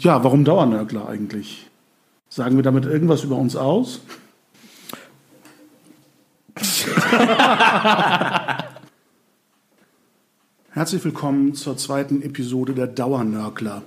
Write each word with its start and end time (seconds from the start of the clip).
ja, 0.00 0.24
warum 0.24 0.44
Dauernörgler 0.44 1.08
eigentlich? 1.08 1.66
Sagen 2.28 2.56
wir 2.56 2.62
damit 2.62 2.86
irgendwas 2.86 3.22
über 3.22 3.36
uns 3.36 3.54
aus? 3.54 4.00
Herzlich 10.70 11.04
willkommen 11.04 11.54
zur 11.54 11.76
zweiten 11.76 12.22
Episode 12.22 12.72
der 12.72 12.86
Dauernörgler. 12.86 13.82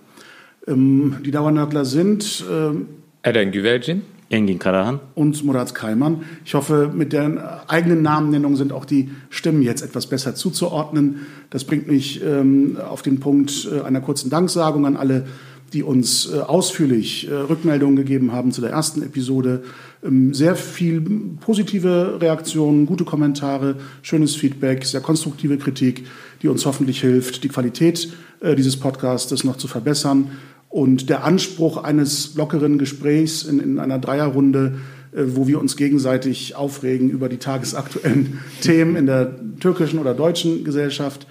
Ähm, 0.68 1.18
die 1.26 1.32
Dauernörgler 1.32 1.86
sind 1.86 2.46
ähm, 2.50 2.90
Eren 3.24 3.52
Güvercin. 3.52 4.04
Engin 4.30 4.58
Karahan. 4.58 5.00
und 5.16 5.44
Murat 5.44 5.76
Kaiman. 5.76 6.24
Ich 6.44 6.56
hoffe, 6.56 6.92
mit 6.94 7.14
der 7.14 7.64
eigenen 7.68 8.02
Namennennung 8.02 8.56
sind 8.56 8.72
auch 8.72 8.86
die 8.86 9.12
Stimmen 9.30 9.62
jetzt 9.62 9.84
etwas 9.84 10.08
besser 10.08 10.34
zuzuordnen. 10.34 11.28
Das 11.52 11.66
bringt 11.66 11.88
mich 11.88 12.24
ähm, 12.24 12.78
auf 12.78 13.04
den 13.04 13.20
Punkt 13.20 13.70
äh, 13.72 13.82
einer 13.82 14.02
kurzen 14.02 14.32
Danksagung 14.32 14.88
an 14.88 14.98
alle, 14.98 15.28
die 15.74 15.84
uns 15.84 16.32
äh, 16.32 16.40
ausführlich 16.40 17.28
äh, 17.28 17.34
Rückmeldungen 17.34 17.96
gegeben 17.96 18.32
haben 18.32 18.52
zu 18.52 18.62
der 18.62 18.70
ersten 18.70 19.02
Episode. 19.02 19.64
Ähm, 20.04 20.34
sehr 20.34 20.56
viel 20.56 21.02
positive 21.40 22.20
Reaktionen, 22.22 22.86
gute 22.86 23.06
Kommentare, 23.06 23.78
schönes 24.04 24.36
Feedback, 24.36 24.86
sehr 24.86 25.02
konstruktive 25.02 25.58
Kritik, 25.58 26.06
die 26.42 26.48
uns 26.48 26.66
hoffentlich 26.66 27.02
hilft, 27.02 27.44
die 27.44 27.48
Qualität 27.48 28.14
äh, 28.42 28.56
dieses 28.56 28.78
Podcastes 28.78 29.44
noch 29.44 29.58
zu 29.58 29.68
verbessern. 29.68 30.32
Und 30.70 31.10
der 31.10 31.24
Anspruch 31.24 31.84
eines 31.84 32.36
lockeren 32.36 32.78
Gesprächs 32.78 33.44
in, 33.44 33.60
in 33.60 33.80
einer 33.80 34.00
Dreierrunde, 34.00 34.80
wo 35.16 35.48
wir 35.48 35.60
uns 35.60 35.78
gegenseitig 35.78 36.56
aufregen 36.56 37.12
über 37.12 37.30
die 37.30 37.38
tagesaktuellen 37.38 38.40
Themen 38.62 38.96
in 38.96 39.06
der 39.06 39.36
türkischen 39.60 40.00
oder 40.00 40.16
deutschen 40.16 40.64
Gesellschaft, 40.64 41.28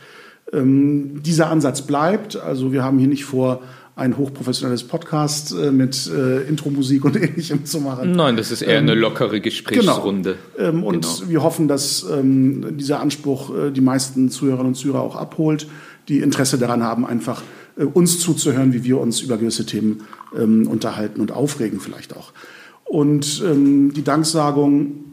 ähm, 0.52 1.22
dieser 1.22 1.50
Ansatz 1.50 1.82
bleibt. 1.82 2.36
Also 2.36 2.72
wir 2.72 2.84
haben 2.84 2.98
hier 2.98 3.08
nicht 3.08 3.24
vor, 3.24 3.62
ein 3.94 4.16
hochprofessionelles 4.16 4.84
Podcast 4.84 5.52
äh, 5.52 5.70
mit 5.70 6.06
äh, 6.06 6.42
Intro-Musik 6.42 7.04
und 7.04 7.16
ähnlichem 7.22 7.64
zu 7.66 7.80
machen. 7.80 8.12
Nein, 8.12 8.36
das 8.36 8.50
ist 8.50 8.62
eher 8.62 8.78
eine 8.78 8.94
lockere 8.94 9.40
Gesprächsrunde. 9.40 10.36
Genau. 10.56 10.68
Ähm, 10.68 10.82
und 10.82 11.02
Genau. 11.02 11.30
wir 11.30 11.42
hoffen, 11.42 11.68
dass 11.68 12.06
ähm, 12.10 12.78
dieser 12.78 13.00
Anspruch 13.00 13.54
äh, 13.54 13.70
die 13.70 13.82
meisten 13.82 14.30
Zuhörerinnen 14.30 14.68
und 14.68 14.74
Zuhörer 14.76 15.00
auch 15.02 15.16
abholt, 15.16 15.66
die 16.08 16.20
Interesse 16.20 16.58
daran 16.58 16.82
haben, 16.82 17.04
einfach 17.06 17.42
äh, 17.76 17.84
uns 17.84 18.18
zuzuhören, 18.18 18.72
wie 18.72 18.82
wir 18.84 18.98
uns 18.98 19.20
über 19.20 19.36
gewisse 19.36 19.66
Themen 19.66 20.04
ähm, 20.38 20.66
unterhalten 20.68 21.20
und 21.20 21.32
aufregen 21.32 21.78
vielleicht 21.78 22.16
auch. 22.16 22.32
Und 22.84 23.42
ähm, 23.44 23.92
die 23.94 24.04
Danksagung 24.04 25.04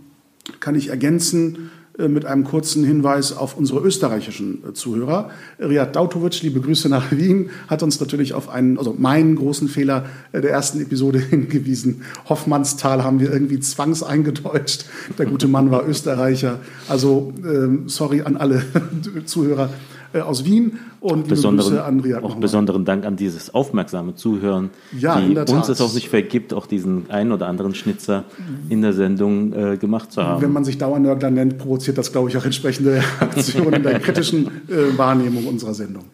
kann 0.60 0.76
ich 0.76 0.88
ergänzen 0.90 1.70
mit 2.08 2.26
einem 2.26 2.44
kurzen 2.44 2.84
Hinweis 2.84 3.36
auf 3.36 3.58
unsere 3.58 3.80
österreichischen 3.82 4.64
äh, 4.68 4.74
Zuhörer. 4.74 5.30
Riad 5.60 5.96
Dautovic, 5.96 6.42
liebe 6.42 6.62
Grüße 6.62 6.90
nach 6.90 7.12
Wien, 7.12 7.50
hat 7.68 7.84
uns 7.84 8.00
natürlich 8.00 8.34
auf 8.34 8.50
einen, 8.50 8.78
also 8.78 8.96
meinen 8.98 9.36
großen 9.36 9.68
Fehler 9.68 10.06
äh, 10.32 10.42
der 10.42 10.52
ersten 10.52 10.82
Episode 10.82 11.20
hingewiesen. 11.30 12.04
Hoffmannsthal 12.28 13.04
haben 13.04 13.20
wir 13.20 13.32
irgendwie 13.32 13.60
zwangs 13.60 14.04
eingedeutscht. 14.04 14.86
Der 15.18 15.26
gute 15.26 15.48
Mann 15.48 15.72
war 15.72 15.88
Österreicher. 15.88 16.60
Also 16.88 17.34
ähm, 17.44 17.90
sorry 17.90 18.22
an 18.22 18.38
alle 18.38 18.64
Zuhörer 19.26 19.70
äh, 20.14 20.22
aus 20.22 20.46
Wien 20.46 20.80
und 21.00 21.28
Besonderen, 21.28 21.70
Grüße 21.70 21.84
an 21.84 22.00
Riad. 22.00 22.18
auch 22.20 22.22
nochmal. 22.24 22.42
besonderen 22.42 22.86
Dank 22.86 23.06
an 23.06 23.16
dieses 23.16 23.54
aufmerksame 23.54 24.16
Zuhören, 24.16 24.70
Ja, 24.98 25.20
die 25.22 25.36
uns 25.36 25.70
es 25.70 25.80
auch 25.82 25.94
nicht 25.94 26.10
vergibt, 26.10 26.54
auch 26.54 26.66
diesen 26.66 27.10
einen 27.10 27.32
oder 27.32 27.48
anderen 27.48 27.76
Schnitzer 27.76 28.26
in 28.70 28.82
der 28.82 28.94
Sendung 28.94 29.54
äh, 29.54 29.78
gemacht 29.78 30.12
zu 30.12 30.24
haben. 30.24 30.42
Wenn 30.42 30.52
man 30.52 30.64
sich 30.66 30.78
Dauernörgler 30.78 31.32
nennt, 31.32 31.58
provoziert 31.58 31.98
das, 31.98 32.12
glaube 32.12 32.30
ich, 32.30 32.38
auch 32.38 32.46
entsprechende 32.46 33.04
Reaktionen 33.22 33.74
in 33.74 33.84
der 33.84 34.00
kritischen 34.00 34.48
äh, 34.68 34.98
Wahrnehmung 34.98 35.46
unserer 35.46 35.74
Sendung. 35.74 36.06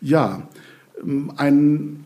Ja, 0.00 0.42
ähm, 1.02 1.32
ein, 1.36 2.04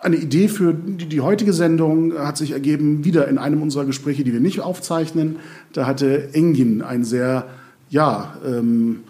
eine 0.00 0.16
Idee 0.16 0.48
für 0.48 0.74
die, 0.74 1.20
heutige 1.20 1.52
Sendung 1.52 2.14
hat 2.18 2.36
sich 2.36 2.52
ergeben, 2.52 3.04
wieder 3.04 3.28
in 3.28 3.38
einem 3.38 3.62
unserer 3.62 3.84
Gespräche, 3.84 4.24
die 4.24 4.32
wir 4.32 4.40
nicht 4.40 4.60
aufzeichnen. 4.60 5.36
Da 5.72 5.86
hatte 5.86 6.32
Engin 6.34 6.82
einen 6.82 7.04
sehr, 7.04 7.46
ja, 7.88 8.36
ähm, 8.46 9.00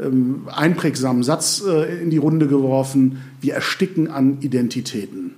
ähm, 0.00 0.48
einprägsamen 0.52 1.22
Satz 1.22 1.62
äh, 1.66 2.02
in 2.02 2.10
die 2.10 2.18
Runde 2.18 2.46
geworfen. 2.46 3.22
Wir 3.40 3.54
ersticken 3.54 4.08
an 4.08 4.38
Identitäten. 4.40 5.34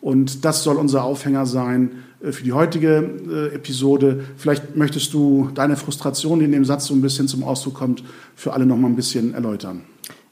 Und 0.00 0.44
das 0.44 0.62
soll 0.62 0.76
unser 0.76 1.04
Aufhänger 1.04 1.46
sein 1.46 1.90
äh, 2.20 2.32
für 2.32 2.44
die 2.44 2.52
heutige 2.52 3.10
äh, 3.30 3.54
Episode. 3.54 4.24
Vielleicht 4.36 4.76
möchtest 4.76 5.12
du 5.14 5.50
deine 5.54 5.76
Frustration, 5.76 6.38
die 6.38 6.44
in 6.44 6.52
dem 6.52 6.64
Satz 6.64 6.86
so 6.86 6.94
ein 6.94 7.00
bisschen 7.00 7.28
zum 7.28 7.42
Ausdruck 7.42 7.74
kommt, 7.74 8.04
für 8.36 8.52
alle 8.52 8.66
noch 8.66 8.76
mal 8.76 8.88
ein 8.88 8.96
bisschen 8.96 9.34
erläutern. 9.34 9.82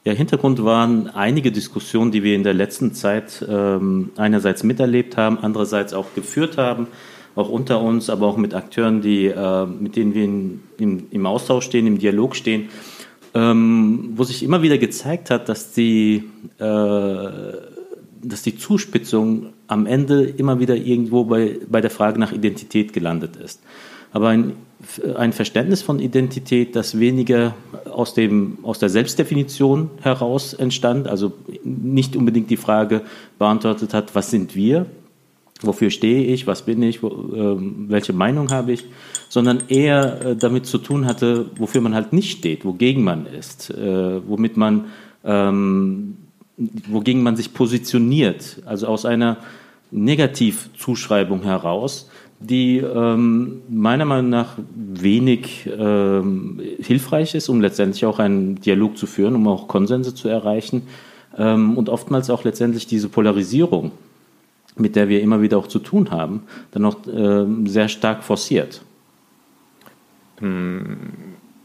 Ja, 0.05 0.13
Hintergrund 0.13 0.63
waren 0.63 1.09
einige 1.09 1.51
Diskussionen, 1.51 2.13
die 2.13 2.23
wir 2.23 2.37
in 2.37 2.45
der 2.45 2.55
letzten 2.55 2.95
Zeit 2.95 3.45
ähm, 3.49 4.11
einerseits 4.17 4.63
miterlebt 4.63 5.17
haben, 5.17 5.39
andererseits 5.39 5.95
auch 5.95 6.15
geführt 6.15 6.59
haben, 6.59 6.87
auch 7.35 7.49
unter 7.49 7.81
uns, 7.81 8.09
aber 8.09 8.29
auch 8.29 8.37
mit 8.37 8.55
Akteuren, 8.55 9.03
die, 9.03 9.27
äh, 9.27 9.67
mit 9.67 9.97
denen 9.97 10.15
wir 10.15 10.23
in, 10.23 10.63
im, 10.79 11.07
im 11.11 11.27
Austausch 11.27 11.65
stehen, 11.65 11.89
im 11.89 11.99
Dialog 11.99 12.37
stehen, 12.37 12.69
ähm, 13.37 14.15
wo 14.17 14.25
sich 14.25 14.43
immer 14.43 14.63
wieder 14.63 14.79
gezeigt 14.79 15.31
hat, 15.31 15.51
dass 15.51 15.73
die, 15.73 16.25
äh, 16.59 16.63
dass 18.23 18.43
die 18.43 18.57
Zuspitzung 18.57 19.53
am 19.67 19.85
Ende 19.85 20.25
immer 20.25 20.59
wieder 20.59 20.75
irgendwo 20.75 21.25
bei, 21.25 21.59
bei 21.69 21.83
der 21.83 21.91
Frage 21.91 22.19
nach 22.19 22.33
Identität 22.33 22.95
gelandet 22.95 23.37
ist. 23.37 23.61
Aber 24.13 24.29
ein, 24.31 24.55
ein 25.17 25.35
Verständnis 25.35 25.83
von 25.83 25.99
Identität, 25.99 26.75
das 26.75 26.99
weniger 26.99 27.55
aus, 27.85 28.15
dem, 28.15 28.57
aus 28.63 28.79
der 28.79 28.89
Selbstdefinition 28.89 29.91
heraus 30.01 30.55
entstand, 30.55 31.07
also 31.07 31.35
nicht 31.63 32.17
unbedingt 32.17 32.49
die 32.49 32.57
Frage 32.57 33.03
beantwortet 33.39 33.93
hat, 33.93 34.15
was 34.15 34.31
sind 34.31 34.57
wir, 34.57 34.87
wofür 35.63 35.91
stehe 35.91 36.25
ich, 36.25 36.47
was 36.47 36.63
bin 36.63 36.83
ich, 36.83 37.03
wo, 37.03 37.09
ähm, 37.35 37.87
welche 37.89 38.13
Meinung 38.13 38.51
habe 38.51 38.73
ich, 38.73 38.85
sondern 39.29 39.65
eher 39.69 40.21
äh, 40.25 40.37
damit 40.37 40.67
zu 40.67 40.79
tun 40.79 41.07
hatte, 41.07 41.47
wofür 41.57 41.81
man 41.81 41.95
halt 41.95 42.13
nicht 42.13 42.31
steht, 42.39 42.65
wogegen 42.65 43.05
man 43.05 43.27
ist, 43.27 43.71
äh, 43.71 44.21
womit 44.29 44.57
man, 44.57 44.87
ähm, 45.25 46.17
wogegen 46.89 47.23
man 47.23 47.37
sich 47.37 47.55
positioniert, 47.55 48.63
also 48.67 48.87
aus 48.87 49.05
einer 49.05 49.39
Negativzuschreibung 49.91 51.43
heraus, 51.43 52.11
die 52.39 52.79
ähm, 52.79 53.63
meiner 53.69 54.05
Meinung 54.05 54.31
nach 54.31 54.59
wenig 54.75 55.69
ähm, 55.79 56.61
hilfreich 56.81 57.35
ist, 57.35 57.49
um 57.49 57.61
letztendlich 57.61 58.05
auch 58.05 58.19
einen 58.19 58.57
Dialog 58.57 58.99
zu 58.99 59.07
führen, 59.07 59.35
um 59.35 59.49
auch 59.49 59.69
Konsense 59.69 60.15
zu 60.15 60.29
erreichen 60.29 60.83
ähm, 61.39 61.79
und 61.79 61.89
oftmals 61.89 62.29
auch 62.29 62.45
letztendlich 62.45 62.87
diese 62.87 63.09
Polarisierung, 63.09 63.93
mit 64.77 64.95
der 64.95 65.09
wir 65.09 65.21
immer 65.23 65.43
wieder 65.43 65.59
auch 65.59 65.69
zu 65.69 65.79
tun 65.79 66.11
haben, 66.11 66.45
dann 66.71 66.85
auch 66.85 66.97
ähm, 67.13 67.67
sehr 67.67 67.89
stark 67.89 68.23
forciert. 68.23 68.83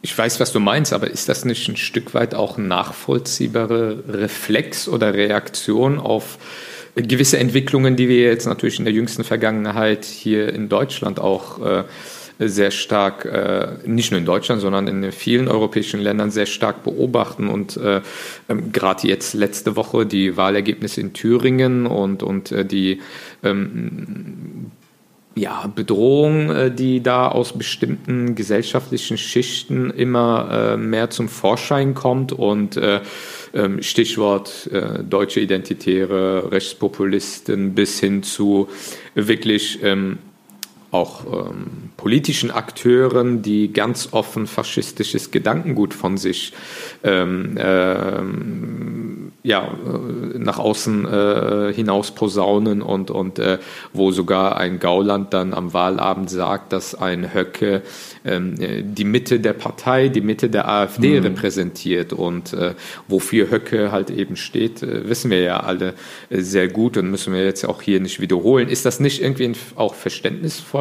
Ich 0.01 0.17
weiß, 0.17 0.39
was 0.39 0.53
du 0.53 0.61
meinst, 0.61 0.93
aber 0.93 1.11
ist 1.11 1.27
das 1.27 1.43
nicht 1.43 1.67
ein 1.67 1.75
Stück 1.75 2.13
weit 2.13 2.33
auch 2.33 2.57
ein 2.57 2.69
nachvollziehbarer 2.69 3.97
Reflex 4.07 4.87
oder 4.87 5.13
Reaktion 5.13 5.99
auf 5.99 6.37
gewisse 6.95 7.37
Entwicklungen, 7.37 7.95
die 7.95 8.09
wir 8.09 8.21
jetzt 8.21 8.45
natürlich 8.45 8.79
in 8.79 8.85
der 8.85 8.93
jüngsten 8.93 9.23
Vergangenheit 9.23 10.05
hier 10.05 10.53
in 10.53 10.69
Deutschland 10.69 11.19
auch 11.19 11.63
äh, 11.65 11.83
sehr 12.49 12.71
stark, 12.71 13.25
äh, 13.25 13.67
nicht 13.85 14.11
nur 14.11 14.19
in 14.19 14.25
Deutschland, 14.25 14.61
sondern 14.61 14.87
in 14.87 15.11
vielen 15.11 15.47
europäischen 15.47 15.99
Ländern 15.99 16.31
sehr 16.31 16.45
stark 16.45 16.83
beobachten 16.83 17.47
und 17.47 17.77
äh, 17.77 18.01
ähm, 18.49 18.71
gerade 18.71 19.07
jetzt 19.07 19.33
letzte 19.33 19.75
Woche 19.75 20.05
die 20.05 20.37
Wahlergebnisse 20.37 21.01
in 21.01 21.13
Thüringen 21.13 21.85
und, 21.85 22.23
und 22.23 22.51
äh, 22.51 22.65
die 22.65 23.01
ähm, 23.43 24.71
ja, 25.33 25.71
Bedrohung, 25.73 26.75
die 26.75 27.01
da 27.01 27.29
aus 27.29 27.57
bestimmten 27.57 28.35
gesellschaftlichen 28.35 29.17
Schichten 29.17 29.89
immer 29.89 30.75
mehr 30.75 31.09
zum 31.09 31.29
Vorschein 31.29 31.93
kommt 31.93 32.33
und 32.33 32.75
äh, 32.75 32.99
ähm, 33.53 33.81
Stichwort 33.81 34.69
deutsche 35.09 35.39
Identitäre, 35.39 36.51
Rechtspopulisten 36.51 37.73
bis 37.73 38.01
hin 38.01 38.23
zu 38.23 38.67
wirklich 39.15 39.79
auch 40.91 41.25
ähm, 41.25 41.89
politischen 41.95 42.51
Akteuren, 42.51 43.41
die 43.41 43.71
ganz 43.71 44.09
offen 44.11 44.45
faschistisches 44.45 45.31
Gedankengut 45.31 45.93
von 45.93 46.17
sich 46.17 46.53
ähm, 47.03 47.57
ähm, 47.57 49.31
ja, 49.43 49.63
äh, 49.63 50.37
nach 50.37 50.59
außen 50.59 51.07
äh, 51.07 51.73
hinaus 51.73 52.11
posaunen 52.11 52.81
und, 52.81 53.09
und 53.09 53.39
äh, 53.39 53.57
wo 53.93 54.11
sogar 54.11 54.57
ein 54.57 54.79
Gauland 54.79 55.33
dann 55.33 55.53
am 55.53 55.73
Wahlabend 55.73 56.29
sagt, 56.29 56.73
dass 56.73 56.93
ein 56.93 57.33
Höcke 57.33 57.81
ähm, 58.23 58.55
äh, 58.59 58.83
die 58.83 59.03
Mitte 59.03 59.39
der 59.39 59.53
Partei, 59.53 60.09
die 60.09 60.21
Mitte 60.21 60.49
der 60.49 60.67
AfD 60.67 61.19
repräsentiert 61.19 62.13
und 62.13 62.53
äh, 62.53 62.75
wofür 63.07 63.49
Höcke 63.49 63.91
halt 63.91 64.09
eben 64.09 64.35
steht, 64.35 64.83
äh, 64.83 65.09
wissen 65.09 65.31
wir 65.31 65.41
ja 65.41 65.61
alle 65.61 65.93
sehr 66.29 66.67
gut 66.67 66.97
und 66.97 67.09
müssen 67.09 67.33
wir 67.33 67.43
jetzt 67.43 67.65
auch 67.65 67.81
hier 67.81 67.99
nicht 67.99 68.19
wiederholen. 68.19 68.67
Ist 68.67 68.85
das 68.85 68.99
nicht 68.99 69.21
irgendwie 69.21 69.53
auch 69.75 69.95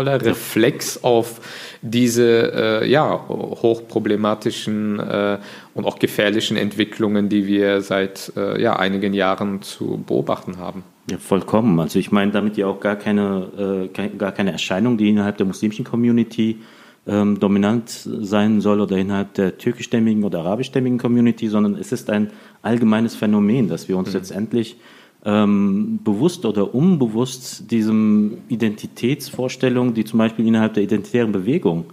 verständnisvoller 0.05 0.23
Reflex 0.23 1.05
auf 1.05 1.41
diese 1.83 2.83
äh, 2.83 2.91
ja, 2.91 3.25
hochproblematischen 3.29 4.99
äh, 4.99 5.39
und 5.75 5.85
auch 5.87 5.99
gefährlichen 5.99 6.57
Entwicklungen, 6.57 7.29
die 7.29 7.47
wir 7.47 7.81
seit 7.81 8.33
äh, 8.37 8.61
ja, 8.61 8.77
einigen 8.77 9.15
Jahren 9.15 9.63
zu 9.63 10.03
beobachten 10.07 10.59
haben? 10.59 10.85
Ja, 11.11 11.19
vollkommen. 11.19 11.79
Also 11.81 11.99
ich 11.99 12.13
meine 12.13 12.33
damit 12.33 12.57
ja 12.57 12.67
auch 12.67 12.81
gar 12.81 12.97
keine, 12.97 13.89
äh, 13.93 14.09
gar 14.17 14.33
keine 14.33 14.53
Erscheinung, 14.53 14.97
die 14.97 15.09
innerhalb 15.09 15.39
der 15.39 15.47
muslimischen 15.47 15.85
Community 15.85 16.59
ähm, 17.07 17.41
dominant 17.41 17.89
sein 17.89 18.61
soll 18.61 18.81
oder 18.81 18.97
innerhalb 18.97 19.35
der 19.35 19.57
türkischstämmigen 19.57 20.23
oder 20.23 20.41
arabischstämmigen 20.41 20.99
Community, 20.99 21.49
sondern 21.49 21.75
es 21.77 21.93
ist 21.93 22.11
ein 22.11 22.31
allgemeines 22.63 23.17
Phänomen, 23.17 23.69
dass 23.69 23.89
wir 23.89 23.97
uns 23.97 24.11
mhm. 24.11 24.15
letztendlich 24.17 24.77
ähm, 25.25 26.01
bewusst 26.03 26.45
oder 26.47 26.75
unbewusst 26.75 27.71
diesem 27.71 28.39
Identitätsvorstellung, 28.49 29.95
die 29.95 30.05
zum 30.05 30.19
Beispiel 30.19 30.47
innerhalb 30.47 30.75
der 30.75 30.83
identitären 30.83 31.33
Bewegung 31.33 31.87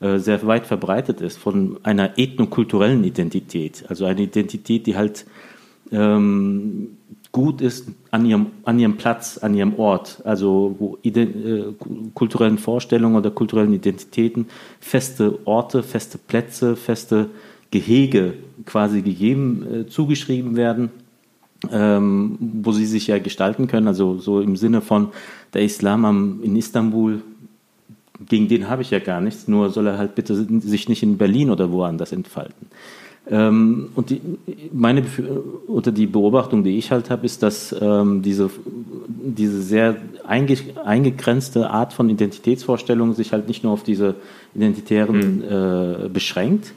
äh, 0.00 0.18
sehr 0.18 0.46
weit 0.46 0.66
verbreitet 0.66 1.20
ist, 1.20 1.38
von 1.38 1.78
einer 1.82 2.18
ethnokulturellen 2.18 3.04
Identität, 3.04 3.84
also 3.88 4.04
eine 4.04 4.22
Identität, 4.22 4.86
die 4.86 4.96
halt 4.96 5.24
ähm, 5.92 6.98
gut 7.32 7.60
ist 7.60 7.88
an 8.10 8.26
ihrem, 8.26 8.46
an 8.64 8.78
ihrem 8.78 8.96
Platz, 8.96 9.38
an 9.38 9.54
ihrem 9.54 9.78
Ort, 9.78 10.20
also 10.24 10.76
wo 10.78 10.98
äh, 11.02 11.64
kulturellen 12.14 12.58
Vorstellungen 12.58 13.16
oder 13.16 13.30
kulturellen 13.30 13.72
Identitäten 13.72 14.46
feste 14.78 15.38
Orte, 15.44 15.82
feste 15.82 16.18
Plätze, 16.18 16.76
feste 16.76 17.30
Gehege 17.70 18.34
quasi 18.66 19.02
gegeben, 19.02 19.66
äh, 19.72 19.86
zugeschrieben 19.86 20.54
werden, 20.54 20.90
ähm, 21.72 22.38
wo 22.40 22.72
sie 22.72 22.86
sich 22.86 23.06
ja 23.06 23.18
gestalten 23.18 23.66
können, 23.66 23.88
also 23.88 24.18
so 24.18 24.40
im 24.40 24.56
Sinne 24.56 24.80
von 24.80 25.08
der 25.52 25.62
Islam 25.62 26.04
am, 26.04 26.40
in 26.42 26.56
Istanbul, 26.56 27.22
gegen 28.26 28.48
den 28.48 28.68
habe 28.68 28.82
ich 28.82 28.90
ja 28.90 28.98
gar 28.98 29.20
nichts, 29.20 29.48
nur 29.48 29.70
soll 29.70 29.86
er 29.86 29.98
halt 29.98 30.14
bitte 30.14 30.34
sich 30.60 30.88
nicht 30.88 31.02
in 31.02 31.18
Berlin 31.18 31.50
oder 31.50 31.70
woanders 31.70 32.12
entfalten. 32.12 32.68
Ähm, 33.30 33.88
und 33.94 34.10
die, 34.10 34.20
meine 34.72 35.02
oder 35.66 35.92
die 35.92 36.06
Beobachtung, 36.06 36.62
die 36.62 36.76
ich 36.76 36.90
halt 36.90 37.08
habe, 37.08 37.24
ist, 37.24 37.42
dass 37.42 37.74
ähm, 37.80 38.20
diese, 38.20 38.50
diese 39.06 39.62
sehr 39.62 39.96
einge, 40.26 40.58
eingegrenzte 40.84 41.70
Art 41.70 41.94
von 41.94 42.10
Identitätsvorstellung 42.10 43.14
sich 43.14 43.32
halt 43.32 43.48
nicht 43.48 43.64
nur 43.64 43.72
auf 43.72 43.82
diese 43.82 44.16
identitären 44.54 45.36
mhm. 45.36 45.42
äh, 45.42 46.08
beschränkt, 46.10 46.74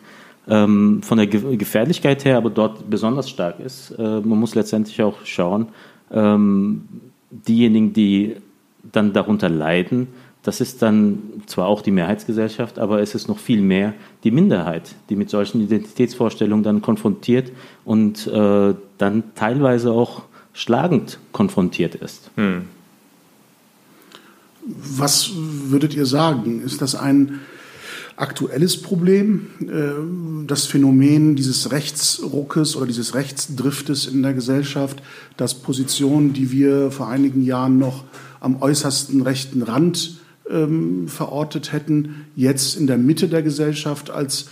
ähm, 0.50 1.02
von 1.04 1.18
der 1.18 1.28
Ge 1.28 1.58
Gefährlichkeit 1.58 2.26
her 2.26 2.38
aber 2.38 2.50
dort 2.50 2.90
besonders 2.90 3.30
stark 3.30 3.60
ist. 3.60 3.92
Äh, 3.92 4.02
man 4.02 4.40
muss 4.40 4.56
letztendlich 4.56 5.02
auch 5.02 5.26
schauen, 5.26 5.68
ähm, 6.12 6.88
diejenigen, 7.32 7.94
die 7.94 8.38
dann 8.92 9.14
darunter 9.14 9.50
leiden, 9.50 10.08
das 10.44 10.62
ist 10.62 10.82
dann 10.82 11.20
zwar 11.46 11.68
auch 11.68 11.82
die 11.82 11.92
Mehrheitsgesellschaft, 11.92 12.80
aber 12.80 13.02
es 13.02 13.16
ist 13.16 13.28
noch 13.28 13.38
viel 13.38 13.62
mehr 13.62 13.94
die 14.24 14.32
Minderheit, 14.32 14.96
die 15.10 15.18
mit 15.18 15.30
solchen 15.30 15.60
Identitätsvorstellungen 15.60 16.64
dann 16.64 16.82
konfrontiert 16.82 17.52
und 17.84 18.28
äh, 18.28 18.74
dann 18.98 19.24
teilweise 19.36 19.92
auch 19.92 20.22
schlagend 20.54 21.20
konfrontiert 21.34 21.96
ist. 21.96 22.32
Hm. 22.36 22.70
Was 24.66 25.32
würdet 25.36 25.94
ihr 25.96 26.06
sagen? 26.06 26.62
Ist 26.62 26.82
das 26.82 26.96
ein 26.96 27.42
aktuelles 28.18 28.82
Problem, 28.82 29.48
äh, 29.62 30.46
das 30.48 30.66
Phänomen 30.66 31.36
dieses 31.36 31.72
Rechtsruckes 31.72 32.76
oder 32.76 32.88
dieses 32.88 33.16
Rechtsdriftes 33.16 34.08
in 34.08 34.24
der 34.24 34.34
Gesellschaft, 34.34 35.02
dass 35.38 35.54
Positionen, 35.54 36.34
die 36.34 36.52
wir 36.52 36.92
vor 36.92 37.08
einigen 37.08 37.44
Jahren 37.44 37.78
noch 37.78 38.04
am 38.40 38.62
äußersten 38.62 39.22
rechten 39.22 39.62
Rand 39.62 40.18
ähm, 40.50 41.08
verortet 41.08 41.72
hätten, 41.72 42.26
jetzt 42.36 42.76
in 42.76 42.88
der 42.88 42.98
Mitte 42.98 43.28
der 43.28 43.44
Gesellschaft 43.44 44.10
als 44.10 44.50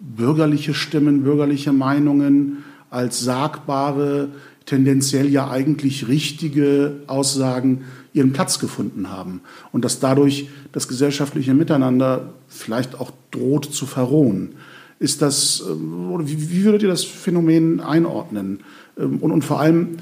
bürgerliche 0.00 0.74
Stimmen, 0.74 1.24
bürgerliche 1.24 1.72
Meinungen, 1.72 2.58
als 2.90 3.20
sagbare, 3.20 4.28
tendenziell 4.66 5.28
ja 5.28 5.50
eigentlich 5.50 6.08
richtige 6.08 7.00
Aussagen 7.08 7.84
ihren 8.14 8.32
Platz 8.32 8.58
gefunden 8.58 9.10
haben 9.10 9.40
und 9.72 9.84
dass 9.84 10.00
dadurch 10.00 10.48
das 10.72 10.88
gesellschaftliche 10.88 11.54
Miteinander 11.54 12.34
vielleicht 12.48 12.98
auch 12.98 13.10
droht 13.30 13.66
zu 13.66 13.86
verrohen. 13.86 14.52
Ist 14.98 15.22
das, 15.22 15.62
ähm, 15.68 16.20
wie 16.22 16.64
würdet 16.64 16.82
ihr 16.82 16.88
das 16.88 17.04
Phänomen 17.04 17.80
einordnen? 17.80 18.60
Ähm, 18.98 19.18
und, 19.18 19.32
und 19.32 19.42
vor 19.42 19.60
allem 19.60 19.98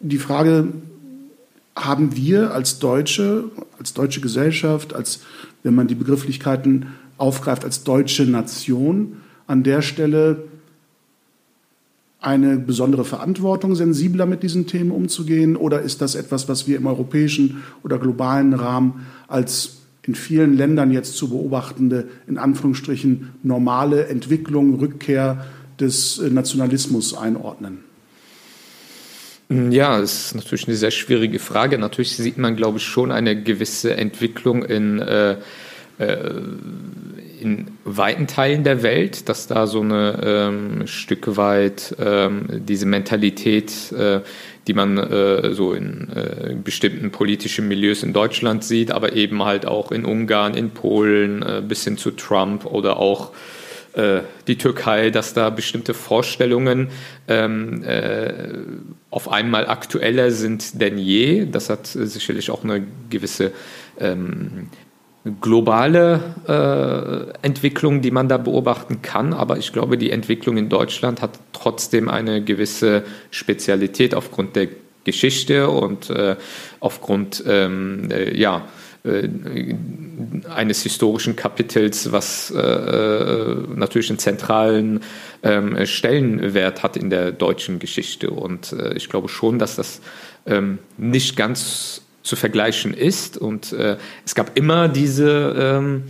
die 0.00 0.18
Frage, 0.18 0.68
haben 1.74 2.16
wir 2.16 2.52
als 2.52 2.78
Deutsche, 2.78 3.44
als 3.78 3.94
deutsche 3.94 4.20
Gesellschaft, 4.20 4.94
als 4.94 5.20
wenn 5.62 5.74
man 5.74 5.86
die 5.86 5.94
Begrifflichkeiten 5.94 6.86
aufgreift, 7.18 7.64
als 7.64 7.84
deutsche 7.84 8.24
Nation 8.24 9.18
an 9.46 9.62
der 9.62 9.82
Stelle 9.82 10.44
eine 12.20 12.56
besondere 12.56 13.04
Verantwortung, 13.04 13.74
sensibler 13.74 14.26
mit 14.26 14.42
diesen 14.42 14.66
Themen 14.66 14.90
umzugehen? 14.90 15.56
Oder 15.56 15.82
ist 15.82 16.00
das 16.00 16.14
etwas, 16.14 16.48
was 16.48 16.66
wir 16.66 16.76
im 16.76 16.86
europäischen 16.86 17.62
oder 17.84 17.98
globalen 17.98 18.54
Rahmen 18.54 19.06
als 19.28 19.76
in 20.02 20.14
vielen 20.14 20.56
Ländern 20.56 20.90
jetzt 20.90 21.16
zu 21.16 21.28
beobachtende, 21.28 22.08
in 22.26 22.38
Anführungsstrichen, 22.38 23.30
normale 23.42 24.06
Entwicklung, 24.06 24.76
Rückkehr 24.76 25.44
des 25.78 26.20
Nationalismus 26.30 27.16
einordnen? 27.16 27.80
Ja, 29.50 29.98
das 30.00 30.26
ist 30.26 30.34
natürlich 30.34 30.68
eine 30.68 30.76
sehr 30.76 30.90
schwierige 30.90 31.38
Frage. 31.38 31.78
Natürlich 31.78 32.16
sieht 32.16 32.36
man, 32.36 32.56
glaube 32.56 32.78
ich, 32.78 32.84
schon 32.84 33.10
eine 33.10 33.42
gewisse 33.42 33.96
Entwicklung 33.96 34.62
in, 34.62 34.98
äh, 34.98 35.32
äh, 35.32 35.36
in 35.98 37.66
weiten 37.84 38.26
Teilen 38.26 38.64
der 38.64 38.82
Welt, 38.82 39.28
dass 39.28 39.46
da 39.46 39.66
so 39.66 39.80
eine 39.80 40.20
ähm, 40.22 40.86
Stück 40.86 41.36
weit 41.36 41.94
ähm, 41.98 42.46
diese 42.50 42.86
Mentalität, 42.86 43.92
äh, 43.92 44.20
die 44.66 44.74
man 44.74 44.98
äh, 44.98 45.54
so 45.54 45.72
in 45.72 46.08
äh, 46.14 46.54
bestimmten 46.62 47.10
politischen 47.10 47.68
Milieus 47.68 48.02
in 48.02 48.12
Deutschland 48.12 48.64
sieht, 48.64 48.90
aber 48.90 49.14
eben 49.14 49.42
halt 49.44 49.66
auch 49.66 49.92
in 49.92 50.04
Ungarn, 50.04 50.54
in 50.54 50.70
Polen, 50.70 51.42
äh, 51.42 51.62
bis 51.66 51.84
hin 51.84 51.96
zu 51.96 52.10
Trump 52.10 52.66
oder 52.66 52.98
auch 52.98 53.32
äh, 53.94 54.20
die 54.46 54.58
Türkei, 54.58 55.10
dass 55.10 55.32
da 55.32 55.50
bestimmte 55.50 55.94
Vorstellungen 55.94 56.88
ähm, 57.28 57.82
äh, 57.84 58.32
auf 59.10 59.30
einmal 59.30 59.66
aktueller 59.66 60.30
sind 60.30 60.80
denn 60.80 60.98
je. 60.98 61.46
Das 61.46 61.70
hat 61.70 61.86
sicherlich 61.86 62.50
auch 62.50 62.64
eine 62.64 62.86
gewisse 63.08 63.52
ähm, 63.98 64.68
globale 65.40 66.20
äh, 66.46 67.46
Entwicklung, 67.46 68.00
die 68.00 68.10
man 68.10 68.28
da 68.28 68.38
beobachten 68.38 69.02
kann. 69.02 69.32
Aber 69.32 69.58
ich 69.58 69.72
glaube, 69.72 69.98
die 69.98 70.10
Entwicklung 70.10 70.56
in 70.56 70.68
Deutschland 70.68 71.22
hat 71.22 71.38
trotzdem 71.52 72.08
eine 72.08 72.42
gewisse 72.42 73.04
Spezialität 73.30 74.14
aufgrund 74.14 74.56
der 74.56 74.68
Geschichte 75.04 75.70
und 75.70 76.10
äh, 76.10 76.36
aufgrund 76.80 77.42
ähm, 77.46 78.10
äh, 78.10 78.36
ja, 78.38 78.66
äh, 79.04 79.28
eines 80.54 80.82
historischen 80.82 81.36
Kapitels, 81.36 82.12
was 82.12 82.50
äh, 82.50 82.58
äh, 82.60 83.56
natürlich 83.74 84.10
einen 84.10 84.18
zentralen 84.18 85.00
ähm, 85.42 85.86
Stellenwert 85.86 86.82
hat 86.82 86.96
in 86.96 87.08
der 87.08 87.32
deutschen 87.32 87.78
Geschichte. 87.78 88.30
Und 88.30 88.74
ich 88.94 89.08
glaube 89.08 89.28
schon, 89.28 89.58
dass 89.58 89.76
das 89.76 90.00
ähm, 90.46 90.78
nicht 90.96 91.36
ganz 91.36 92.02
zu 92.22 92.36
vergleichen 92.36 92.94
ist. 92.94 93.38
Und 93.38 93.72
äh, 93.72 93.96
es 94.24 94.34
gab 94.34 94.56
immer 94.56 94.88
diese 94.88 95.54
ähm, 95.58 96.04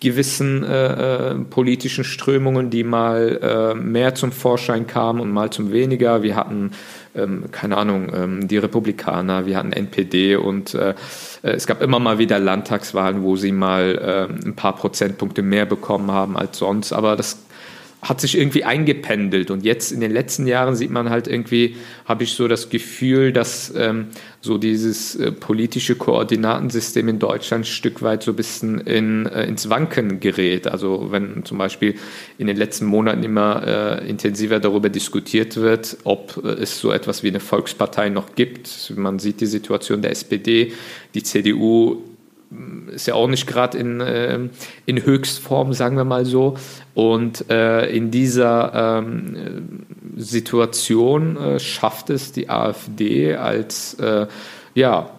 gewissen 0.00 0.64
äh, 0.64 1.34
politischen 1.50 2.04
Strömungen, 2.04 2.70
die 2.70 2.84
mal 2.84 3.74
mehr 3.74 4.14
zum 4.14 4.32
Vorschein 4.32 4.86
kamen 4.86 5.20
und 5.20 5.30
mal 5.30 5.50
zum 5.50 5.72
weniger. 5.72 6.22
Wir 6.22 6.36
hatten 6.36 6.70
ähm, 7.14 7.44
keine 7.50 7.76
Ahnung, 7.76 8.12
ähm, 8.14 8.48
die 8.48 8.58
Republikaner, 8.58 9.46
wir 9.46 9.56
hatten 9.56 9.72
NPD 9.72 10.36
und 10.36 10.74
äh, 10.74 10.90
äh, 10.90 10.94
es 11.42 11.66
gab 11.66 11.82
immer 11.82 11.98
mal 11.98 12.18
wieder 12.18 12.38
Landtagswahlen, 12.38 13.22
wo 13.22 13.36
sie 13.36 13.52
mal 13.52 14.28
äh, 14.30 14.46
ein 14.46 14.54
paar 14.54 14.76
Prozentpunkte 14.76 15.42
mehr 15.42 15.66
bekommen 15.66 16.10
haben 16.10 16.36
als 16.36 16.58
sonst. 16.58 16.92
Aber 16.92 17.16
das 17.16 17.42
hat 18.02 18.20
sich 18.20 18.36
irgendwie 18.36 18.64
eingependelt. 18.64 19.50
Und 19.50 19.64
jetzt 19.64 19.92
in 19.92 20.00
den 20.00 20.10
letzten 20.10 20.46
Jahren 20.46 20.74
sieht 20.74 20.90
man 20.90 21.10
halt 21.10 21.28
irgendwie, 21.28 21.76
habe 22.06 22.24
ich 22.24 22.32
so 22.32 22.48
das 22.48 22.70
Gefühl, 22.70 23.32
dass 23.32 23.72
ähm, 23.76 24.06
so 24.40 24.56
dieses 24.56 25.16
äh, 25.16 25.32
politische 25.32 25.96
Koordinatensystem 25.96 27.08
in 27.08 27.18
Deutschland 27.18 27.62
ein 27.62 27.66
Stück 27.66 28.00
weit 28.00 28.22
so 28.22 28.32
ein 28.32 28.36
bisschen 28.36 28.80
in, 28.80 29.26
äh, 29.26 29.44
ins 29.44 29.68
Wanken 29.68 30.18
gerät. 30.18 30.66
Also 30.66 31.08
wenn 31.10 31.44
zum 31.44 31.58
Beispiel 31.58 31.94
in 32.38 32.46
den 32.46 32.56
letzten 32.56 32.86
Monaten 32.86 33.22
immer 33.22 33.66
äh, 33.66 34.08
intensiver 34.08 34.60
darüber 34.60 34.88
diskutiert 34.88 35.56
wird, 35.56 35.98
ob 36.04 36.40
äh, 36.42 36.48
es 36.48 36.80
so 36.80 36.92
etwas 36.92 37.22
wie 37.22 37.28
eine 37.28 37.40
Volkspartei 37.40 38.08
noch 38.08 38.34
gibt. 38.34 38.94
Man 38.96 39.18
sieht 39.18 39.42
die 39.42 39.46
Situation 39.46 40.00
der 40.00 40.12
SPD, 40.12 40.72
die 41.14 41.22
CDU 41.22 42.09
ist 42.92 43.06
ja 43.06 43.14
auch 43.14 43.28
nicht 43.28 43.46
gerade 43.46 43.78
in, 43.78 44.00
äh, 44.00 44.38
in 44.86 45.04
Höchstform, 45.04 45.72
sagen 45.72 45.96
wir 45.96 46.04
mal 46.04 46.24
so. 46.24 46.56
Und 46.94 47.48
äh, 47.48 47.86
in 47.86 48.10
dieser 48.10 49.02
ähm, 49.04 49.86
Situation 50.16 51.36
äh, 51.36 51.60
schafft 51.60 52.10
es 52.10 52.32
die 52.32 52.50
AfD 52.50 53.36
als 53.36 53.94
äh, 53.94 54.26
ja, 54.74 55.10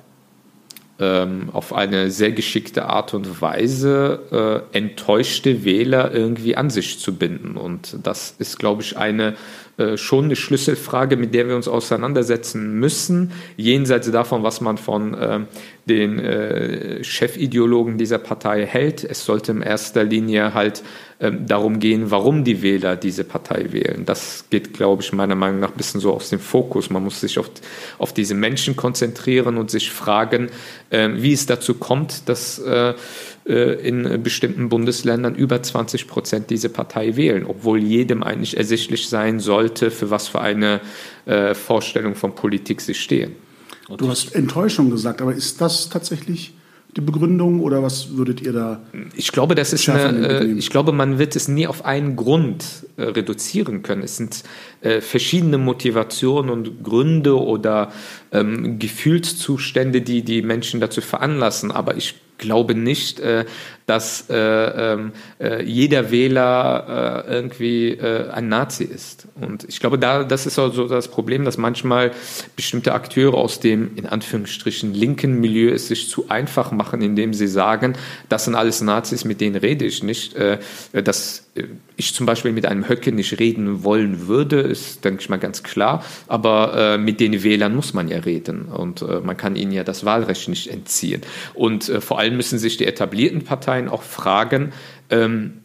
ähm, 1.00 1.50
auf 1.52 1.74
eine 1.74 2.12
sehr 2.12 2.32
geschickte 2.32 2.86
Art 2.86 3.14
und 3.14 3.42
Weise 3.42 4.64
äh, 4.74 4.78
enttäuschte 4.78 5.66
Wähler 5.66 6.14
irgendwie 6.14 6.56
an 6.56 6.70
sich 6.70 7.00
zu 7.00 7.16
binden. 7.16 7.58
Und 7.58 7.98
das 8.04 8.36
ist, 8.38 8.60
glaube 8.60 8.84
ich, 8.84 8.98
eine 8.98 9.36
äh, 9.82 9.98
schon 9.98 10.26
eine 10.26 10.36
Schlüsselfrage, 10.36 11.18
mit 11.18 11.34
der 11.34 11.48
wir 11.48 11.56
uns 11.56 11.68
auseinandersetzen 11.68 12.80
müssen, 12.80 13.32
jenseits 13.58 14.10
davon, 14.12 14.44
was 14.44 14.62
man 14.62 14.78
von 14.78 15.14
äh, 15.14 15.40
den 15.86 16.20
äh, 16.20 17.04
Chefideologen 17.04 17.98
dieser 17.98 18.20
Partei 18.20 18.66
hält. 18.66 19.04
Es 19.04 19.26
sollte 19.26 19.52
in 19.52 19.62
erster 19.62 20.04
Linie 20.04 20.54
halt 20.54 20.84
ähm, 21.20 21.46
darum 21.46 21.80
gehen, 21.80 22.12
warum 22.12 22.44
die 22.44 22.62
Wähler 22.62 22.96
diese 22.96 23.24
Partei 23.24 23.68
wählen. 23.72 24.06
Das 24.06 24.46
geht, 24.50 24.74
glaube 24.74 25.02
ich, 25.02 25.12
meiner 25.14 25.36
Meinung 25.36 25.60
nach 25.60 25.72
ein 25.72 25.78
bisschen 25.78 26.00
so 26.00 26.14
aus 26.14 26.30
dem 26.30 26.40
Fokus. 26.40 26.90
Man 26.90 27.04
muss 27.04 27.22
sich 27.22 27.38
auf, 27.40 27.50
auf 27.98 28.14
diese 28.14 28.36
Menschen 28.36 28.76
konzentrieren 28.76 29.58
und 29.58 29.70
sich 29.72 29.92
fragen, 29.92 30.50
äh, 30.90 31.10
wie 31.14 31.34
es 31.34 31.46
dazu 31.46 31.76
kommt, 31.76 32.30
dass 32.30 32.60
äh, 32.60 32.94
in 33.44 34.22
bestimmten 34.22 34.70
Bundesländern 34.70 35.34
über 35.34 35.64
20 35.64 36.08
Prozent 36.08 36.50
diese 36.52 36.70
Partei 36.70 37.16
wählen, 37.16 37.46
obwohl 37.46 37.82
jedem 37.82 38.22
eigentlich 38.22 38.56
ersichtlich 38.56 39.10
sein 39.10 39.40
sollte, 39.40 39.90
für 39.90 40.12
was 40.12 40.28
für 40.28 40.42
eine 40.42 40.80
äh, 41.26 41.56
Vorstellung 41.56 42.14
von 42.16 42.36
Politik 42.36 42.82
sie 42.82 42.94
stehen. 42.94 43.36
Du 43.98 44.08
hast 44.10 44.36
Enttäuschung 44.36 44.90
gesagt, 44.90 45.22
aber 45.22 45.34
ist 45.34 45.60
das 45.60 45.90
tatsächlich 45.90 46.54
die 46.96 47.02
Begründung 47.02 47.62
oder 47.62 47.82
was 47.82 48.18
würdet 48.18 48.42
ihr 48.42 48.52
da? 48.52 48.82
Ich 49.16 49.32
glaube, 49.32 49.56
das 49.56 49.72
ist 49.72 49.88
eine, 49.88 50.42
äh, 50.42 50.46
ich 50.46 50.70
glaube, 50.70 50.92
man 50.92 51.20
wird 51.20 51.36
es 51.36 51.48
nie 51.48 51.66
auf 51.66 51.86
einen 51.86 52.16
Grund 52.18 52.66
äh, 52.98 53.04
reduzieren 53.04 53.82
können. 53.82 54.04
Es 54.04 54.18
sind 54.18 54.44
äh, 54.82 55.00
verschiedene 55.00 55.58
Motivationen 55.58 56.52
und 56.52 56.84
Gründe 56.84 57.40
oder 57.40 57.94
ähm, 58.32 58.78
Gefühlszustände, 58.78 60.02
die 60.02 60.24
die 60.24 60.42
Menschen 60.42 60.82
dazu 60.82 61.00
veranlassen. 61.00 61.72
Aber 61.72 61.96
ich 61.96 62.16
glaube 62.42 62.76
nicht, 62.76 63.22
äh, 63.22 63.46
dass 63.92 64.30
äh, 64.30 64.36
ähm, 64.38 65.12
äh, 65.38 65.62
jeder 65.64 66.12
Wähler 66.12 67.26
äh, 67.28 67.34
irgendwie 67.34 67.90
äh, 67.90 68.30
ein 68.30 68.48
Nazi 68.48 68.86
ist. 68.86 69.28
Und 69.36 69.66
ich 69.68 69.82
glaube, 69.82 70.00
da, 70.00 70.24
das 70.24 70.46
ist 70.46 70.58
also 70.58 70.88
das 70.88 71.10
Problem, 71.10 71.44
dass 71.44 71.58
manchmal 71.58 72.12
bestimmte 72.56 72.94
Akteure 72.94 73.34
aus 73.34 73.60
dem 73.60 73.98
in 73.98 74.06
Anführungsstrichen 74.06 74.94
linken 74.94 75.42
Milieu 75.42 75.74
es 75.74 75.90
sich 75.90 76.10
zu 76.10 76.30
einfach 76.30 76.72
machen, 76.72 77.02
indem 77.02 77.34
sie 77.34 77.48
sagen, 77.48 77.96
das 78.30 78.46
sind 78.46 78.56
alles 78.56 78.80
Nazis, 78.80 79.26
mit 79.26 79.42
denen 79.42 79.58
rede 79.58 79.84
ich 79.84 80.04
nicht. 80.04 80.36
Äh, 80.36 80.60
dass 80.94 81.50
ich 81.98 82.14
zum 82.14 82.26
Beispiel 82.26 82.54
mit 82.54 82.66
einem 82.66 82.88
Höcke 82.88 83.12
nicht 83.12 83.38
reden 83.38 83.84
wollen 83.84 84.30
würde, 84.30 84.62
ist, 84.62 85.04
denke 85.04 85.22
ich 85.22 85.28
mal, 85.28 85.38
ganz 85.38 85.64
klar. 85.64 86.06
Aber 86.30 86.98
mit 86.98 87.20
den 87.20 87.44
Wählern 87.44 87.76
muss 87.76 87.94
man 87.94 88.08
ja 88.08 88.20
reden 88.20 88.68
und 88.68 89.06
man 89.26 89.36
kann 89.36 89.58
ihnen 89.58 89.74
ja 89.74 89.84
das 89.84 90.06
Wahlrecht 90.06 90.48
nicht 90.48 90.70
entziehen. 90.70 91.22
Und 91.54 91.92
vor 92.00 92.20
allem 92.20 92.38
müssen 92.38 92.58
sich 92.58 92.78
die 92.78 92.86
etablierten 92.86 93.44
Parteien 93.44 93.81
Parteien 93.82 93.90
auch 93.90 94.04
fragen, 94.04 94.72
ähm, 95.10 95.62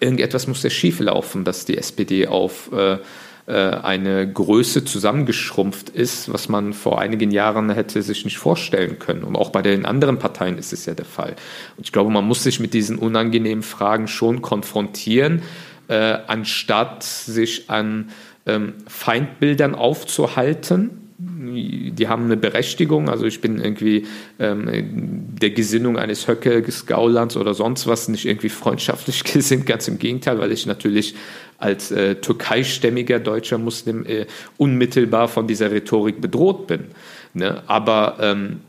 irgendetwas 0.00 0.46
muss 0.46 0.62
ja 0.62 0.70
schief 0.70 1.00
laufen, 1.00 1.44
dass 1.44 1.64
die 1.64 1.78
SPD 1.78 2.26
auf 2.26 2.70
äh, 2.72 2.98
äh, 3.46 3.52
eine 3.52 4.30
Größe 4.30 4.84
zusammengeschrumpft 4.84 5.90
ist, 5.90 6.32
was 6.32 6.48
man 6.48 6.72
vor 6.72 7.00
einigen 7.00 7.30
Jahren 7.30 7.70
hätte 7.70 8.02
sich 8.02 8.24
nicht 8.24 8.38
vorstellen 8.38 8.98
können. 8.98 9.24
Und 9.24 9.36
auch 9.36 9.50
bei 9.50 9.62
den 9.62 9.86
anderen 9.86 10.18
Parteien 10.18 10.58
ist 10.58 10.72
es 10.72 10.86
ja 10.86 10.94
der 10.94 11.06
Fall. 11.06 11.36
Und 11.76 11.86
ich 11.86 11.92
glaube, 11.92 12.10
man 12.10 12.26
muss 12.26 12.42
sich 12.42 12.60
mit 12.60 12.74
diesen 12.74 12.98
unangenehmen 12.98 13.62
Fragen 13.62 14.06
schon 14.06 14.42
konfrontieren, 14.42 15.42
äh, 15.88 16.18
anstatt 16.26 17.02
sich 17.02 17.70
an 17.70 18.10
ähm, 18.46 18.74
Feindbildern 18.86 19.74
aufzuhalten 19.74 20.99
die 21.22 22.08
haben 22.08 22.24
eine 22.24 22.36
Berechtigung. 22.36 23.10
Also 23.10 23.26
ich 23.26 23.40
bin 23.40 23.60
irgendwie 23.60 24.06
ähm, 24.38 25.36
der 25.40 25.50
Gesinnung 25.50 25.98
eines 25.98 26.26
Höckes, 26.26 26.86
Gaulands 26.86 27.36
oder 27.36 27.52
sonst 27.52 27.86
was 27.86 28.08
nicht 28.08 28.24
irgendwie 28.24 28.48
freundschaftlich 28.48 29.24
gesinnt, 29.32 29.66
ganz 29.66 29.86
im 29.88 29.98
Gegenteil, 29.98 30.38
weil 30.38 30.50
ich 30.50 30.66
natürlich 30.66 31.14
als 31.58 31.90
äh, 31.90 32.14
türkeistämmiger 32.14 33.18
deutscher 33.18 33.58
Muslim 33.58 34.06
äh, 34.06 34.26
unmittelbar 34.56 35.28
von 35.28 35.46
dieser 35.46 35.70
Rhetorik 35.70 36.22
bedroht 36.22 36.66
bin. 36.66 36.86
Ne? 37.34 37.62
Aber 37.66 38.16
ähm, 38.20 38.60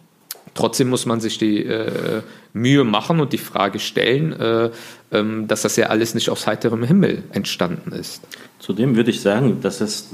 trotzdem 0.53 0.89
muss 0.89 1.05
man 1.05 1.22
sich 1.22 1.38
die 1.38 1.63
äh, 1.63 2.22
Mühe 2.51 2.84
machen 2.84 3.22
und 3.22 3.31
die 3.31 3.38
Frage 3.38 3.79
stellen, 3.79 4.34
äh, 4.34 4.72
ähm, 5.13 5.48
dass 5.48 5.62
das 5.62 5.77
ja 5.77 5.88
alles 5.88 6.15
nicht 6.15 6.29
aus 6.29 6.48
heiterem 6.48 6.84
Himmel 6.84 7.24
entstanden 7.31 7.93
ist. 7.93 8.22
Zudem 8.60 8.98
würde 8.98 9.12
ich 9.12 9.22
sagen, 9.22 9.62
dass 9.62 9.79
es 9.79 10.10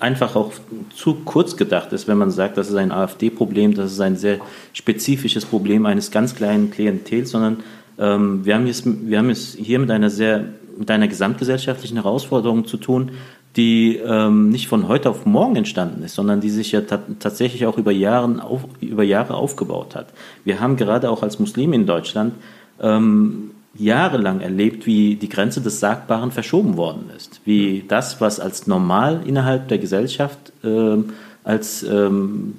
einfach 0.00 0.34
auch 0.34 0.52
zu 0.94 1.14
kurz 1.24 1.56
gedacht 1.56 1.92
ist, 1.92 2.08
wenn 2.08 2.18
man 2.18 2.30
sagt, 2.30 2.56
das 2.56 2.68
ist 2.68 2.74
ein 2.74 2.90
AfD-Problem, 2.90 3.74
das 3.74 3.92
ist 3.92 4.00
ein 4.00 4.16
sehr 4.16 4.38
spezifisches 4.72 5.44
Problem 5.44 5.86
eines 5.86 6.10
ganz 6.10 6.34
kleinen 6.34 6.70
Klientels, 6.70 7.30
sondern 7.30 7.58
ähm, 7.98 8.44
wir, 8.44 8.54
haben 8.54 8.66
jetzt, 8.66 8.84
wir 8.86 9.18
haben 9.18 9.30
es 9.30 9.54
hier 9.54 9.78
mit 9.78 9.90
einer 9.90 10.10
sehr, 10.10 10.44
mit 10.78 10.90
einer 10.90 11.06
gesamtgesellschaftlichen 11.06 11.96
Herausforderung 11.96 12.66
zu 12.66 12.78
tun, 12.78 13.10
die 13.56 13.96
ähm, 13.96 14.48
nicht 14.48 14.68
von 14.68 14.88
heute 14.88 15.10
auf 15.10 15.26
morgen 15.26 15.56
entstanden 15.56 16.02
ist, 16.02 16.14
sondern 16.14 16.40
die 16.40 16.50
sich 16.50 16.72
ja 16.72 16.80
tatsächlich 16.80 17.66
auch 17.66 17.78
über, 17.78 17.90
Jahren 17.90 18.40
auf, 18.40 18.64
über 18.80 19.02
Jahre 19.02 19.34
aufgebaut 19.34 19.96
hat. 19.96 20.08
Wir 20.44 20.60
haben 20.60 20.76
gerade 20.76 21.10
auch 21.10 21.22
als 21.22 21.38
Muslime 21.38 21.74
in 21.74 21.86
Deutschland 21.86 22.34
ähm, 22.80 23.50
jahrelang 23.74 24.40
erlebt, 24.40 24.86
wie 24.86 25.16
die 25.16 25.28
Grenze 25.28 25.60
des 25.60 25.80
Sagbaren 25.80 26.32
verschoben 26.32 26.76
worden 26.76 27.10
ist. 27.16 27.40
Wie 27.44 27.84
das, 27.86 28.20
was 28.20 28.40
als 28.40 28.66
normal 28.66 29.22
innerhalb 29.26 29.68
der 29.68 29.78
Gesellschaft 29.78 30.52
äh, 30.64 30.96
als 31.44 31.82
ähm, 31.82 32.56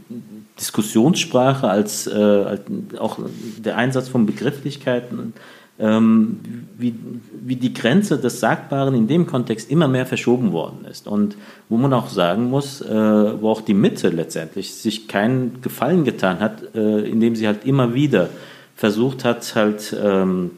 Diskussionssprache, 0.60 1.68
als 1.68 2.08
äh, 2.08 2.58
auch 3.00 3.20
der 3.58 3.78
Einsatz 3.78 4.10
von 4.10 4.26
Begrifflichkeiten, 4.26 5.34
ähm, 5.80 6.40
wie, 6.78 6.96
wie 7.44 7.56
die 7.56 7.74
Grenze 7.74 8.20
des 8.20 8.40
Sagbaren 8.40 8.94
in 8.94 9.08
dem 9.08 9.26
Kontext 9.26 9.72
immer 9.72 9.88
mehr 9.88 10.06
verschoben 10.06 10.52
worden 10.52 10.86
ist. 10.90 11.08
Und 11.08 11.36
wo 11.70 11.78
man 11.78 11.94
auch 11.94 12.10
sagen 12.10 12.50
muss, 12.50 12.82
äh, 12.82 13.42
wo 13.42 13.50
auch 13.50 13.62
die 13.62 13.74
Mitte 13.74 14.10
letztendlich 14.10 14.76
sich 14.76 15.08
keinen 15.08 15.62
Gefallen 15.62 16.04
getan 16.04 16.40
hat, 16.40 16.76
äh, 16.76 17.10
indem 17.10 17.36
sie 17.36 17.48
halt 17.48 17.66
immer 17.66 17.94
wieder 17.94 18.30
versucht 18.76 19.26
hat, 19.26 19.56
halt 19.56 19.96
ähm, 20.02 20.52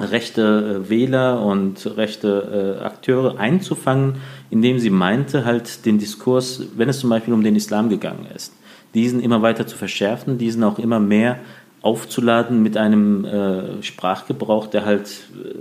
rechte 0.00 0.82
äh, 0.84 0.90
Wähler 0.90 1.42
und 1.42 1.96
rechte 1.96 2.78
äh, 2.80 2.84
Akteure 2.84 3.38
einzufangen, 3.38 4.16
indem 4.50 4.78
sie 4.78 4.90
meinte, 4.90 5.44
halt 5.44 5.86
den 5.86 5.98
Diskurs, 5.98 6.62
wenn 6.76 6.88
es 6.88 7.00
zum 7.00 7.10
Beispiel 7.10 7.34
um 7.34 7.42
den 7.42 7.56
Islam 7.56 7.88
gegangen 7.88 8.26
ist, 8.34 8.52
diesen 8.94 9.20
immer 9.20 9.42
weiter 9.42 9.66
zu 9.66 9.76
verschärfen, 9.76 10.38
diesen 10.38 10.64
auch 10.64 10.78
immer 10.78 11.00
mehr 11.00 11.38
aufzuladen 11.82 12.62
mit 12.62 12.76
einem 12.76 13.24
äh, 13.24 13.82
Sprachgebrauch, 13.82 14.66
der 14.66 14.84
halt, 14.84 15.08
äh, 15.08 15.54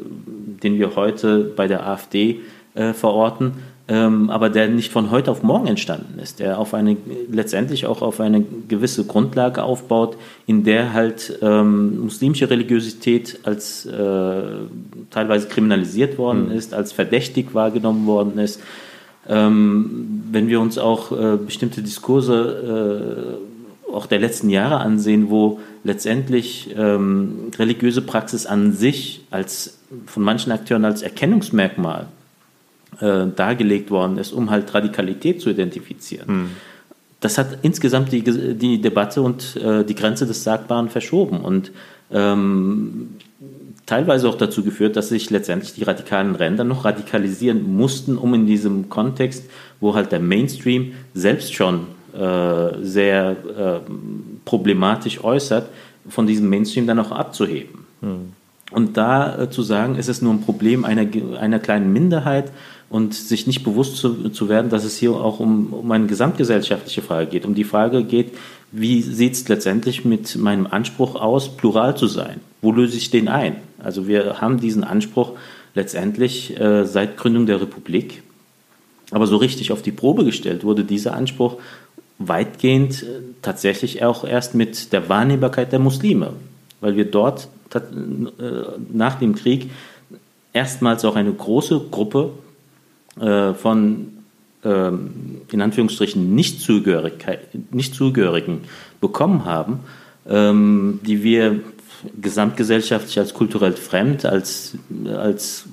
den 0.63 0.80
wir 0.80 0.96
heute 0.96 1.39
bei 1.56 1.68
der 1.68 1.86
AfD 1.88 2.42
äh, 2.74 2.94
verorten, 2.94 3.54
ähm, 3.88 4.32
aber 4.32 4.50
der 4.50 4.68
nicht 4.68 4.92
von 4.92 5.12
heute 5.12 5.30
auf 5.30 5.44
morgen 5.44 5.68
entstanden 5.68 6.18
ist, 6.20 6.39
der 6.39 6.58
auf 6.58 6.74
eine 6.74 6.98
letztendlich 7.30 7.86
auch 7.86 8.01
auf 8.01 8.20
eine 8.20 8.44
gewisse 8.68 9.06
Grundlage 9.06 9.62
aufbaut, 9.62 10.18
in 10.48 10.63
der 10.63 10.94
halt 10.94 11.38
ähm, 11.44 12.00
muslimische 12.01 12.50
Religiosität 12.50 13.39
als 13.44 13.86
äh, 13.86 14.42
teilweise 15.12 15.48
kriminalisiert 15.48 16.18
worden 16.18 16.48
mhm. 16.48 16.54
ist, 16.54 16.74
als 16.74 16.94
verdächtig 16.94 17.54
wahrgenommen 17.54 18.08
worden 18.08 18.39
ist. 18.39 18.60
Ähm, 19.30 20.24
wenn 20.32 20.48
wir 20.48 20.62
uns 20.62 20.80
auch 20.80 21.12
äh, 21.12 21.38
bestimmte 21.38 21.84
Diskurse 21.84 23.38
äh, 23.92 23.92
auch 23.94 24.08
der 24.08 24.20
letzten 24.20 24.50
Jahre 24.50 24.80
ansehen, 24.80 25.30
wo 25.30 25.60
letztendlich 25.84 26.75
ähm, 26.75 27.51
religiöse 27.58 28.01
Praxis 28.01 28.48
an 28.48 28.74
sich 28.74 29.22
als 29.30 29.77
von 30.08 30.24
manchen 30.24 30.51
Akteuren 30.51 30.86
als 30.86 31.04
Erkennungsmerkmal 31.04 32.08
äh, 33.00 33.28
dargelegt 33.36 33.92
worden 33.92 34.18
ist, 34.18 34.32
um 34.32 34.50
halt 34.50 34.74
Radikalität 34.74 35.42
zu 35.42 35.50
identifizieren. 35.50 36.28
Hm. 36.28 36.50
Das 37.20 37.38
hat 37.38 37.60
insgesamt 37.64 38.12
die, 38.12 38.22
die 38.22 38.82
Debatte 38.82 39.22
und 39.22 39.56
äh, 39.56 39.84
die 39.84 39.96
Grenze 39.96 40.28
des 40.28 40.44
Sagbaren 40.44 40.90
verschoben 40.90 41.40
und 41.40 41.72
ähm, 42.12 43.16
teilweise 43.86 44.30
auch 44.30 44.36
dazu 44.36 44.64
geführt, 44.64 44.96
dass 44.96 45.10
sich 45.10 45.30
letztendlich 45.30 45.74
die 45.74 45.84
radikalen 45.84 46.36
Ränder 46.36 46.64
noch 46.64 46.86
radikalisieren 46.86 47.75
mussten, 47.75 48.18
um 48.18 48.34
in 48.34 48.46
diesem 48.46 48.90
Kontext, 48.90 49.46
wo 49.80 49.96
halt 49.96 50.12
der 50.12 50.20
Mainstream 50.20 50.94
selbst 51.14 51.54
schon 51.54 51.88
äh, 52.14 52.84
sehr 52.84 53.32
äh, 53.32 53.92
problematisch 54.46 55.24
äußert, 55.24 55.70
von 56.08 56.28
diesem 56.28 56.50
Mainstream 56.50 56.88
dann 56.88 57.00
auch 57.00 57.12
abzuheben. 57.12 57.86
Hm. 58.02 58.34
Und 58.72 58.98
da 58.98 59.44
äh, 59.44 59.50
zu 59.50 59.62
sagen, 59.62 59.96
ist 59.96 60.10
es 60.10 60.22
nur 60.22 60.34
ein 60.34 60.42
Problem 60.42 60.86
einer, 60.86 61.06
einer 61.40 61.60
kleinen 61.60 61.94
Minderheit, 61.94 62.52
und 62.89 63.13
sich 63.13 63.48
nicht 63.48 63.63
bewusst 63.63 63.98
zu, 63.98 64.30
zu 64.30 64.50
werden, 64.50 64.70
dass 64.70 64.84
es 64.84 64.98
hier 64.98 65.12
auch 65.12 65.39
um, 65.39 65.74
um 65.74 65.92
eine 65.92 66.06
gesamtgesellschaftliche 66.06 67.01
Frage 67.01 67.27
geht, 67.27 67.46
um 67.46 67.56
die 67.56 67.63
Frage 67.63 68.04
geht, 68.04 68.34
wie 68.72 69.01
sieht 69.01 69.34
es 69.34 69.48
letztendlich 69.48 70.06
mit 70.06 70.36
meinem 70.36 70.68
Anspruch 70.68 71.15
aus, 71.15 71.56
plural 71.56 71.98
zu 71.98 72.08
sein? 72.08 72.42
Wo 72.62 72.72
löse 72.72 72.98
ich 72.98 73.10
den 73.10 73.27
ein? 73.27 73.58
Also 73.80 74.08
wir 74.08 74.42
haben 74.42 74.60
diesen 74.60 74.84
Anspruch 74.84 75.32
letztendlich 75.75 76.60
äh, 76.60 76.86
seit 76.86 77.18
Gründung 77.18 77.46
der 77.46 77.62
Republik, 77.62 78.24
aber 79.12 79.27
so 79.27 79.38
richtig 79.38 79.72
auf 79.72 79.82
die 79.82 79.92
Probe 79.92 80.25
gestellt 80.25 80.63
wurde 80.63 80.84
dieser 80.84 81.15
Anspruch 81.15 81.58
weitgehend 82.18 83.04
äh, 83.04 83.22
tatsächlich 83.42 84.04
auch 84.04 84.24
erst 84.24 84.56
mit 84.56 84.94
der 84.94 85.10
Wahrnehmbarkeit 85.10 85.72
der 85.72 85.80
Muslime, 85.80 86.34
weil 86.82 86.96
wir 86.96 87.06
dort 87.06 87.50
äh, 87.74 87.80
nach 88.92 89.15
dem 89.15 89.36
Krieg 89.36 89.70
erstmals 90.54 91.04
auch 91.06 91.15
eine 91.15 91.34
große 91.34 91.82
Gruppe 91.92 92.32
von 93.18 94.08
ähm, 94.66 95.42
in 95.52 95.62
Anführungsstrichen 95.62 96.34
nicht, 96.34 96.68
nicht 97.72 97.94
Zugehörigen 97.94 98.62
bekommen 99.00 99.46
haben, 99.46 99.82
ähm, 100.28 101.00
die 101.06 101.24
wir 101.24 101.60
gesamtgesellschaftlich 102.20 103.20
als 103.20 103.34
kulturell 103.34 103.74
fremd, 103.74 104.26
als, 104.26 104.78
als 105.08 105.66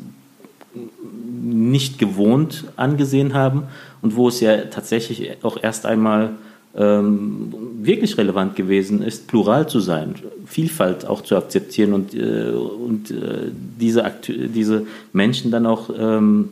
nicht 1.42 1.98
gewohnt 1.98 2.64
angesehen 2.76 3.34
haben 3.34 3.64
und 4.02 4.14
wo 4.14 4.28
es 4.28 4.40
ja 4.40 4.56
tatsächlich 4.66 5.42
auch 5.42 5.56
erst 5.60 5.86
einmal 5.86 6.32
ähm, 6.74 7.52
wirklich 7.82 8.16
relevant 8.16 8.56
gewesen 8.56 9.02
ist, 9.02 9.26
plural 9.26 9.68
zu 9.68 9.80
sein, 9.80 10.14
Vielfalt 10.46 11.06
auch 11.06 11.22
zu 11.22 11.36
akzeptieren 11.36 11.92
und, 11.92 12.14
äh, 12.14 12.50
und 12.50 13.10
äh, 13.10 13.50
diese, 13.80 14.10
diese 14.28 14.86
Menschen 15.12 15.50
dann 15.50 15.66
auch 15.66 15.90
ähm, 15.98 16.48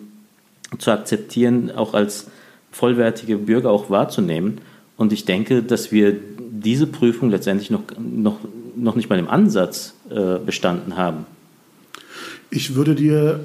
zu 0.79 0.91
akzeptieren, 0.91 1.71
auch 1.71 1.95
als 1.95 2.29
vollwertige 2.71 3.37
Bürger 3.37 3.71
auch 3.71 3.91
wahrzunehmen. 3.91 4.59
Und 4.97 5.13
ich 5.13 5.25
denke, 5.25 5.63
dass 5.63 5.93
wir 5.93 6.17
diese 6.39 6.87
Prüfung 6.87 7.31
letztendlich 7.31 7.71
noch, 7.71 7.83
noch, 7.99 8.39
noch 8.77 8.97
nicht 8.97 9.09
mal 9.09 9.19
im 9.19 9.29
Ansatz 9.29 9.95
äh, 10.11 10.39
bestanden 10.39 10.97
haben. 10.97 11.27
Ich 12.51 12.75
würde 12.75 12.95
dir 12.95 13.41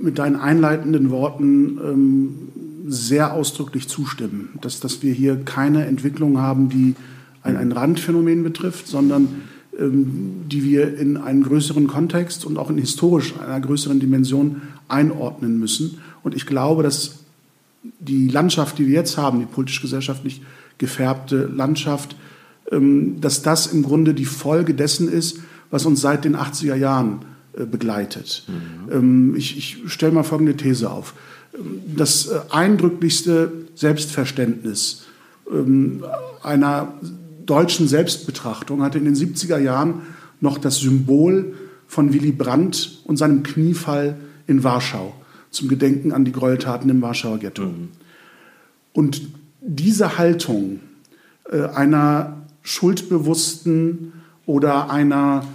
mit 0.00 0.18
deinen 0.18 0.36
einleitenden 0.36 1.10
Worten 1.10 1.78
ähm, 1.82 2.38
sehr 2.86 3.32
ausdrücklich 3.34 3.88
zustimmen, 3.88 4.58
dass, 4.60 4.80
dass 4.80 5.02
wir 5.02 5.12
hier 5.12 5.36
keine 5.44 5.86
Entwicklung 5.86 6.38
haben, 6.38 6.68
die 6.68 6.94
ein, 7.42 7.56
ein 7.56 7.72
Randphänomen 7.72 8.42
betrifft, 8.42 8.86
sondern 8.86 9.42
ähm, 9.78 10.42
die 10.50 10.64
wir 10.64 10.98
in 10.98 11.16
einen 11.16 11.42
größeren 11.42 11.86
Kontext 11.86 12.44
und 12.44 12.58
auch 12.58 12.70
in 12.70 12.78
historisch 12.78 13.34
einer 13.38 13.60
größeren 13.60 14.00
Dimension 14.00 14.62
einordnen 14.88 15.58
müssen. 15.58 15.98
Und 16.22 16.34
ich 16.34 16.46
glaube, 16.46 16.82
dass 16.82 17.20
die 17.98 18.28
Landschaft, 18.28 18.78
die 18.78 18.86
wir 18.86 18.94
jetzt 18.94 19.16
haben, 19.16 19.40
die 19.40 19.46
politisch-gesellschaftlich 19.46 20.42
gefärbte 20.78 21.46
Landschaft, 21.46 22.16
ähm, 22.70 23.20
dass 23.20 23.42
das 23.42 23.66
im 23.68 23.82
Grunde 23.82 24.14
die 24.14 24.24
Folge 24.24 24.74
dessen 24.74 25.08
ist, 25.08 25.40
was 25.70 25.86
uns 25.86 26.00
seit 26.00 26.24
den 26.24 26.36
80er 26.36 26.74
Jahren 26.74 27.20
äh, 27.52 27.64
begleitet. 27.64 28.44
Mhm. 28.48 28.92
Ähm, 28.92 29.34
ich, 29.36 29.56
ich 29.56 29.92
stelle 29.92 30.12
mal 30.12 30.24
folgende 30.24 30.56
These 30.56 30.90
auf. 30.90 31.14
Das 31.96 32.28
äh, 32.28 32.40
eindrücklichste 32.50 33.52
Selbstverständnis 33.74 35.04
ähm, 35.50 36.04
einer 36.42 36.94
deutschen 37.46 37.88
Selbstbetrachtung 37.88 38.82
hatte 38.82 38.98
in 38.98 39.04
den 39.04 39.16
70er 39.16 39.58
Jahren 39.58 40.02
noch 40.40 40.58
das 40.58 40.78
Symbol 40.78 41.54
von 41.86 42.12
Willy 42.12 42.32
Brandt 42.32 43.00
und 43.04 43.16
seinem 43.16 43.42
Kniefall 43.42 44.16
in 44.46 44.62
Warschau 44.62 45.14
zum 45.50 45.68
Gedenken 45.68 46.12
an 46.12 46.24
die 46.24 46.32
Gräueltaten 46.32 46.90
im 46.90 47.02
Warschauer 47.02 47.38
Ghetto. 47.38 47.64
Mhm. 47.64 47.88
Und 48.92 49.22
diese 49.60 50.18
Haltung 50.18 50.80
äh, 51.50 51.62
einer 51.62 52.42
schuldbewussten 52.62 54.12
oder 54.46 54.90
einer 54.90 55.46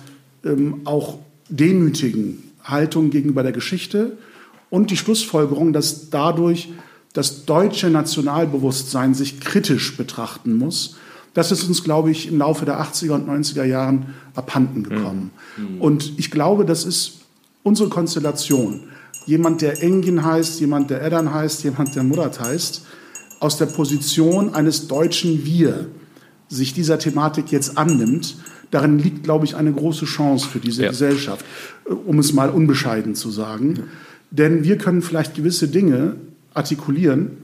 ähm, 0.44 0.82
auch 0.86 1.20
demütigen 1.50 2.44
Haltung 2.64 3.10
gegenüber 3.10 3.44
der 3.44 3.52
Geschichte 3.52 4.18
und 4.70 4.92
die 4.92 4.98
Schlussfolgerung, 4.98 5.74
dass 5.74 6.10
dadurch 6.10 6.70
das 7.14 7.46
deutsche 7.46 7.90
Nationalbewusstsein 7.90 9.14
sich 9.14 9.40
kritisch 9.40 9.96
betrachten 9.96 10.58
muss, 10.58 10.98
das 11.34 11.52
ist 11.52 11.64
uns, 11.66 11.84
glaube 11.84 12.12
ich, 12.12 12.28
im 12.28 12.38
Laufe 12.38 12.66
der 12.66 12.82
80er 12.82 13.12
und 13.12 13.30
90er 13.30 13.66
Jahren 13.66 14.16
abhanden 14.36 14.84
gekommen. 14.84 15.32
Mhm. 15.58 15.82
Und 15.82 16.14
ich 16.18 16.32
glaube, 16.32 16.66
das 16.66 16.86
ist 16.86 17.20
unsere 17.62 17.90
Konstellation. 17.90 18.82
Jemand, 19.26 19.62
der 19.62 19.82
Engin 19.82 20.24
heißt, 20.24 20.60
jemand, 20.60 20.90
der 20.90 21.02
Eddern 21.02 21.34
heißt, 21.34 21.64
jemand, 21.64 21.96
der 21.96 22.04
Murat 22.04 22.40
heißt, 22.40 22.86
aus 23.40 23.58
der 23.58 23.66
Position 23.66 24.54
eines 24.54 24.88
deutschen 24.88 25.46
Wir 25.46 25.88
sich 26.48 26.74
dieser 26.74 27.00
Thematik 27.00 27.52
jetzt 27.52 27.78
annimmt, 27.78 28.38
darin 28.72 29.00
liegt, 29.00 29.24
glaube 29.24 29.46
ich, 29.46 29.56
eine 29.56 29.72
große 29.72 30.06
Chance 30.06 30.48
für 30.48 30.60
diese 30.60 30.84
ja. 30.84 30.90
Gesellschaft, 30.90 31.46
äh, 31.88 31.94
um 31.94 32.20
es 32.20 32.34
mal 32.34 32.50
unbescheiden 32.50 33.16
zu 33.16 33.32
sagen. 33.32 33.76
Ja. 33.76 33.84
Denn 34.32 34.64
wir 34.64 34.78
können 34.78 35.02
vielleicht 35.02 35.36
gewisse 35.36 35.68
Dinge 35.68 36.16
artikulieren, 36.54 37.38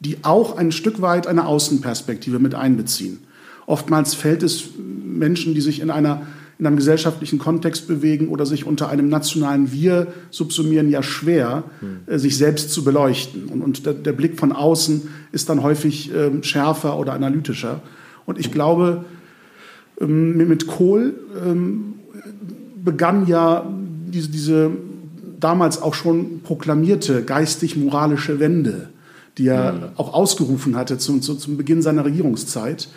die 0.00 0.18
auch 0.22 0.56
ein 0.56 0.72
Stück 0.72 1.00
weit 1.02 1.26
eine 1.26 1.46
Außenperspektive 1.46 2.38
mit 2.38 2.54
einbeziehen. 2.54 3.18
Oftmals 3.66 4.14
fällt 4.14 4.42
es 4.42 4.70
Menschen, 4.78 5.54
die 5.54 5.60
sich 5.60 5.80
in, 5.80 5.90
einer, 5.90 6.26
in 6.60 6.66
einem 6.66 6.76
gesellschaftlichen 6.76 7.38
Kontext 7.38 7.88
bewegen 7.88 8.28
oder 8.28 8.44
sich 8.44 8.66
unter 8.66 8.90
einem 8.90 9.08
nationalen 9.08 9.72
Wir 9.72 10.08
subsumieren, 10.30 10.90
ja 10.90 11.02
schwer, 11.02 11.64
hm. 11.80 12.18
sich 12.18 12.36
selbst 12.36 12.70
zu 12.70 12.84
beleuchten. 12.84 13.46
Und, 13.46 13.62
und 13.62 13.86
der, 13.86 13.94
der, 13.94 14.12
Blick 14.12 14.38
von 14.38 14.52
außen 14.52 15.08
ist 15.32 15.48
dann 15.48 15.62
häufig 15.62 16.14
äh, 16.14 16.30
schärfer 16.42 16.98
oder 16.98 17.14
analytischer. 17.14 17.80
Und 18.26 18.38
ich 18.38 18.52
glaube, 18.52 19.06
ähm, 20.02 20.36
mit 20.36 20.66
Kohl 20.66 21.14
ähm, 21.42 21.94
begann 22.84 23.26
ja 23.26 23.66
diese, 24.08 24.28
diese 24.28 24.70
damals 25.40 25.80
auch 25.80 25.94
schon 25.94 26.42
proklamierte 26.42 27.24
geistig-moralische 27.24 28.38
Wende, 28.38 28.90
die 29.38 29.46
er 29.46 29.72
mhm. 29.72 29.82
auch 29.96 30.12
ausgerufen 30.12 30.76
hatte 30.76 30.98
zum, 30.98 31.22
zum 31.22 31.56
Beginn 31.56 31.80
seiner 31.80 32.04
Regierungszeit. 32.04 32.88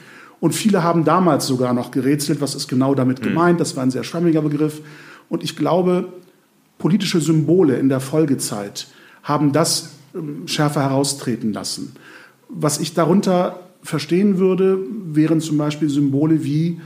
Und 0.43 0.51
viele 0.51 0.83
haben 0.83 1.05
damals 1.05 1.47
sogar 1.47 1.73
noch 1.73 1.91
gerätselt, 1.91 2.41
was 2.41 2.53
ist 2.53 2.67
genau 2.67 2.95
damit 2.95 3.21
mhm. 3.21 3.29
gemeint. 3.29 3.61
Das 3.61 3.77
war 3.77 3.83
ein 3.83 3.91
sehr 3.91 4.03
schwammiger 4.03 4.41
Begriff. 4.41 4.81
Und 5.29 5.41
ich 5.41 5.55
glaube, 5.55 6.11
politische 6.77 7.21
Symbole 7.21 7.77
in 7.77 7.87
der 7.87 8.01
Folgezeit 8.01 8.87
haben 9.23 9.53
das 9.53 9.91
ähm, 10.13 10.45
schärfer 10.45 10.81
heraustreten 10.81 11.53
lassen. 11.53 11.95
Was 12.49 12.81
ich 12.81 12.93
darunter 12.93 13.61
verstehen 13.83 14.37
würde, 14.37 14.79
wären 15.13 15.39
zum 15.39 15.57
Beispiel 15.57 15.87
Symbole 15.89 16.43
wie 16.43 16.81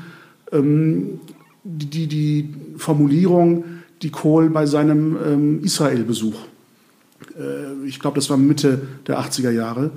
ähm, 0.51 1.19
die, 1.63 2.05
die 2.05 2.53
Formulierung, 2.77 3.63
die 4.03 4.11
Kohl 4.11 4.51
bei 4.51 4.67
seinem 4.67 5.17
ähm, 5.25 5.63
Israel-Besuch, 5.63 6.35
äh, 7.35 7.87
ich 7.87 7.99
glaube, 7.99 8.17
das 8.17 8.29
war 8.29 8.37
Mitte 8.37 8.83
der 9.07 9.19
80er 9.19 9.49
Jahre, 9.49 9.89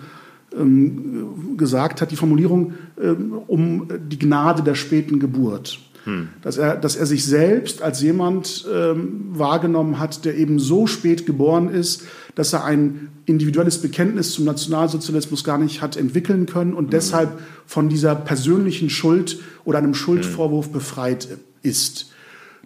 gesagt 1.56 2.00
hat, 2.00 2.10
die 2.10 2.16
Formulierung 2.16 2.74
ähm, 3.00 3.32
um 3.46 3.88
die 4.08 4.18
Gnade 4.18 4.62
der 4.62 4.74
späten 4.74 5.20
Geburt. 5.20 5.78
Hm. 6.04 6.28
Dass, 6.42 6.56
er, 6.56 6.76
dass 6.76 6.96
er 6.96 7.06
sich 7.06 7.24
selbst 7.24 7.82
als 7.82 8.00
jemand 8.00 8.66
ähm, 8.72 9.26
wahrgenommen 9.32 9.98
hat, 9.98 10.24
der 10.24 10.36
eben 10.36 10.58
so 10.58 10.86
spät 10.86 11.26
geboren 11.26 11.68
ist, 11.68 12.04
dass 12.34 12.52
er 12.54 12.64
ein 12.64 13.10
individuelles 13.26 13.78
Bekenntnis 13.78 14.32
zum 14.32 14.46
Nationalsozialismus 14.46 15.44
gar 15.44 15.58
nicht 15.58 15.82
hat 15.82 15.96
entwickeln 15.96 16.46
können 16.46 16.72
und 16.72 16.84
hm. 16.84 16.90
deshalb 16.90 17.38
von 17.66 17.88
dieser 17.88 18.14
persönlichen 18.14 18.88
Schuld 18.88 19.40
oder 19.64 19.78
einem 19.78 19.94
Schuldvorwurf 19.94 20.66
hm. 20.66 20.72
befreit 20.72 21.28
ist 21.62 22.10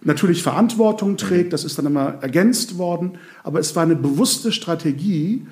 natürlich 0.03 0.43
Verantwortung 0.43 1.17
trägt, 1.17 1.51
das 1.51 1.65
ist 1.65 1.77
dann 1.77 1.87
immer 1.87 2.15
ergänzt 2.21 2.77
worden, 2.77 3.17
aber 3.43 3.59
es 3.59 3.75
war 3.75 3.83
eine 3.83 3.95
bewusste 3.95 4.51
Strategie 4.51 5.45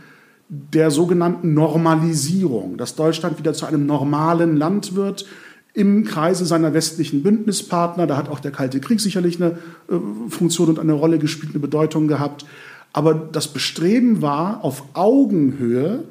der 0.49 0.91
sogenannten 0.91 1.53
Normalisierung, 1.53 2.77
dass 2.77 2.95
Deutschland 2.95 3.39
wieder 3.39 3.53
zu 3.53 3.65
einem 3.65 3.85
normalen 3.85 4.57
Land 4.57 4.95
wird 4.95 5.25
im 5.73 6.03
Kreise 6.05 6.45
seiner 6.45 6.73
westlichen 6.73 7.23
Bündnispartner. 7.23 8.05
Da 8.05 8.17
hat 8.17 8.29
auch 8.29 8.39
der 8.39 8.51
Kalte 8.51 8.79
Krieg 8.79 8.99
sicherlich 8.99 9.41
eine 9.41 9.57
äh, 9.89 10.29
Funktion 10.29 10.69
und 10.69 10.79
eine 10.79 10.93
Rolle 10.93 11.17
gespielt, 11.17 11.53
eine 11.53 11.61
Bedeutung 11.61 12.07
gehabt. 12.07 12.45
Aber 12.93 13.15
das 13.15 13.47
Bestreben 13.47 14.21
war, 14.21 14.63
auf 14.63 14.83
Augenhöhe 14.93 16.03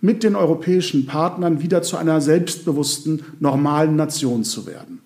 mit 0.00 0.22
den 0.22 0.36
europäischen 0.36 1.06
Partnern 1.06 1.60
wieder 1.60 1.82
zu 1.82 1.96
einer 1.96 2.20
selbstbewussten, 2.20 3.22
normalen 3.40 3.96
Nation 3.96 4.44
zu 4.44 4.66
werden. 4.66 5.00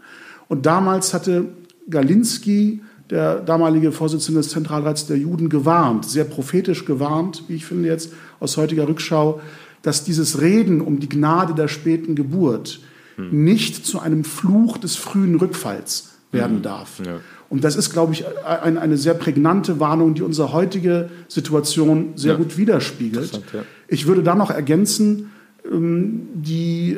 Und 0.49 0.67
damals 0.67 1.15
hatte 1.15 1.47
Galinski, 1.89 2.83
der 3.09 3.41
damalige 3.41 3.93
Vorsitzende 3.93 4.41
des 4.41 4.51
Zentralrats 4.51 5.07
der 5.07 5.17
Juden, 5.17 5.49
gewarnt, 5.49 6.05
sehr 6.05 6.25
prophetisch 6.25 6.85
gewarnt, 6.85 7.45
wie 7.49 7.57
ich 7.57 7.65
finde 7.65 7.89
jetzt 7.89 8.13
aus 8.43 8.57
heutiger 8.57 8.89
Rückschau, 8.89 9.41
dass 9.83 10.05
dieses 10.05 10.41
Reden 10.41 10.81
um 10.81 11.01
die 11.01 11.09
Gnade 11.09 11.55
der 11.55 11.69
späten 11.69 12.15
Geburt 12.15 12.81
hm. 13.17 13.45
nicht 13.45 13.87
zu 13.87 14.01
einem 14.01 14.25
Fluch 14.25 14.79
des 14.79 14.97
frühen 14.97 15.37
Rückfalls 15.37 16.11
werden 16.31 16.57
hm. 16.57 16.63
darf. 16.63 17.01
Ja. 17.05 17.21
Und 17.49 17.65
das 17.65 17.77
ist, 17.77 17.93
glaube 17.93 18.15
ich, 18.15 18.25
ein, 18.47 18.79
eine 18.79 18.97
sehr 18.97 19.13
prägnante 19.13 19.79
Warnung, 19.79 20.15
die 20.15 20.23
unsere 20.23 20.55
heutige 20.55 21.11
Situation 21.29 22.15
sehr 22.17 22.33
ja. 22.33 22.39
gut 22.39 22.57
widerspiegelt. 22.57 23.33
Ja. 23.53 23.61
Ich 23.89 24.07
würde 24.07 24.23
da 24.23 24.35
noch 24.35 24.51
ergänzen, 24.51 25.31
ähm, 25.71 26.29
die, 26.33 26.97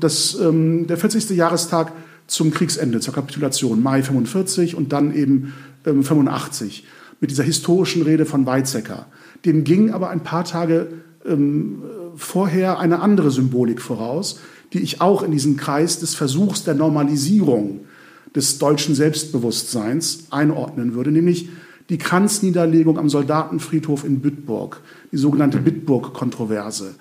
das, 0.00 0.34
ähm, 0.40 0.86
der 0.86 0.96
40. 0.96 1.28
Jahrestag 1.36 1.92
zum 2.26 2.50
Kriegsende, 2.50 3.00
zur 3.00 3.12
Kapitulation, 3.12 3.82
Mai 3.82 4.02
45 4.02 4.74
und 4.74 4.94
dann 4.94 5.14
eben 5.14 5.52
ähm, 5.84 6.02
85, 6.02 6.84
mit 7.20 7.30
dieser 7.30 7.44
historischen 7.44 8.00
Rede 8.00 8.24
von 8.24 8.46
Weizsäcker. 8.46 9.08
Dem 9.44 9.64
ging 9.64 9.90
aber 9.90 10.10
ein 10.10 10.22
paar 10.22 10.44
Tage 10.44 10.88
ähm, 11.26 11.82
vorher 12.16 12.78
eine 12.78 13.00
andere 13.00 13.30
Symbolik 13.30 13.80
voraus, 13.80 14.40
die 14.72 14.80
ich 14.80 15.00
auch 15.00 15.22
in 15.22 15.30
diesen 15.30 15.56
Kreis 15.56 15.98
des 15.98 16.14
Versuchs 16.14 16.64
der 16.64 16.74
Normalisierung 16.74 17.80
des 18.34 18.58
deutschen 18.58 18.94
Selbstbewusstseins 18.94 20.26
einordnen 20.30 20.94
würde, 20.94 21.10
nämlich 21.10 21.48
die 21.88 21.98
Kranzniederlegung 21.98 22.98
am 22.98 23.08
Soldatenfriedhof 23.08 24.04
in 24.04 24.20
Bitburg, 24.20 24.82
die 25.10 25.16
sogenannte 25.16 25.58
Bitburg-Kontroverse. 25.58 26.96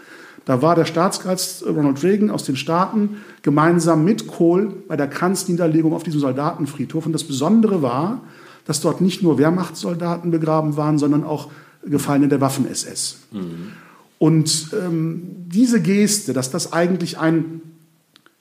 Da 0.46 0.62
war 0.62 0.76
der 0.76 0.86
Staatsgast 0.86 1.66
Ronald 1.66 2.02
Reagan 2.04 2.30
aus 2.30 2.46
den 2.46 2.56
Staaten 2.56 3.18
gemeinsam 3.42 4.06
mit 4.06 4.28
Kohl 4.28 4.74
bei 4.88 4.96
der 4.96 5.10
Kranzniederlegung 5.10 5.94
auf 5.94 6.04
diesem 6.04 6.22
Soldatenfriedhof. 6.22 7.06
Und 7.06 7.12
das 7.12 7.26
Besondere 7.26 7.82
war, 7.82 8.22
dass 8.64 8.80
dort 8.80 9.02
nicht 9.02 9.22
nur 9.22 9.38
Wehrmachtssoldaten 9.38 10.32
begraben 10.32 10.78
waren, 10.78 11.00
sondern 11.00 11.26
auch 11.26 11.50
Gefallene 11.90 12.28
der 12.28 12.42
Waffen-SS. 12.42 13.18
Mhm. 13.32 13.72
Und 14.20 14.72
ähm, 14.74 15.22
diese 15.48 15.82
Geste, 15.82 16.34
dass 16.34 16.50
das 16.50 16.74
eigentlich 16.74 17.18
ein 17.18 17.62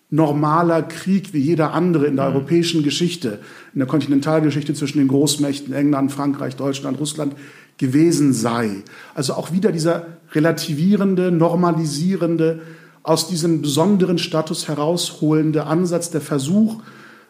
normaler 0.08 0.82
Krieg 0.82 1.32
wie 1.32 1.40
jeder 1.40 1.72
andere 1.72 2.06
in 2.06 2.16
der 2.16 2.28
mhm. 2.28 2.36
europäischen 2.36 2.82
Geschichte, 2.82 3.40
in 3.74 3.80
der 3.80 3.88
Kontinentalgeschichte 3.88 4.72
zwischen 4.74 4.98
den 4.98 5.08
Großmächten 5.08 5.74
England, 5.74 6.12
Frankreich, 6.12 6.56
Deutschland, 6.56 6.98
Russland 7.00 7.34
gewesen 7.78 8.32
sei. 8.32 8.82
Also 9.14 9.34
auch 9.34 9.52
wieder 9.52 9.72
dieser 9.72 10.06
relativierende, 10.32 11.30
normalisierende, 11.30 12.60
aus 13.02 13.28
diesem 13.28 13.62
besonderen 13.62 14.18
Status 14.18 14.66
herausholende 14.66 15.64
Ansatz, 15.64 16.10
der 16.10 16.20
Versuch, 16.20 16.82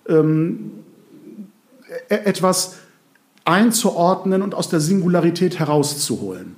ähm, 0.08 0.70
e-, 2.08 2.14
etwas 2.14 2.76
einzuordnen 3.46 4.42
und 4.42 4.54
aus 4.54 4.68
der 4.68 4.80
Singularität 4.80 5.58
herauszuholen. 5.58 6.56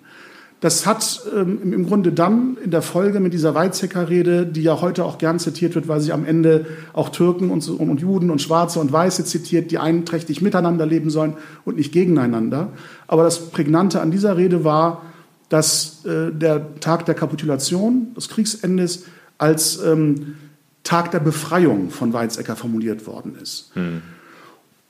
Das 0.60 0.86
hat 0.86 1.22
ähm, 1.36 1.72
im 1.72 1.86
Grunde 1.86 2.10
dann 2.10 2.56
in 2.64 2.72
der 2.72 2.82
Folge 2.82 3.20
mit 3.20 3.32
dieser 3.32 3.54
Weizsäcker-Rede, 3.54 4.44
die 4.44 4.62
ja 4.64 4.80
heute 4.80 5.04
auch 5.04 5.18
gern 5.18 5.38
zitiert 5.38 5.76
wird, 5.76 5.86
weil 5.86 6.00
sie 6.00 6.12
am 6.12 6.24
Ende 6.24 6.66
auch 6.92 7.10
Türken 7.10 7.50
und, 7.50 7.68
und, 7.68 8.00
Juden 8.00 8.30
und 8.30 8.42
Schwarze 8.42 8.80
und 8.80 8.90
Weiße 8.90 9.24
zitiert, 9.24 9.70
die 9.70 9.78
einträchtig 9.78 10.42
miteinander 10.42 10.84
leben 10.84 11.10
sollen 11.10 11.34
und 11.64 11.76
nicht 11.76 11.92
gegeneinander. 11.92 12.72
Aber 13.06 13.22
das 13.22 13.50
Prägnante 13.50 14.00
an 14.00 14.10
dieser 14.10 14.36
Rede 14.36 14.64
war, 14.64 15.02
dass 15.48 16.04
äh, 16.04 16.32
der 16.32 16.80
Tag 16.80 17.06
der 17.06 17.14
Kapitulation, 17.14 18.14
des 18.16 18.28
Kriegsendes, 18.28 19.04
als 19.38 19.80
ähm, 19.84 20.34
Tag 20.82 21.12
der 21.12 21.20
Befreiung 21.20 21.90
von 21.90 22.12
Weizsäcker 22.12 22.56
formuliert 22.56 23.06
worden 23.06 23.36
ist. 23.40 23.70
Hm. 23.74 24.02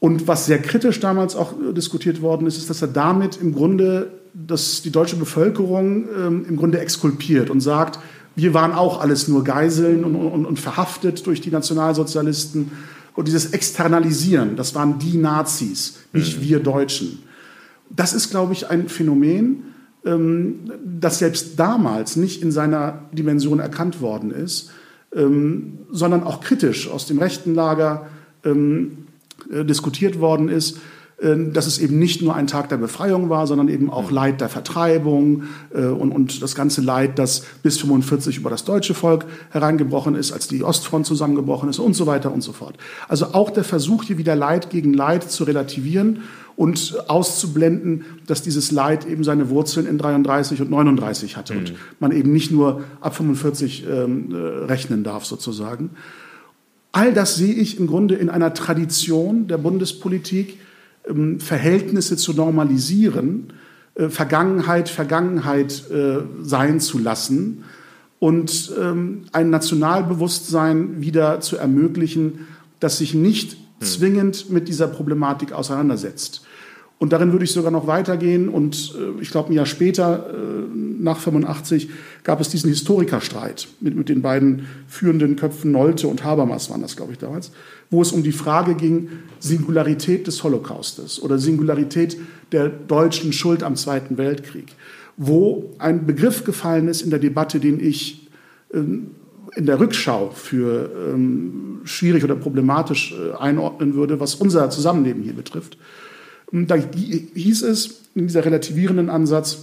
Und 0.01 0.29
was 0.29 0.47
sehr 0.47 0.61
kritisch 0.61 1.01
damals 1.01 1.35
auch 1.35 1.53
äh, 1.53 1.73
diskutiert 1.73 2.23
worden 2.23 2.47
ist, 2.47 2.57
ist, 2.57 2.71
dass 2.71 2.83
er 2.83 2.89
damit 2.89 3.39
im 3.41 3.55
Grunde 3.55 4.13
dass 4.35 4.83
die 4.83 4.91
deutsche 4.91 5.17
Bevölkerung 5.17 6.09
ähm, 6.17 6.47
im 6.49 6.57
Grunde 6.57 6.79
exkulpiert 6.79 7.51
und 7.51 7.61
sagt, 7.61 7.99
wir 8.37 8.55
waren 8.55 8.73
auch 8.73 9.01
alles 9.01 9.27
nur 9.27 9.43
Geiseln 9.43 10.05
und, 10.05 10.15
und, 10.15 10.47
und, 10.47 10.61
verhaftet 10.61 11.27
durch 11.27 11.41
die 11.41 11.51
Nationalsozialisten. 11.51 12.71
Und 13.15 13.27
dieses 13.27 13.51
Externalisieren, 13.51 14.55
das 14.55 14.77
waren 14.77 15.01
die 15.01 15.17
Nazis, 15.17 15.99
nicht 16.13 16.39
mhm. 16.39 16.43
wir 16.43 16.61
Deutschen. 16.61 17.25
Das 17.91 18.13
ist, 18.13 18.31
glaube 18.31 18.53
ich, 18.53 18.71
ein 18.71 18.89
Phänomen, 18.89 19.75
ähm, 20.05 20.71
das 20.85 21.19
selbst 21.19 21.59
damals 21.59 22.15
nicht 22.15 22.43
in 22.43 22.53
seiner 22.53 23.03
Dimension 23.13 23.59
erkannt 23.59 24.01
worden 24.01 24.31
ist, 24.31 24.71
ähm, 25.13 25.79
sondern 25.91 26.23
auch 26.23 26.41
kritisch 26.41 26.89
aus 26.89 27.07
dem 27.07 27.19
rechten 27.19 27.57
Lager 27.57 28.07
ähm, 28.45 29.08
äh, 29.53 29.65
diskutiert 29.65 30.21
worden 30.21 30.49
ist 30.49 30.79
ähm, 31.21 31.53
dass 31.53 31.67
es 31.67 31.81
eben 31.81 31.99
nicht 31.99 32.23
nur 32.23 32.37
ein 32.37 32.47
Tag 32.47 32.69
der 32.69 32.77
Befreiung 32.77 33.29
war, 33.29 33.49
sondern 33.49 33.67
eben 33.69 33.91
auch 33.91 34.13
Leid 34.13 34.41
der 34.41 34.49
Vertreibung 34.49 35.45
äh, 35.75 35.87
und, 35.87 36.13
und 36.13 36.41
das 36.43 36.55
ganze 36.55 36.81
Leid, 36.81 37.19
das 37.19 37.43
bis 37.65 37.79
45 37.79 38.37
über 38.37 38.51
das 38.51 38.65
deutsche 38.65 38.95
Volk 38.95 39.25
hereingebrochen 39.51 40.15
ist, 40.15 40.31
als 40.31 40.47
die 40.47 40.63
Ostfront 40.63 41.07
zusammengebrochen 41.07 41.71
ist 41.71 41.81
und 41.81 41.95
so 41.95 42.07
weiter 42.07 42.33
und 42.33 42.43
so 42.43 42.53
fort. 42.53 42.77
Also 43.09 43.35
auch 43.35 43.51
der 43.51 43.65
Versuch, 43.65 44.05
hier 44.05 44.17
wieder 44.17 44.37
Leid 44.37 44.71
gegen 44.71 44.95
Leid 44.95 45.29
zu 45.29 45.43
relativieren 45.43 46.21
und 46.55 46.97
auszublenden, 47.09 48.05
dass 48.29 48.43
dieses 48.43 48.71
Leid 48.71 49.05
eben 49.05 49.25
seine 49.25 49.51
Wurzeln 49.51 49.89
in 49.89 49.99
33 49.99 50.61
und 50.61 50.71
39 50.71 51.37
hatte 51.37 51.55
mhm. 51.55 51.59
und 51.59 51.75
man 51.99 52.13
eben 52.13 52.33
nicht 52.33 52.53
nur 52.53 52.85
ab 53.01 53.17
45 53.17 53.87
ähm, 53.89 54.33
äh, 54.33 54.37
rechnen 54.67 55.03
darf 55.03 55.25
sozusagen. 55.25 55.91
All 56.99 57.13
das 57.13 57.37
sehe 57.37 57.55
ich 57.55 57.79
im 57.79 57.87
Grunde 57.87 58.17
in 58.17 58.29
einer 58.29 58.55
Tradition 58.55 59.47
der 59.47 59.57
Bundespolitik, 59.57 60.59
ähm, 61.09 61.39
Verhältnisse 61.39 62.17
zu 62.17 62.33
normalisieren, 62.33 63.53
äh, 63.95 64.09
Vergangenheit 64.09 64.89
Vergangenheit 64.89 65.89
äh, 65.93 66.23
sein 66.43 66.81
zu 66.81 66.99
lassen 66.99 67.63
und 68.19 68.73
ähm, 68.77 69.27
ein 69.31 69.49
Nationalbewusstsein 69.49 71.01
wieder 71.01 71.39
zu 71.41 71.57
ermöglichen, 71.57 72.49
das 72.81 72.99
sich 72.99 73.15
nicht 73.15 73.53
hm. 73.53 73.59
zwingend 73.87 74.51
mit 74.51 74.67
dieser 74.67 74.89
Problematik 74.89 75.53
auseinandersetzt. 75.53 76.48
Und 76.99 77.13
darin 77.13 77.31
würde 77.31 77.45
ich 77.45 77.53
sogar 77.53 77.71
noch 77.71 77.87
weitergehen. 77.87 78.49
Und 78.49 78.95
äh, 78.99 79.21
ich 79.23 79.31
glaube, 79.31 79.51
ein 79.51 79.55
Jahr 79.55 79.67
später, 79.67 80.31
äh, 80.31 80.77
nach 81.01 81.19
85, 81.19 81.89
gab 82.25 82.41
es 82.41 82.49
diesen 82.49 82.71
Historikerstreit 82.71 83.69
mit, 83.81 83.97
mit 83.97 84.09
den 84.09 84.21
beiden 84.21 84.67
führenden 84.89 85.37
Köpfen 85.37 85.71
Nolte 85.71 86.09
und 86.09 86.25
Habermas 86.25 86.71
waren 86.71 86.83
das, 86.83 86.97
glaube 86.97 87.13
ich, 87.13 87.19
damals, 87.19 87.53
wo 87.91 88.03
es 88.03 88.11
um 88.11 88.23
die 88.25 88.33
Frage 88.33 88.75
ging, 88.75 89.09
Singularität 89.39 90.27
des 90.27 90.43
Holocaustes 90.43 91.23
oder 91.23 91.39
Singularität 91.39 92.19
der 92.51 92.69
deutschen 92.69 93.33
Schuld 93.33 93.63
am 93.63 93.77
Zweiten 93.77 94.19
Weltkrieg, 94.19 94.75
wo 95.17 95.75
ein 95.79 96.05
Begriff 96.05 96.45
gefallen 96.45 96.89
ist 96.89 97.03
in 97.03 97.11
der 97.11 97.21
Debatte, 97.21 97.61
den 97.61 97.79
ich 97.79 98.29
ähm, 98.75 99.13
in 99.55 99.67
der 99.67 99.81
Rückschau 99.81 100.31
für 100.31 100.91
ähm, 101.13 101.81
schwierig 101.85 102.25
oder 102.25 102.35
problematisch 102.35 103.15
äh, 103.15 103.37
einordnen 103.37 103.95
würde, 103.95 104.21
was 104.21 104.35
unser 104.35 104.69
Zusammenleben 104.71 105.23
hier 105.23 105.33
betrifft. 105.33 105.79
Da 106.53 106.77
hieß 106.77 107.63
es 107.63 108.01
in 108.15 108.27
dieser 108.27 108.45
relativierenden 108.45 109.11
Ansatz, 109.11 109.59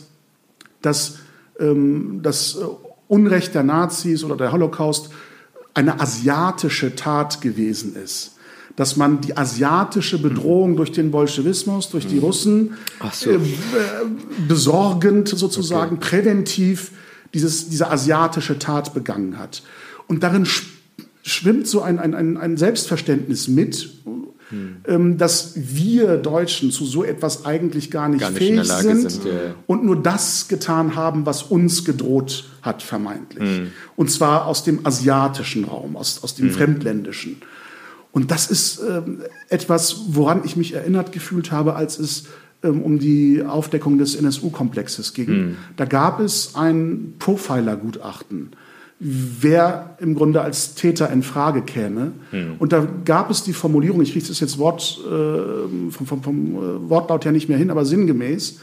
dass 0.81 1.17
ähm, 1.59 2.19
das 2.21 2.55
äh, 2.55 2.65
Unrecht 3.07 3.55
der 3.55 3.63
Nazis 3.63 4.23
oder 4.23 4.37
der 4.37 4.51
Holocaust 4.51 5.09
eine 5.73 5.99
asiatische 5.99 6.95
Tat 6.95 7.41
gewesen 7.41 7.95
ist. 7.95 8.31
Dass 8.75 8.97
man 8.97 9.21
die 9.21 9.37
asiatische 9.37 10.21
Bedrohung 10.21 10.75
durch 10.75 10.91
den 10.91 11.11
Bolschewismus, 11.11 11.89
durch 11.89 12.07
die 12.07 12.17
Russen 12.17 12.73
so. 13.11 13.31
äh, 13.31 13.39
besorgend 14.47 15.29
sozusagen, 15.29 15.97
okay. 15.97 16.09
präventiv 16.09 16.91
dieses, 17.33 17.69
diese 17.69 17.89
asiatische 17.89 18.59
Tat 18.59 18.93
begangen 18.93 19.37
hat. 19.37 19.63
Und 20.07 20.23
darin 20.23 20.47
schwimmt 21.23 21.67
so 21.67 21.81
ein, 21.81 21.99
ein, 21.99 22.37
ein 22.37 22.57
Selbstverständnis 22.57 23.47
mit, 23.47 23.89
hm. 24.49 25.17
dass 25.17 25.53
wir 25.55 26.17
Deutschen 26.17 26.71
zu 26.71 26.85
so 26.85 27.03
etwas 27.03 27.45
eigentlich 27.45 27.89
gar 27.89 28.09
nicht, 28.09 28.21
gar 28.21 28.29
nicht 28.29 28.37
fähig 28.37 28.63
sind, 28.65 29.09
sind 29.11 29.25
ja. 29.25 29.55
und 29.67 29.83
nur 29.83 30.01
das 30.01 30.47
getan 30.47 30.95
haben, 30.95 31.25
was 31.25 31.43
uns 31.43 31.83
gedroht 31.83 32.45
hat, 32.61 32.83
vermeintlich. 32.83 33.57
Hm. 33.57 33.71
Und 33.95 34.11
zwar 34.11 34.45
aus 34.45 34.63
dem 34.63 34.85
asiatischen 34.85 35.65
Raum, 35.65 35.95
aus, 35.95 36.23
aus 36.23 36.35
dem 36.35 36.49
hm. 36.49 36.53
Fremdländischen. 36.53 37.37
Und 38.11 38.31
das 38.31 38.49
ist 38.49 38.79
ähm, 38.87 39.23
etwas, 39.49 40.05
woran 40.09 40.43
ich 40.45 40.55
mich 40.55 40.73
erinnert 40.73 41.11
gefühlt 41.11 41.51
habe, 41.51 41.75
als 41.75 41.99
es 41.99 42.25
ähm, 42.63 42.81
um 42.81 42.97
die 42.99 43.43
Aufdeckung 43.43 43.97
des 43.97 44.15
NSU-Komplexes 44.15 45.13
ging. 45.13 45.27
Hm. 45.27 45.55
Da 45.75 45.85
gab 45.85 46.19
es 46.19 46.55
ein 46.55 47.15
Profiler-Gutachten 47.19 48.51
wer 48.99 49.97
im 49.99 50.15
Grunde 50.15 50.41
als 50.41 50.75
Täter 50.75 51.11
in 51.11 51.21
Frage 51.21 51.61
käme. 51.61 52.13
Mhm. 52.31 52.55
Und 52.59 52.71
da 52.71 52.87
gab 53.03 53.29
es 53.29 53.43
die 53.43 53.53
Formulierung, 53.53 54.01
ich 54.01 54.13
kriege 54.13 54.25
das 54.27 54.39
jetzt 54.39 54.57
Wort, 54.57 54.99
äh, 55.05 55.91
vom, 55.91 56.07
vom, 56.07 56.23
vom 56.23 56.55
äh, 56.55 56.89
Wortlaut 56.89 57.25
her 57.25 57.31
nicht 57.31 57.49
mehr 57.49 57.57
hin, 57.57 57.71
aber 57.71 57.85
sinngemäß, 57.85 58.59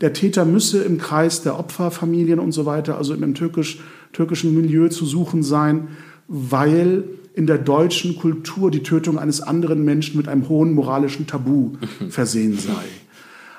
der 0.00 0.12
Täter 0.12 0.44
müsse 0.44 0.82
im 0.82 0.98
Kreis 0.98 1.42
der 1.42 1.58
Opferfamilien 1.58 2.38
und 2.38 2.52
so 2.52 2.66
weiter, 2.66 2.98
also 2.98 3.14
im 3.14 3.34
türkisch, 3.34 3.80
türkischen 4.12 4.54
Milieu 4.54 4.88
zu 4.88 5.04
suchen 5.04 5.42
sein, 5.42 5.88
weil 6.28 7.04
in 7.34 7.46
der 7.46 7.58
deutschen 7.58 8.16
Kultur 8.16 8.70
die 8.70 8.82
Tötung 8.82 9.18
eines 9.18 9.40
anderen 9.40 9.84
Menschen 9.84 10.16
mit 10.16 10.28
einem 10.28 10.48
hohen 10.48 10.72
moralischen 10.72 11.26
Tabu 11.26 11.72
versehen 12.08 12.58
sei. 12.58 12.84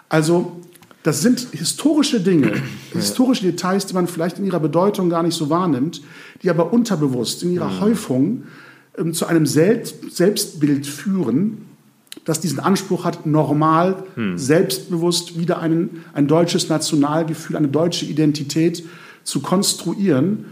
Also 0.09 0.61
das 1.05 1.21
sind 1.21 1.49
historische 1.51 2.19
Dinge, 2.19 2.53
historische 2.91 3.43
Details, 3.43 3.85
die 3.85 3.93
man 3.93 4.07
vielleicht 4.07 4.39
in 4.39 4.45
ihrer 4.45 4.59
Bedeutung 4.59 5.07
gar 5.11 5.21
nicht 5.21 5.35
so 5.35 5.51
wahrnimmt, 5.51 6.01
die 6.41 6.49
aber 6.49 6.73
unterbewusst 6.73 7.43
in 7.43 7.51
ihrer 7.51 7.69
mhm. 7.69 7.79
Häufung 7.79 8.43
ähm, 8.97 9.13
zu 9.13 9.27
einem 9.27 9.45
Selbst 9.45 9.97
Selbstbild 10.09 10.87
führen, 10.87 11.59
das 12.23 12.39
diesen 12.39 12.59
Anspruch 12.59 13.05
hat, 13.05 13.27
normal, 13.27 14.03
mhm. 14.15 14.39
selbstbewusst 14.39 15.39
wieder 15.39 15.59
einen, 15.59 16.03
ein 16.15 16.27
deutsches 16.27 16.69
Nationalgefühl, 16.69 17.55
eine 17.55 17.67
deutsche 17.67 18.07
Identität 18.07 18.83
zu 19.23 19.41
konstruieren, 19.41 20.45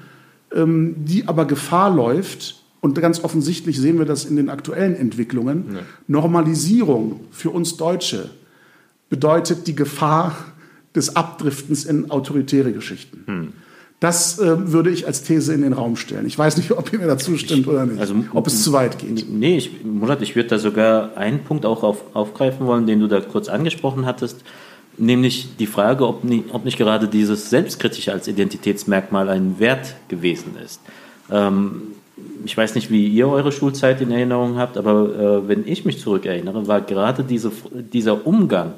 ähm, 0.54 0.98
die 1.00 1.28
aber 1.28 1.46
Gefahr 1.46 1.92
läuft, 1.92 2.60
und 2.80 2.94
ganz 3.00 3.24
offensichtlich 3.24 3.80
sehen 3.80 3.98
wir 3.98 4.06
das 4.06 4.26
in 4.26 4.36
den 4.36 4.50
aktuellen 4.50 4.96
Entwicklungen, 4.96 5.66
ja. 5.74 5.80
Normalisierung 6.06 7.22
für 7.32 7.50
uns 7.50 7.78
Deutsche 7.78 8.30
bedeutet 9.14 9.68
die 9.68 9.76
Gefahr 9.76 10.36
des 10.96 11.16
Abdriftens 11.16 11.86
in 11.86 12.10
autoritäre 12.10 12.74
Geschichten. 12.74 13.24
Hm. 13.28 13.54
Das 14.00 14.40
äh, 14.40 14.72
würde 14.72 14.90
ich 14.90 15.06
als 15.06 15.22
These 15.22 15.54
in 15.54 15.62
den 15.62 15.74
Raum 15.74 15.98
stellen. 15.98 16.26
Ich 16.26 16.36
weiß 16.36 16.58
nicht, 16.58 16.72
ob 16.72 16.92
ihr 16.92 16.98
mir 16.98 17.06
dazu 17.06 17.38
stimmt 17.38 17.68
oder 17.68 17.86
nicht. 17.86 18.00
Also, 18.00 18.16
ob 18.34 18.48
es 18.48 18.64
zu 18.64 18.74
weit 18.74 18.98
geht. 18.98 19.32
Nee, 19.32 19.58
ich, 19.58 19.84
Murat, 19.84 20.24
ich 20.24 20.36
würde 20.36 20.50
da 20.50 20.58
sogar 20.58 21.16
einen 21.16 21.44
Punkt 21.44 21.64
auch 21.68 21.84
auf, 21.84 22.16
aufgreifen 22.16 22.66
wollen, 22.66 22.88
den 22.88 23.02
du 23.02 23.08
da 23.08 23.22
kurz 23.22 23.50
angesprochen 23.50 24.08
hattest. 24.08 24.42
Nämlich 24.98 25.58
die 25.60 25.68
Frage, 25.68 26.08
ob 26.08 26.24
nicht, 26.24 26.46
ob 26.52 26.66
nicht 26.66 26.80
gerade 26.80 27.08
dieses 27.08 27.52
Selbstkritische 27.52 28.12
als 28.12 28.28
Identitätsmerkmal 28.28 29.30
ein 29.30 29.60
Wert 29.60 29.96
gewesen 30.08 30.56
ist. 30.66 30.82
Ähm, 31.30 31.84
ich 32.46 32.58
weiß 32.58 32.74
nicht, 32.74 32.90
wie 32.90 33.08
ihr 33.08 33.28
eure 33.28 33.52
Schulzeit 33.52 34.02
in 34.02 34.10
Erinnerung 34.10 34.58
habt, 34.58 34.76
aber 34.76 35.44
äh, 35.44 35.48
wenn 35.48 35.68
ich 35.68 35.86
mich 35.86 36.00
zurückerinnere, 36.00 36.66
war 36.68 36.82
gerade 36.82 37.24
diese, 37.24 37.52
dieser 37.72 38.26
Umgang 38.26 38.74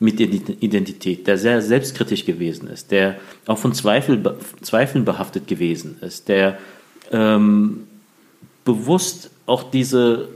mit 0.00 0.20
Identität, 0.20 1.26
der 1.26 1.38
sehr 1.38 1.60
selbstkritisch 1.60 2.24
gewesen 2.24 2.68
ist, 2.68 2.90
der 2.92 3.16
auch 3.46 3.58
von 3.58 3.72
Zweifel, 3.72 4.36
Zweifeln 4.60 5.04
behaftet 5.04 5.48
gewesen 5.48 5.96
ist, 6.00 6.28
der 6.28 6.58
ähm, 7.10 7.88
bewusst 8.64 9.30
auch 9.46 9.64
diese, 9.64 10.28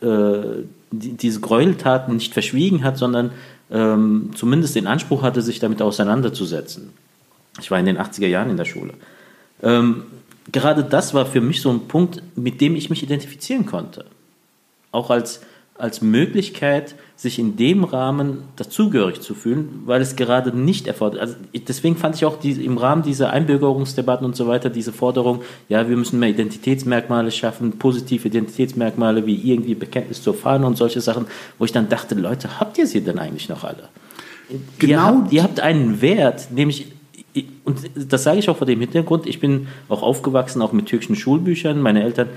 äh, 0.00 0.62
die, 0.92 1.12
diese 1.14 1.40
Gräueltaten 1.40 2.14
nicht 2.14 2.32
verschwiegen 2.32 2.84
hat, 2.84 2.98
sondern 2.98 3.32
ähm, 3.70 4.30
zumindest 4.34 4.76
den 4.76 4.86
Anspruch 4.86 5.22
hatte, 5.22 5.42
sich 5.42 5.58
damit 5.58 5.82
auseinanderzusetzen. 5.82 6.90
Ich 7.60 7.70
war 7.70 7.78
in 7.78 7.86
den 7.86 7.98
80er 7.98 8.26
Jahren 8.26 8.50
in 8.50 8.56
der 8.56 8.64
Schule. 8.64 8.94
Ähm, 9.62 10.04
gerade 10.52 10.84
das 10.84 11.14
war 11.14 11.26
für 11.26 11.40
mich 11.40 11.60
so 11.60 11.70
ein 11.70 11.88
Punkt, 11.88 12.22
mit 12.36 12.60
dem 12.60 12.76
ich 12.76 12.90
mich 12.90 13.02
identifizieren 13.02 13.66
konnte. 13.66 14.04
Auch 14.92 15.10
als, 15.10 15.42
als 15.78 16.02
Möglichkeit, 16.02 16.96
sich 17.16 17.38
in 17.38 17.56
dem 17.56 17.84
Rahmen 17.84 18.42
dazugehörig 18.56 19.20
zu 19.20 19.34
fühlen, 19.34 19.82
weil 19.86 20.00
es 20.00 20.16
gerade 20.16 20.56
nicht 20.56 20.86
erfordert. 20.86 21.20
Also 21.20 21.34
deswegen 21.66 21.96
fand 21.96 22.16
ich 22.16 22.24
auch 22.24 22.38
die, 22.38 22.52
im 22.64 22.78
Rahmen 22.78 23.02
dieser 23.02 23.30
Einbürgerungsdebatten 23.30 24.24
und 24.24 24.36
so 24.36 24.46
weiter 24.48 24.70
diese 24.70 24.92
Forderung, 24.92 25.42
ja, 25.68 25.88
wir 25.88 25.96
müssen 25.96 26.18
mehr 26.18 26.28
Identitätsmerkmale 26.28 27.30
schaffen, 27.30 27.78
positive 27.78 28.26
Identitätsmerkmale 28.26 29.24
wie 29.26 29.36
irgendwie 29.52 29.74
Bekenntnis 29.74 30.22
zur 30.22 30.34
Fahne 30.34 30.66
und 30.66 30.76
solche 30.76 31.00
Sachen, 31.00 31.26
wo 31.58 31.64
ich 31.64 31.72
dann 31.72 31.88
dachte, 31.88 32.16
Leute, 32.16 32.60
habt 32.60 32.76
ihr 32.78 32.86
sie 32.86 33.00
denn 33.00 33.18
eigentlich 33.18 33.48
noch 33.48 33.64
alle? 33.64 33.88
Genau. 34.78 34.92
Ihr 34.92 35.02
habt, 35.02 35.32
ihr 35.32 35.42
habt 35.42 35.60
einen 35.60 36.00
Wert, 36.00 36.50
nämlich 36.50 36.88
und 37.64 37.78
das 37.94 38.24
sage 38.24 38.38
ich 38.38 38.48
auch 38.48 38.56
vor 38.56 38.66
dem 38.66 38.80
Hintergrund, 38.80 39.26
ich 39.26 39.38
bin 39.38 39.68
auch 39.88 40.02
aufgewachsen, 40.02 40.62
auch 40.62 40.72
mit 40.72 40.86
türkischen 40.86 41.14
Schulbüchern. 41.14 41.80
Meine 41.80 42.02
Eltern, 42.02 42.30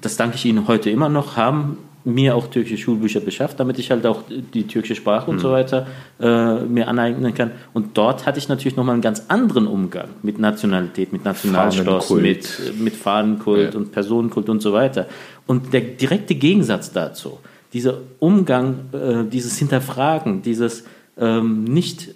das 0.00 0.16
danke 0.16 0.36
ich 0.36 0.44
ihnen 0.44 0.68
heute 0.68 0.90
immer 0.90 1.08
noch, 1.08 1.36
haben 1.36 1.78
mir 2.04 2.36
auch 2.36 2.48
türkische 2.48 2.76
Schulbücher 2.76 3.20
beschafft, 3.20 3.58
damit 3.60 3.78
ich 3.78 3.90
halt 3.90 4.04
auch 4.04 4.22
die 4.28 4.66
türkische 4.66 4.94
Sprache 4.94 5.30
mhm. 5.30 5.36
und 5.36 5.40
so 5.40 5.48
mhm. 5.48 5.52
weiter 5.52 5.86
äh, 6.20 6.60
mir 6.64 6.88
aneignen 6.88 7.34
kann. 7.34 7.52
Und 7.72 7.96
dort 7.96 8.26
hatte 8.26 8.38
ich 8.38 8.48
natürlich 8.48 8.76
nochmal 8.76 8.94
einen 8.94 9.02
ganz 9.02 9.24
anderen 9.28 9.66
Umgang 9.66 10.08
mit 10.22 10.38
Nationalität, 10.38 11.12
mit 11.12 11.24
Nationalstolz, 11.24 12.10
mit, 12.10 12.72
mit 12.78 12.94
Fahnenkult 12.94 13.74
ja. 13.74 13.80
und 13.80 13.92
Personenkult 13.92 14.48
und 14.48 14.60
so 14.60 14.72
weiter. 14.72 15.06
Und 15.46 15.72
der 15.72 15.80
direkte 15.80 16.34
Gegensatz 16.34 16.92
dazu, 16.92 17.38
dieser 17.72 17.98
Umgang, 18.18 18.86
äh, 18.92 19.24
dieses 19.24 19.58
Hinterfragen, 19.58 20.42
dieses 20.42 20.84
ähm, 21.16 21.64
nicht 21.64 22.14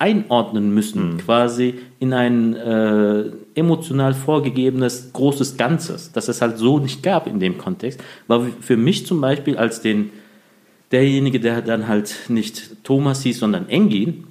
einordnen 0.00 0.74
müssen, 0.74 1.12
mhm. 1.12 1.18
quasi 1.18 1.74
in 1.98 2.12
ein 2.14 2.56
äh, 2.56 3.24
emotional 3.54 4.14
vorgegebenes 4.14 5.12
großes 5.12 5.56
Ganzes, 5.56 6.10
das 6.12 6.28
es 6.28 6.40
halt 6.40 6.56
so 6.58 6.78
nicht 6.78 7.02
gab 7.02 7.26
in 7.26 7.38
dem 7.38 7.58
Kontext, 7.58 8.00
war 8.26 8.46
für 8.60 8.76
mich 8.76 9.06
zum 9.06 9.20
Beispiel 9.20 9.58
als 9.58 9.82
den 9.82 10.10
derjenige, 10.90 11.38
der 11.38 11.60
dann 11.62 11.86
halt 11.86 12.14
nicht 12.28 12.82
Thomas 12.82 13.22
hieß, 13.22 13.38
sondern 13.38 13.68
Engin, 13.68 14.24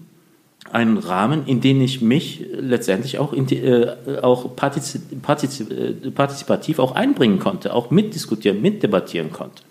ein 0.72 0.98
Rahmen, 0.98 1.46
in 1.46 1.62
den 1.62 1.82
ich 1.82 2.02
mich 2.02 2.46
letztendlich 2.52 3.20
auch, 3.20 3.34
äh, 3.34 3.88
auch 4.22 4.56
partizip 4.56 5.22
partizip 5.22 5.72
äh, 5.72 6.12
partizipativ 6.12 6.80
auch 6.80 6.96
einbringen 6.96 7.40
konnte, 7.40 7.74
auch 7.74 7.92
mitdiskutieren, 7.92 8.62
mitdebattieren 8.62 9.32
konnte. 9.32 9.64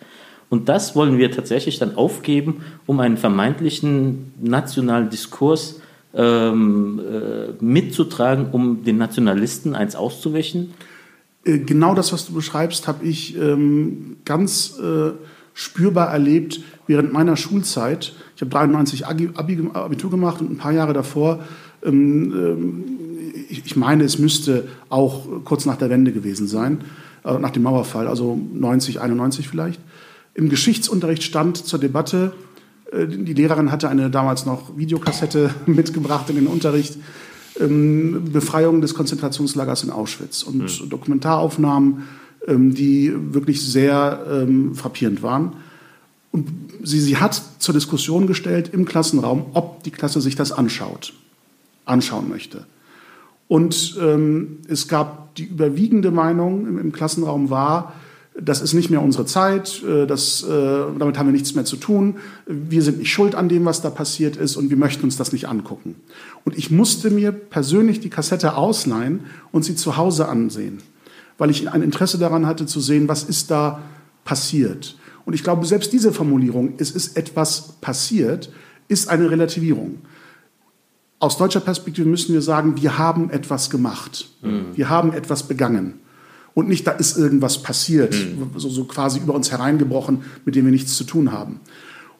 Und 0.50 0.68
das 0.68 0.96
wollen 0.96 1.18
wir 1.18 1.30
tatsächlich 1.30 1.78
dann 1.78 1.96
aufgeben, 1.96 2.64
um 2.86 3.00
einen 3.00 3.16
vermeintlichen 3.16 4.32
nationalen 4.40 5.10
Diskurs 5.10 5.80
ähm, 6.14 7.00
äh, 7.00 7.64
mitzutragen, 7.64 8.48
um 8.52 8.84
den 8.84 8.98
Nationalisten 8.98 9.74
eins 9.74 9.94
auszuwischen? 9.94 10.74
Äh, 11.44 11.58
genau 11.58 11.94
das, 11.94 12.12
was 12.12 12.26
du 12.26 12.32
beschreibst, 12.32 12.88
habe 12.88 13.04
ich 13.04 13.36
ähm, 13.36 14.16
ganz 14.24 14.78
äh, 14.78 15.12
spürbar 15.54 16.12
erlebt 16.12 16.60
während 16.86 17.12
meiner 17.12 17.36
Schulzeit. 17.36 18.12
Ich 18.36 18.42
habe 18.42 18.50
93 18.50 19.06
Abi, 19.06 19.30
Abitur 19.72 20.10
gemacht 20.10 20.40
und 20.40 20.50
ein 20.52 20.56
paar 20.56 20.72
Jahre 20.72 20.92
davor, 20.92 21.40
ähm, 21.84 22.32
ähm, 22.32 22.84
ich, 23.48 23.66
ich, 23.66 23.76
meine, 23.76 24.04
es 24.04 24.18
müsste 24.18 24.68
auch 24.88 25.26
kurz 25.44 25.64
nach 25.66 25.76
der 25.76 25.90
Wende 25.90 26.12
gewesen 26.12 26.46
sein, 26.46 26.82
äh, 27.24 27.38
nach 27.38 27.50
dem 27.50 27.62
Mauerfall, 27.62 28.08
also 28.08 28.38
90, 28.52 29.00
91 29.00 29.48
vielleicht. 29.48 29.80
Im 30.34 30.48
Geschichtsunterricht 30.48 31.22
stand 31.22 31.56
zur 31.56 31.78
Debatte, 31.78 32.32
die 32.92 33.34
Lehrerin 33.34 33.70
hatte 33.70 33.88
eine 33.88 34.10
damals 34.10 34.46
noch 34.46 34.76
Videokassette 34.76 35.50
mitgebracht 35.66 36.30
in 36.30 36.36
den 36.36 36.46
Unterricht. 36.46 36.96
Ähm, 37.60 38.30
Befreiung 38.32 38.80
des 38.80 38.94
Konzentrationslagers 38.94 39.82
in 39.82 39.90
Auschwitz 39.90 40.42
und 40.42 40.58
mhm. 40.58 40.88
Dokumentaraufnahmen, 40.88 42.04
ähm, 42.46 42.74
die 42.74 43.12
wirklich 43.34 43.60
sehr 43.62 44.24
ähm, 44.30 44.74
frappierend 44.74 45.22
waren. 45.22 45.54
Und 46.30 46.48
sie, 46.82 47.00
sie 47.00 47.16
hat 47.16 47.40
zur 47.58 47.74
Diskussion 47.74 48.26
gestellt 48.26 48.70
im 48.72 48.84
Klassenraum, 48.84 49.46
ob 49.54 49.82
die 49.82 49.90
Klasse 49.90 50.20
sich 50.20 50.36
das 50.36 50.52
anschaut, 50.52 51.14
anschauen 51.84 52.28
möchte. 52.28 52.64
Und 53.48 53.96
ähm, 54.00 54.58
es 54.68 54.88
gab 54.88 55.34
die 55.36 55.44
überwiegende 55.44 56.10
Meinung 56.10 56.66
im, 56.66 56.78
im 56.78 56.92
Klassenraum 56.92 57.50
war, 57.50 57.94
das 58.40 58.60
ist 58.60 58.72
nicht 58.72 58.90
mehr 58.90 59.02
unsere 59.02 59.26
Zeit, 59.26 59.82
äh, 59.82 60.06
das, 60.06 60.42
äh, 60.42 60.48
damit 60.98 61.18
haben 61.18 61.26
wir 61.26 61.32
nichts 61.32 61.54
mehr 61.54 61.64
zu 61.64 61.76
tun, 61.76 62.16
wir 62.46 62.82
sind 62.82 62.98
nicht 62.98 63.12
schuld 63.12 63.34
an 63.34 63.48
dem, 63.48 63.64
was 63.64 63.82
da 63.82 63.90
passiert 63.90 64.36
ist 64.36 64.56
und 64.56 64.70
wir 64.70 64.76
möchten 64.76 65.04
uns 65.04 65.16
das 65.16 65.32
nicht 65.32 65.48
angucken. 65.48 65.96
Und 66.44 66.56
ich 66.56 66.70
musste 66.70 67.10
mir 67.10 67.32
persönlich 67.32 68.00
die 68.00 68.10
Kassette 68.10 68.56
ausleihen 68.56 69.20
und 69.50 69.64
sie 69.64 69.74
zu 69.74 69.96
Hause 69.96 70.28
ansehen, 70.28 70.78
weil 71.36 71.50
ich 71.50 71.70
ein 71.70 71.82
Interesse 71.82 72.18
daran 72.18 72.46
hatte 72.46 72.66
zu 72.66 72.80
sehen, 72.80 73.08
was 73.08 73.24
ist 73.24 73.50
da 73.50 73.82
passiert. 74.24 74.96
Und 75.24 75.34
ich 75.34 75.42
glaube, 75.42 75.66
selbst 75.66 75.92
diese 75.92 76.12
Formulierung, 76.12 76.74
es 76.78 76.90
ist 76.90 77.16
etwas 77.16 77.74
passiert, 77.80 78.50
ist 78.86 79.08
eine 79.08 79.30
Relativierung. 79.30 79.98
Aus 81.18 81.36
deutscher 81.36 81.60
Perspektive 81.60 82.08
müssen 82.08 82.32
wir 82.32 82.42
sagen, 82.42 82.80
wir 82.80 82.96
haben 82.96 83.30
etwas 83.30 83.68
gemacht. 83.68 84.30
Mhm. 84.40 84.66
Wir 84.74 84.88
haben 84.88 85.12
etwas 85.12 85.42
begangen 85.42 85.94
und 86.58 86.68
nicht, 86.68 86.88
da 86.88 86.90
ist 86.90 87.16
irgendwas 87.16 87.62
passiert, 87.62 88.12
mhm. 88.12 88.50
so, 88.56 88.68
so, 88.68 88.82
quasi 88.82 89.20
über 89.20 89.32
uns 89.32 89.52
hereingebrochen, 89.52 90.22
mit 90.44 90.56
dem 90.56 90.64
wir 90.64 90.72
nichts 90.72 90.96
zu 90.96 91.04
tun 91.04 91.30
haben. 91.30 91.60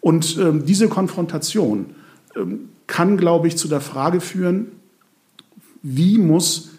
Und 0.00 0.38
ähm, 0.38 0.64
diese 0.64 0.88
Konfrontation 0.88 1.86
ähm, 2.36 2.68
kann, 2.86 3.16
glaube 3.16 3.48
ich, 3.48 3.56
zu 3.56 3.66
der 3.66 3.80
Frage 3.80 4.20
führen, 4.20 4.68
wie 5.82 6.18
muss 6.18 6.70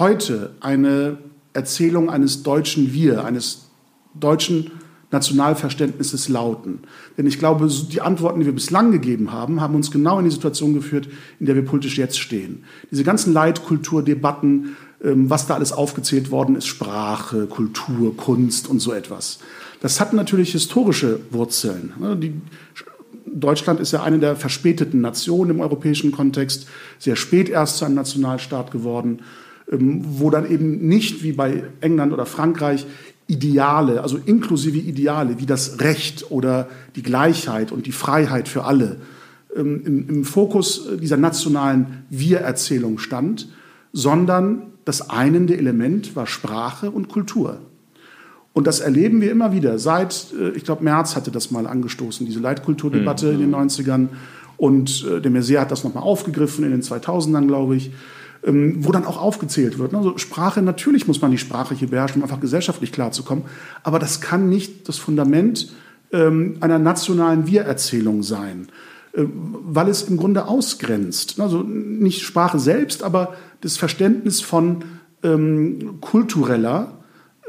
heute 0.00 0.54
eine 0.58 1.18
Erzählung 1.52 2.10
eines 2.10 2.42
deutschen 2.42 2.92
Wir, 2.92 3.24
eines 3.24 3.66
deutschen 4.14 4.72
Nationalverständnisses 5.12 6.28
lauten? 6.28 6.80
Denn 7.16 7.28
ich 7.28 7.38
glaube, 7.38 7.68
die 7.68 8.00
Antworten, 8.00 8.40
die 8.40 8.46
wir 8.46 8.52
bislang 8.52 8.90
gegeben 8.90 9.30
haben, 9.30 9.60
haben 9.60 9.76
uns 9.76 9.92
genau 9.92 10.18
in 10.18 10.24
die 10.24 10.32
Situation 10.32 10.74
geführt, 10.74 11.08
in 11.38 11.46
der 11.46 11.54
wir 11.54 11.64
politisch 11.64 11.96
jetzt 11.96 12.18
stehen. 12.18 12.64
Diese 12.90 13.04
ganzen 13.04 13.32
Leitkulturdebatten, 13.32 14.76
was 15.00 15.46
da 15.46 15.54
alles 15.54 15.72
aufgezählt 15.72 16.30
worden 16.30 16.56
ist, 16.56 16.66
Sprache, 16.66 17.46
Kultur, 17.46 18.16
Kunst 18.16 18.68
und 18.68 18.80
so 18.80 18.92
etwas. 18.92 19.38
Das 19.80 20.00
hat 20.00 20.12
natürlich 20.12 20.52
historische 20.52 21.20
Wurzeln. 21.30 21.92
Ne? 21.98 22.16
Die, 22.16 22.32
Deutschland 23.26 23.80
ist 23.80 23.92
ja 23.92 24.02
eine 24.02 24.18
der 24.18 24.36
verspäteten 24.36 25.00
Nationen 25.00 25.50
im 25.50 25.60
europäischen 25.60 26.12
Kontext, 26.12 26.66
sehr 26.98 27.16
spät 27.16 27.48
erst 27.48 27.78
zu 27.78 27.84
einem 27.84 27.94
Nationalstaat 27.94 28.70
geworden, 28.70 29.20
ähm, 29.70 30.02
wo 30.04 30.30
dann 30.30 30.50
eben 30.50 30.86
nicht 30.88 31.22
wie 31.22 31.32
bei 31.32 31.64
England 31.80 32.12
oder 32.12 32.26
Frankreich 32.26 32.86
Ideale, 33.28 34.02
also 34.02 34.18
inklusive 34.24 34.78
Ideale 34.78 35.40
wie 35.40 35.46
das 35.46 35.80
Recht 35.80 36.30
oder 36.30 36.68
die 36.94 37.02
Gleichheit 37.02 37.72
und 37.72 37.86
die 37.86 37.92
Freiheit 37.92 38.48
für 38.48 38.64
alle 38.64 38.98
ähm, 39.54 39.82
im, 39.84 40.08
im 40.08 40.24
Fokus 40.24 40.88
dieser 41.00 41.16
nationalen 41.16 42.04
Wir-Erzählung 42.08 42.98
stand, 42.98 43.48
sondern 43.92 44.62
das 44.86 45.10
einende 45.10 45.58
Element 45.58 46.16
war 46.16 46.26
Sprache 46.26 46.90
und 46.90 47.08
Kultur. 47.08 47.58
Und 48.54 48.66
das 48.66 48.80
erleben 48.80 49.20
wir 49.20 49.30
immer 49.30 49.52
wieder. 49.52 49.78
Seit, 49.78 50.28
äh, 50.40 50.50
ich 50.52 50.64
glaube, 50.64 50.82
Merz 50.82 51.14
hatte 51.14 51.30
das 51.30 51.50
mal 51.50 51.66
angestoßen, 51.66 52.24
diese 52.24 52.40
Leitkulturdebatte 52.40 53.26
mhm. 53.26 53.32
in 53.32 53.38
den 53.50 53.54
90ern. 53.54 54.08
Und 54.56 55.04
äh, 55.04 55.20
der 55.20 55.30
Messier 55.30 55.60
hat 55.60 55.70
das 55.70 55.84
nochmal 55.84 56.04
aufgegriffen 56.04 56.64
in 56.64 56.70
den 56.70 56.80
2000ern, 56.80 57.48
glaube 57.48 57.76
ich, 57.76 57.90
ähm, 58.44 58.76
wo 58.78 58.92
dann 58.92 59.04
auch 59.04 59.20
aufgezählt 59.20 59.78
wird. 59.78 59.92
Also 59.92 60.16
Sprache, 60.18 60.62
natürlich 60.62 61.06
muss 61.06 61.20
man 61.20 61.32
die 61.32 61.38
Sprache 61.38 61.74
hier 61.74 61.90
beherrschen, 61.90 62.22
um 62.22 62.22
einfach 62.22 62.40
gesellschaftlich 62.40 62.92
klarzukommen. 62.92 63.44
Aber 63.82 63.98
das 63.98 64.20
kann 64.20 64.48
nicht 64.48 64.88
das 64.88 64.96
Fundament 64.98 65.72
ähm, 66.12 66.56
einer 66.60 66.78
nationalen 66.78 67.46
Wir-Erzählung 67.48 68.22
sein, 68.22 68.68
weil 69.16 69.88
es 69.88 70.02
im 70.02 70.16
Grunde 70.18 70.46
ausgrenzt. 70.46 71.40
Also 71.40 71.62
nicht 71.62 72.22
Sprache 72.22 72.58
selbst, 72.58 73.02
aber 73.02 73.34
das 73.62 73.76
Verständnis 73.78 74.40
von 74.40 74.84
ähm, 75.22 75.98
kultureller 76.00 76.98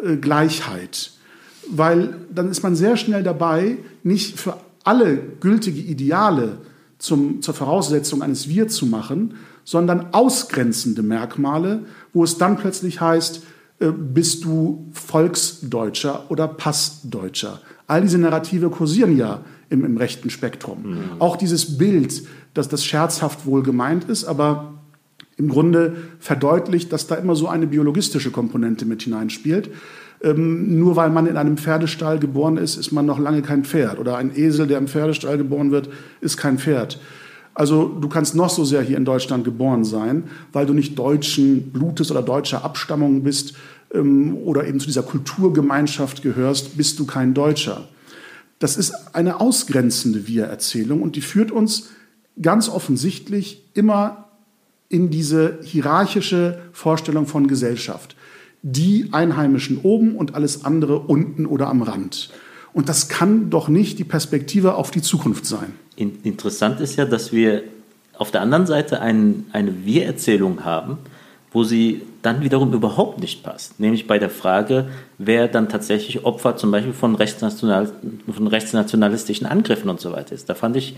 äh, 0.02 0.16
Gleichheit. 0.16 1.12
Weil 1.70 2.16
dann 2.34 2.50
ist 2.50 2.64
man 2.64 2.76
sehr 2.76 2.96
schnell 2.96 3.24
dabei, 3.24 3.78
nicht 4.04 4.40
für 4.40 4.58
alle 4.86 5.18
gültige 5.18 5.82
Ideale 5.82 6.60
zum, 6.98 7.42
zur 7.42 7.54
Voraussetzung 7.54 8.22
eines 8.22 8.48
Wir 8.48 8.70
zu 8.70 8.86
machen, 8.86 9.36
sondern 9.66 10.14
ausgrenzende 10.14 11.04
Merkmale, 11.04 11.82
wo 12.14 12.24
es 12.24 12.38
dann 12.38 12.58
plötzlich 12.58 13.02
heißt, 13.02 13.44
äh, 13.80 13.92
bist 13.92 14.46
du 14.46 14.88
Volksdeutscher 14.94 16.32
oder 16.32 16.48
Passdeutscher. 16.48 17.60
All 17.86 18.02
diese 18.02 18.18
Narrative 18.18 18.70
kursieren 18.70 19.18
ja 19.18 19.42
im, 19.70 19.86
im 19.86 19.98
rechten 19.98 20.30
Spektrum. 20.30 20.84
Mhm. 20.84 21.00
Auch 21.20 21.36
dieses 21.36 21.78
Bild, 21.78 22.24
dass 22.54 22.70
das 22.70 22.86
scherzhaft 22.86 23.46
wohl 23.46 23.64
gemeint 23.64 24.06
ist, 24.06 24.26
aber 24.26 24.74
im 25.38 25.50
Grunde 25.50 25.96
verdeutlicht, 26.20 26.92
dass 26.92 27.08
da 27.08 27.16
immer 27.16 27.36
so 27.36 27.48
eine 27.48 27.68
biologistische 27.68 28.32
Komponente 28.32 28.86
mit 28.86 29.04
hineinspielt. 29.04 29.70
Ähm, 30.24 30.80
nur 30.80 30.96
weil 30.96 31.12
man 31.12 31.28
in 31.28 31.38
einem 31.38 31.58
Pferdestall 31.58 32.18
geboren 32.18 32.58
ist, 32.58 32.76
ist 32.76 32.92
man 32.92 33.06
noch 33.06 33.20
lange 33.20 33.44
kein 33.44 33.64
Pferd. 33.64 34.00
Oder 34.00 34.18
ein 34.18 34.36
Esel, 34.36 34.66
der 34.66 34.80
im 34.80 34.88
Pferdestall 34.88 35.38
geboren 35.38 35.72
wird, 35.72 35.90
ist 36.22 36.38
kein 36.38 36.58
Pferd. 36.58 37.00
Also 37.54 37.88
du 37.88 38.08
kannst 38.08 38.36
noch 38.36 38.50
so 38.50 38.66
sehr 38.66 38.82
hier 38.82 38.98
in 38.98 39.06
Deutschland 39.06 39.44
geboren 39.44 39.84
sein, 39.84 40.24
weil 40.54 40.66
du 40.66 40.74
nicht 40.74 40.98
deutschen 40.98 41.72
Blutes 41.72 42.10
oder 42.12 42.24
deutscher 42.24 42.64
Abstammung 42.64 43.24
bist 43.24 43.54
ähm, 43.94 44.36
oder 44.38 44.68
eben 44.68 44.80
zu 44.80 44.88
dieser 44.88 45.04
Kulturgemeinschaft 45.04 46.24
gehörst, 46.24 46.78
bist 46.78 47.00
du 47.00 47.06
kein 47.06 47.34
Deutscher. 47.34 47.88
Das 48.60 48.78
ist 48.78 48.93
eine 49.13 49.39
ausgrenzende 49.39 50.28
Wir-Erzählung 50.28 51.02
und 51.02 51.15
die 51.15 51.22
führt 51.22 51.52
uns 51.52 51.89
ganz 52.41 52.70
offensichtlich 52.70 53.63
immer 53.74 54.30
in 54.89 55.10
diese 55.10 55.60
hierarchische 55.63 56.60
Vorstellung 56.72 57.28
von 57.28 57.48
Gesellschaft. 57.48 58.15
Die 58.63 59.10
Einheimischen 59.12 59.80
oben 59.84 60.15
und 60.15 60.34
alles 60.34 60.65
andere 60.65 61.00
unten 61.00 61.46
oder 61.46 61.67
am 61.67 61.82
Rand. 61.82 62.32
Und 62.74 62.89
das 62.89 63.10
kann 63.10 63.50
doch 63.50 63.70
nicht 63.70 64.00
die 64.00 64.04
Perspektive 64.04 64.76
auf 64.76 64.91
die 64.91 65.02
Zukunft 65.02 65.46
sein. 65.46 65.74
Interessant 65.96 66.80
ist 66.80 66.96
ja, 66.96 67.06
dass 67.06 67.32
wir 67.32 67.63
auf 68.17 68.32
der 68.32 68.41
anderen 68.41 68.65
Seite 68.65 69.02
ein, 69.02 69.46
eine 69.52 69.86
Wir-Erzählung 69.86 70.63
haben, 70.63 70.98
wo 71.52 71.63
sie 71.63 72.02
dann 72.28 72.44
wiederum 72.44 72.74
überhaupt 72.74 73.22
nicht 73.22 73.42
passt. 73.42 73.80
Nämlich 73.80 74.06
bei 74.06 74.20
der 74.20 74.30
Frage, 74.30 74.90
wer 75.18 75.48
dann 75.48 75.70
tatsächlich 75.70 76.26
Opfer 76.26 76.58
zum 76.58 76.72
Beispiel 76.72 76.92
von, 76.92 77.16
rechtsnational, 77.16 77.90
von 78.30 78.48
rechtsnationalistischen 78.48 79.48
Angriffen 79.48 79.90
und 79.90 80.02
so 80.02 80.12
weiter 80.12 80.36
ist. 80.36 80.50
Da 80.50 80.54
fand 80.54 80.76
ich 80.76 80.98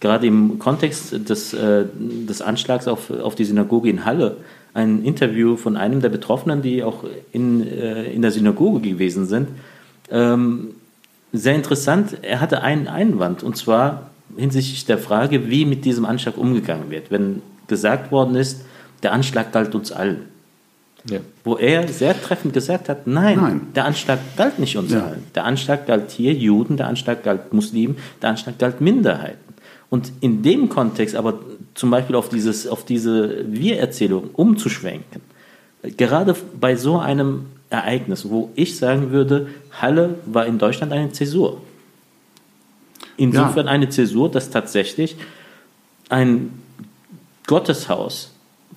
gerade 0.00 0.26
im 0.26 0.58
Kontext 0.58 1.28
des, 1.28 1.52
äh, 1.52 1.84
des 1.94 2.40
Anschlags 2.40 2.88
auf, 2.88 3.10
auf 3.10 3.34
die 3.34 3.44
Synagoge 3.44 3.90
in 3.90 4.06
Halle 4.06 4.38
ein 4.72 5.04
Interview 5.04 5.56
von 5.56 5.76
einem 5.76 6.00
der 6.00 6.08
Betroffenen, 6.08 6.62
die 6.62 6.82
auch 6.82 7.04
in, 7.30 7.66
äh, 7.66 8.04
in 8.04 8.22
der 8.22 8.30
Synagoge 8.30 8.80
gewesen 8.80 9.26
sind. 9.26 9.48
Ähm, 10.10 10.70
sehr 11.34 11.54
interessant, 11.54 12.16
er 12.22 12.40
hatte 12.40 12.62
einen 12.62 12.88
Einwand 12.88 13.42
und 13.42 13.54
zwar 13.56 14.10
hinsichtlich 14.34 14.86
der 14.86 14.96
Frage, 14.96 15.50
wie 15.50 15.66
mit 15.66 15.84
diesem 15.84 16.06
Anschlag 16.06 16.38
umgegangen 16.38 16.90
wird. 16.90 17.10
Wenn 17.10 17.42
gesagt 17.66 18.10
worden 18.10 18.34
ist, 18.34 18.64
der 19.02 19.12
Anschlag 19.12 19.52
galt 19.52 19.74
uns 19.74 19.92
allen. 19.92 20.29
Ja. 21.08 21.20
Wo 21.44 21.56
er 21.56 21.88
sehr 21.88 22.20
treffend 22.20 22.52
gesagt 22.52 22.88
hat, 22.88 23.06
nein, 23.06 23.38
nein. 23.38 23.60
der 23.74 23.86
Anschlag 23.86 24.18
galt 24.36 24.58
nicht 24.58 24.76
uns 24.76 24.92
ja. 24.92 25.06
allen. 25.06 25.24
Der 25.34 25.44
Anschlag 25.44 25.86
galt 25.86 26.10
hier 26.10 26.34
Juden, 26.34 26.76
der 26.76 26.88
Anschlag 26.88 27.22
galt 27.22 27.52
Muslimen, 27.54 27.96
der 28.20 28.30
Anschlag 28.30 28.58
galt 28.58 28.80
Minderheiten. 28.80 29.54
Und 29.88 30.12
in 30.20 30.42
dem 30.42 30.68
Kontext 30.68 31.16
aber 31.16 31.40
zum 31.74 31.90
Beispiel 31.90 32.16
auf, 32.16 32.28
dieses, 32.28 32.66
auf 32.66 32.84
diese 32.84 33.44
Wir-Erzählung 33.50 34.30
umzuschwenken, 34.34 35.22
gerade 35.96 36.36
bei 36.60 36.76
so 36.76 36.98
einem 36.98 37.46
Ereignis, 37.70 38.28
wo 38.28 38.50
ich 38.54 38.76
sagen 38.76 39.10
würde, 39.10 39.48
Halle 39.72 40.16
war 40.26 40.46
in 40.46 40.58
Deutschland 40.58 40.92
eine 40.92 41.12
Zäsur. 41.12 41.60
Insofern 43.16 43.66
ja. 43.66 43.72
eine 43.72 43.88
Zäsur, 43.88 44.30
dass 44.30 44.50
tatsächlich 44.50 45.16
ein 46.08 46.50
Gotteshaus 47.46 48.32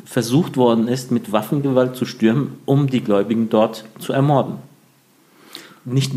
versucht 0.06 0.58
worden 0.58 0.88
ist, 0.88 1.12
mit 1.12 1.32
Waffengewalt 1.32 1.96
zu 1.96 2.06
stürmen, 2.06 2.58
um 2.66 2.88
die 2.88 3.02
Gläubigen 3.02 3.50
dort 3.50 3.86
zu 4.00 4.14
ermorden. 4.14 4.56
Nicht, 5.86 6.14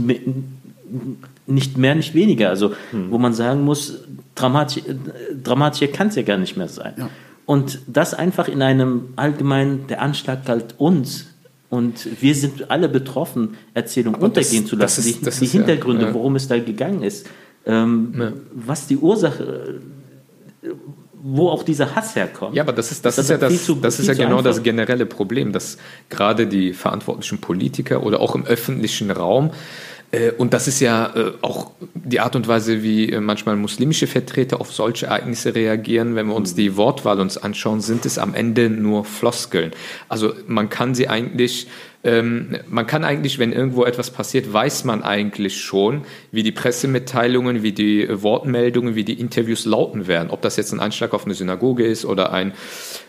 nicht 1.46 1.77
mehr, 1.77 1.94
nicht 1.94 2.14
weniger. 2.14 2.49
Also, 2.49 2.72
hm. 2.90 3.11
wo 3.11 3.18
man 3.18 3.35
sagen 3.35 3.64
muss, 3.64 4.01
dramatisch, 4.35 4.83
dramatischer 5.42 5.88
kann 5.88 6.09
es 6.09 6.16
ja 6.16 6.22
gar 6.22 6.38
nicht 6.38 6.57
mehr 6.57 6.68
sein. 6.68 6.94
Ja. 6.96 7.11
Und 7.46 7.81
das 7.87 8.12
einfach 8.12 8.49
in 8.49 8.61
einem 8.62 9.12
allgemeinen, 9.16 9.87
der 9.87 10.03
Anschlag 10.03 10.44
galt 10.44 10.75
uns 10.79 11.27
und 11.68 12.20
wir 12.20 12.35
sind 12.35 12.70
alle 12.70 12.88
betroffen, 12.88 13.57
Erzählung 13.75 14.14
Aber 14.14 14.27
untergehen 14.27 14.62
das, 14.62 14.70
zu 14.70 14.77
lassen. 14.77 14.96
Das 15.01 15.07
ist, 15.07 15.27
das 15.27 15.38
die, 15.38 15.46
die 15.46 15.53
Hintergründe, 15.53 16.07
ja, 16.07 16.14
worum 16.14 16.37
es 16.37 16.49
da 16.49 16.59
gegangen 16.59 17.03
ist, 17.03 17.29
ähm, 17.64 18.14
ja. 18.18 18.33
was 18.53 18.87
die 18.87 18.96
Ursache, 18.96 19.81
wo 21.29 21.49
auch 21.51 21.65
dieser 21.65 21.97
Hass 21.97 22.15
herkommt. 22.15 22.55
Ja, 22.55 22.62
aber 22.62 22.73
das 22.73 22.93
ist, 22.93 23.05
das, 23.05 23.17
das 23.17 23.25
ist 23.25 23.31
ja, 23.31 23.39
das, 23.39 23.65
zu, 23.65 23.75
das 23.75 23.99
ist 23.99 24.07
ja 24.07 24.15
genau 24.15 24.39
einfach. 24.39 24.45
das 24.45 24.62
generelle 24.62 25.07
Problem, 25.07 25.53
dass 25.53 25.77
gerade 26.09 26.47
die 26.47 26.73
verantwortlichen 26.73 27.39
Politiker 27.39 28.05
oder 28.05 28.21
auch 28.21 28.35
im 28.35 28.47
öffentlichen 28.47 29.11
Raum 29.11 29.51
äh, 30.12 30.31
und 30.31 30.55
das 30.55 30.69
ist 30.69 30.79
ja 30.81 31.12
äh, 31.17 31.33
auch 31.43 31.73
die 31.95 32.21
Art 32.21 32.37
und 32.37 32.47
Weise, 32.47 32.83
wie 32.83 33.11
äh, 33.11 33.21
manchmal 33.21 33.57
muslimische 33.57 34.07
Vertreter 34.07 34.61
auf 34.61 34.73
solche 34.73 35.07
Ereignisse 35.07 35.55
reagieren. 35.55 36.15
Wenn 36.15 36.29
wir 36.29 36.35
uns 36.35 36.53
mhm. 36.53 36.57
die 36.57 36.77
Wortwahl 36.77 37.21
uns 37.21 37.37
anschauen, 37.39 37.81
sind 37.81 38.07
es 38.07 38.19
am 38.19 38.35
Ende 38.35 38.71
nur 38.71 39.05
Floskeln. 39.05 39.73
Also 40.09 40.33
man 40.47 40.69
kann 40.69 40.95
sie 40.95 41.09
eigentlich 41.09 41.67
ähm, 42.07 42.57
man 42.69 42.87
kann 42.87 43.05
eigentlich, 43.05 43.40
wenn 43.40 43.53
irgendwo 43.53 43.85
etwas 43.85 44.11
passiert, 44.11 44.53
weiß 44.53 44.85
man 44.85 45.03
eigentlich 45.03 45.61
schon, 45.61 46.03
wie 46.31 46.45
die 46.45 46.53
Pressemitteilungen, 46.53 47.64
wie 47.64 47.73
die 47.73 48.07
Wortmeldungen, 48.23 48.95
wie 48.95 49.03
die 49.03 49.19
Interviews 49.19 49.64
lauten 49.64 50.07
werden. 50.07 50.31
Ob 50.31 50.40
das 50.40 50.57
jetzt 50.57 50.73
ein 50.73 50.79
Anschlag 50.79 51.12
auf 51.14 51.25
eine 51.25 51.35
Synagoge 51.35 51.85
ist 51.85 52.05
oder 52.05 52.33
ein, 52.33 52.53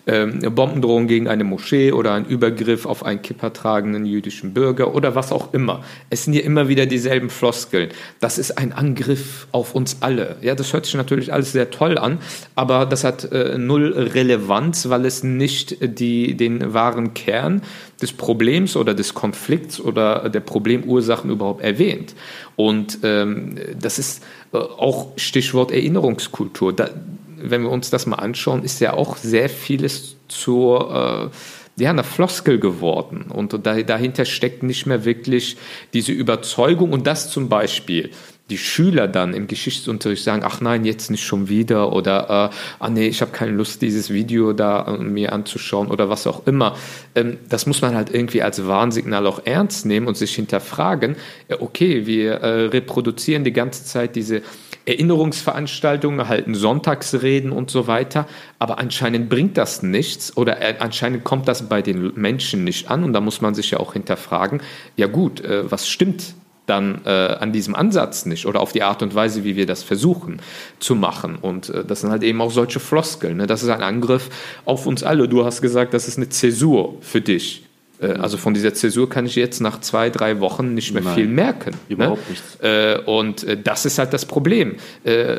ähm, 0.08 0.40
eine 0.40 0.50
Bombendrohung 0.50 1.06
gegen 1.06 1.28
eine 1.28 1.44
Moschee 1.44 1.92
oder 1.92 2.14
ein 2.14 2.26
Übergriff 2.26 2.88
auf 2.88 3.06
einen 3.06 3.22
kippertragenden 3.22 4.06
jüdischen 4.06 4.56
Bürger 4.56 4.96
oder 4.96 5.14
was 5.14 5.32
auch 5.32 5.54
immer. 5.54 5.84
Es 6.10 6.24
sind 6.24 6.34
ja 6.34 6.42
immer 6.42 6.68
wieder 6.68 6.88
dieselben 6.88 7.30
Floskeln. 7.30 7.90
Das 8.20 8.40
ist 8.40 8.58
ein 8.58 8.74
Angriff 8.74 9.48
auf 9.52 9.76
uns 9.76 9.98
alle. 10.02 10.38
Ja, 10.42 10.56
das 10.56 10.74
hört 10.74 10.88
sich 10.88 10.96
natürlich 10.96 11.32
alles 11.32 11.52
sehr 11.52 11.70
toll 11.70 12.00
an, 12.00 12.18
aber 12.56 12.88
das 12.88 13.04
hat 13.04 13.32
äh, 13.32 13.60
null 13.60 13.94
Relevanz, 13.94 14.90
weil 14.90 15.06
es 15.06 15.24
nicht 15.24 15.78
die, 16.00 16.36
den 16.36 16.74
wahren 16.74 17.14
Kern 17.14 17.62
des 18.02 18.14
Problems 18.14 18.76
oder 18.76 18.94
des 18.94 19.14
Konflikts 19.14 19.80
oder 19.80 20.30
der 20.30 20.40
Problemursachen 20.40 21.30
überhaupt 21.32 21.62
erwähnt. 21.62 22.16
Und 22.56 23.00
ähm, 23.04 23.56
das 23.80 24.00
ist 24.00 24.24
äh, 24.54 24.58
auch 24.58 25.14
Stichwort 25.18 25.72
Erinnerungskultur. 25.72 26.74
Da, 26.74 26.90
wenn 27.38 27.64
wir 27.64 27.72
uns 27.72 27.90
das 27.90 28.06
mal 28.06 28.18
anschauen, 28.18 28.64
ist 28.64 28.80
ja 28.80 28.94
auch 28.94 29.18
sehr 29.18 29.50
vieles 29.50 30.16
zur 30.28 31.32
äh, 31.32 31.84
ja, 31.84 31.92
einer 31.92 32.04
Floskel 32.04 32.60
geworden. 32.60 33.26
Und 33.32 33.54
da, 33.66 33.82
dahinter 33.82 34.26
steckt 34.26 34.64
nicht 34.64 34.86
mehr 34.86 35.06
wirklich 35.06 35.58
diese 35.94 36.12
Überzeugung. 36.12 36.92
Und 36.92 37.08
das 37.08 37.30
zum 37.30 37.50
Beispiel 37.50 38.12
die 38.50 38.58
Schüler 38.58 39.08
dann 39.08 39.34
im 39.34 39.48
Geschichtsunterricht 39.48 40.24
sagen, 40.24 40.44
ach 40.46 40.62
nein, 40.62 40.86
jetzt 40.86 41.12
nicht 41.12 41.26
schon 41.26 41.50
wieder 41.50 41.92
oder 41.92 42.52
äh, 42.52 42.56
ah 42.84 42.90
nee, 42.90 43.08
ich 43.08 43.22
habe 43.22 43.32
keine 43.32 43.52
Lust, 43.52 43.82
dieses 43.82 44.10
Video 44.10 44.54
da 44.54 44.86
äh, 44.88 44.98
mir 44.98 45.34
anzuschauen 45.34 45.90
oder 45.90 46.10
was 46.10 46.26
auch 46.28 46.48
immer. 46.48 46.78
Ähm, 47.16 47.38
das 47.50 47.66
muss 47.66 47.82
man 47.82 47.96
halt 47.96 48.14
irgendwie 48.14 48.42
als 48.42 48.66
Warnsignal 48.66 49.28
auch 49.28 49.42
ernst 49.46 49.86
nehmen 49.86 50.08
und 50.08 50.16
sich 50.16 50.36
hinterfragen, 50.36 51.18
äh, 51.50 51.56
okay, 51.60 52.06
wir 52.06 52.36
äh, 52.36 52.66
reproduzieren 52.68 53.44
die 53.44 53.54
ganze 53.54 53.84
Zeit 53.84 54.16
diese 54.16 54.42
Erinnerungsveranstaltungen, 54.86 56.30
halten 56.30 56.56
Sonntagsreden 56.56 57.52
und 57.52 57.70
so 57.70 57.88
weiter, 57.88 58.26
aber 58.60 58.80
anscheinend 58.80 59.28
bringt 59.28 59.58
das 59.58 59.84
nichts 59.84 60.38
oder 60.38 60.62
äh, 60.62 60.76
anscheinend 60.80 61.26
kommt 61.26 61.50
das 61.50 61.68
bei 61.68 61.82
den 61.82 62.14
Menschen 62.16 62.64
nicht 62.64 62.90
an 62.90 63.04
und 63.04 63.12
da 63.12 63.20
muss 63.20 63.42
man 63.42 63.54
sich 63.54 63.72
ja 63.72 63.82
auch 63.82 63.92
hinterfragen, 63.92 64.62
ja 64.96 65.08
gut, 65.08 65.42
äh, 65.42 65.70
was 65.70 65.90
stimmt 65.90 66.34
dann 66.68 67.02
äh, 67.06 67.10
an 67.10 67.52
diesem 67.52 67.76
Ansatz 67.76 68.26
nicht 68.26 68.46
oder 68.46 68.60
auf 68.60 68.72
die 68.72 68.84
Art 68.84 69.02
und 69.02 69.16
Weise, 69.16 69.44
wie 69.44 69.56
wir 69.56 69.66
das 69.66 69.82
versuchen 69.84 70.42
zu 70.80 70.96
machen. 70.96 71.38
Und 71.42 71.70
äh, 71.70 71.84
das 71.84 72.02
sind 72.02 72.12
halt 72.12 72.24
eben 72.24 72.42
auch 72.42 72.52
solche 72.52 72.80
Floskeln. 72.80 73.38
Ne? 73.38 73.48
Das 73.48 73.64
ist 73.64 73.70
ein 73.70 73.82
Angriff 73.82 74.30
auf 74.65 74.86
uns 74.86 75.02
alle. 75.04 75.28
Du 75.28 75.46
hast 75.46 75.62
gesagt, 75.62 75.94
das 75.94 76.08
ist 76.08 76.18
eine 76.18 76.30
Zäsur 76.30 76.98
für 77.02 77.22
dich. 77.22 77.63
Äh, 78.02 78.12
also 78.13 78.38
von 78.38 78.54
dieser 78.54 78.74
Zäsur 78.74 79.10
kann 79.10 79.26
ich 79.26 79.36
jetzt 79.36 79.62
nach 79.62 79.80
zwei, 79.80 80.10
drei 80.10 80.40
Wochen 80.40 80.74
nicht 80.74 80.94
mehr 80.94 81.04
Nein, 81.04 81.15
viel 81.15 81.28
merken. 81.28 81.72
Ne? 81.72 81.78
Überhaupt 81.90 82.28
ne? 82.28 82.32
nichts. 82.32 82.58
Äh, 82.62 83.00
und 83.06 83.44
äh, 83.44 83.58
das 83.62 83.86
ist 83.86 83.98
halt 83.98 84.13
das 84.13 84.26
Problem. 84.26 84.76
Äh, 85.04 85.38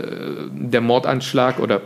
der 0.50 0.80
Mordanschlag 0.80 1.60
oder 1.60 1.82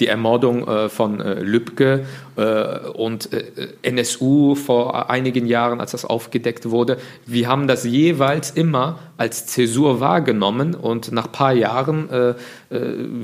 die 0.00 0.06
Ermordung 0.06 0.66
äh, 0.66 0.88
von 0.88 1.20
äh, 1.20 1.40
Lübcke 1.40 2.06
äh, 2.36 2.88
und 2.88 3.32
äh, 3.32 3.68
NSU 3.82 4.54
vor 4.54 5.10
einigen 5.10 5.46
Jahren, 5.46 5.80
als 5.80 5.92
das 5.92 6.04
aufgedeckt 6.04 6.70
wurde. 6.70 6.98
Wir 7.26 7.48
haben 7.48 7.68
das 7.68 7.84
jeweils 7.84 8.50
immer 8.50 8.98
als 9.18 9.46
Zäsur 9.46 10.00
wahrgenommen 10.00 10.74
und 10.74 11.12
nach 11.12 11.26
ein 11.26 11.32
paar 11.32 11.52
Jahren 11.52 12.08
äh, 12.10 12.30
äh, 12.30 12.36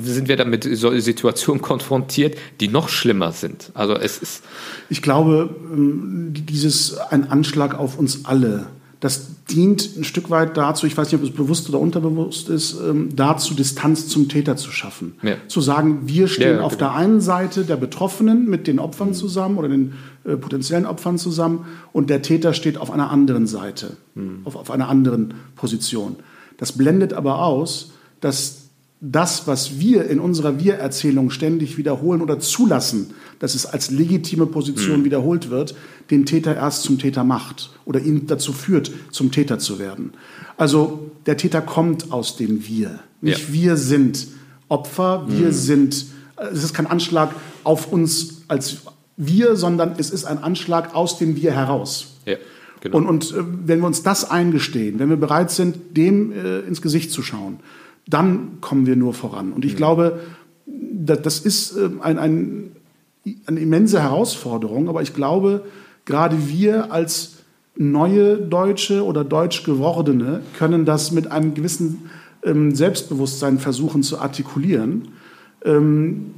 sind 0.01 0.29
wir 0.29 0.37
dann 0.37 0.51
mit 0.51 0.65
solchen 0.65 1.01
Situationen 1.01 1.63
konfrontiert, 1.63 2.37
die 2.61 2.69
noch 2.69 2.91
schlimmer 2.91 3.33
sind. 3.33 3.71
Also 3.75 3.95
es 3.95 4.19
ist. 4.19 4.45
Ich 4.91 5.01
glaube, 5.01 5.55
ähm, 5.73 6.35
dieses 6.35 6.99
ein 6.99 7.31
Anschlag 7.31 7.79
auf 7.79 7.99
uns 7.99 8.27
alle 8.27 8.67
das 9.07 9.45
dient 9.45 9.97
ein 9.97 10.03
Stück 10.03 10.31
weit 10.31 10.57
dazu, 10.57 10.85
ich 10.85 10.97
weiß 10.97 11.13
nicht, 11.13 11.23
ob 11.23 11.29
es 11.29 11.33
bewusst 11.33 11.69
oder 11.69 11.79
unterbewusst 11.79 12.49
ist, 12.49 12.77
ähm, 12.81 13.11
dazu 13.15 13.55
Distanz 13.55 14.09
zum 14.09 14.29
Täter 14.29 14.57
zu 14.57 14.73
schaffen. 14.73 15.15
Ja. 15.23 15.37
Zu 15.47 15.61
sagen, 15.61 16.01
wir 16.07 16.27
stehen 16.27 16.57
ja, 16.57 16.63
auf 16.63 16.77
genau. 16.77 16.91
der 16.91 16.97
einen 16.97 17.21
Seite 17.21 17.63
der 17.65 17.77
Betroffenen 17.77 18.51
mit 18.51 18.67
den 18.67 18.81
Opfern 18.81 19.11
mhm. 19.11 19.15
zusammen 19.15 19.59
oder 19.59 19.69
den 19.69 19.93
äh, 20.25 20.37
potenziellen 20.37 20.87
Opfern 20.87 21.19
zusammen 21.19 21.67
und 21.93 22.11
der 22.11 22.21
Täter 22.21 22.53
steht 22.53 22.79
auf 22.79 22.91
einer 22.91 23.13
anderen 23.13 23.47
Seite, 23.47 23.97
mhm. 24.17 24.41
auf, 24.43 24.57
auf 24.57 24.73
einer 24.73 24.89
anderen 24.89 25.35
Position. 25.55 26.17
Das 26.57 26.73
blendet 26.73 27.13
aber 27.13 27.45
aus, 27.45 27.93
dass 28.21 28.63
das, 29.01 29.47
was 29.47 29.79
wir 29.79 30.11
in 30.11 30.19
unserer 30.19 30.59
Wir-Erzählung 30.59 31.31
ständig 31.31 31.79
wiederholen 31.79 32.23
oder 32.23 32.41
zulassen, 32.41 33.15
dass 33.39 33.55
es 33.55 33.67
als 33.67 33.91
legitime 33.91 34.47
Position 34.47 35.01
mhm. 35.01 35.05
wiederholt 35.05 35.51
wird, 35.51 35.75
den 36.11 36.27
Täter 36.27 36.55
erst 36.55 36.83
zum 36.83 36.99
Täter 36.99 37.25
macht 37.25 37.71
oder 37.85 38.01
ihn 38.01 38.27
dazu 38.27 38.53
führt, 38.53 38.91
zum 39.11 39.31
Täter 39.31 39.59
zu 39.59 39.79
werden. 39.79 40.13
Also 40.57 41.11
der 41.27 41.37
Täter 41.37 41.61
kommt 41.61 42.13
aus 42.13 42.37
dem 42.37 42.67
Wir. 42.67 43.01
Nicht 43.21 43.49
ja. 43.49 43.55
wir 43.55 43.77
sind 43.77 44.29
Opfer, 44.69 45.27
wir 45.29 45.49
mhm. 45.49 45.53
sind, 45.53 46.07
es 46.53 46.65
ist 46.65 46.75
kein 46.75 46.87
Anschlag 46.87 47.35
auf 47.65 47.93
uns 47.93 48.43
als 48.49 48.79
wir, 49.17 49.57
sondern 49.57 49.95
es 49.99 50.11
ist 50.11 50.25
ein 50.25 50.39
Anschlag 50.39 50.95
aus 50.95 51.19
dem 51.19 51.37
Wir 51.37 51.53
heraus. 51.53 52.19
Ja. 52.27 52.37
Genau. 52.81 52.99
Und, 52.99 53.07
und 53.07 53.33
äh, 53.33 53.43
wenn 53.65 53.81
wir 53.81 53.87
uns 53.87 54.03
das 54.03 54.31
eingestehen, 54.31 54.99
wenn 54.99 55.09
wir 55.09 55.17
bereit 55.17 55.51
sind, 55.51 55.97
dem 55.97 56.33
äh, 56.33 56.61
ins 56.61 56.83
Gesicht 56.83 57.11
zu 57.11 57.23
schauen, 57.23 57.59
dann 58.07 58.61
kommen 58.61 58.87
wir 58.87 58.97
nur 58.97 59.15
voran. 59.15 59.53
Und 59.53 59.65
ich 59.65 59.73
mhm. 59.73 59.77
glaube, 59.77 60.21
das 60.67 61.41
ist 61.41 61.77
äh, 61.77 61.89
ein, 62.01 62.19
ein, 62.19 62.76
eine 63.47 63.61
immense 63.61 64.03
Herausforderung, 64.03 64.89
aber 64.89 65.03
ich 65.03 65.15
glaube, 65.15 65.65
gerade 66.05 66.49
wir 66.49 66.93
als 66.93 67.37
neue 67.77 68.37
Deutsche 68.39 69.05
oder 69.05 69.25
Deutsch 69.25 69.65
gewordene 69.65 70.41
können 70.57 70.85
das 70.85 71.13
mit 71.13 71.31
einem 71.31 71.55
gewissen 71.55 72.11
ähm, 72.43 72.75
Selbstbewusstsein 72.75 73.59
versuchen 73.59 74.03
zu 74.03 74.19
artikulieren. 74.19 75.09
Ähm, 75.65 76.33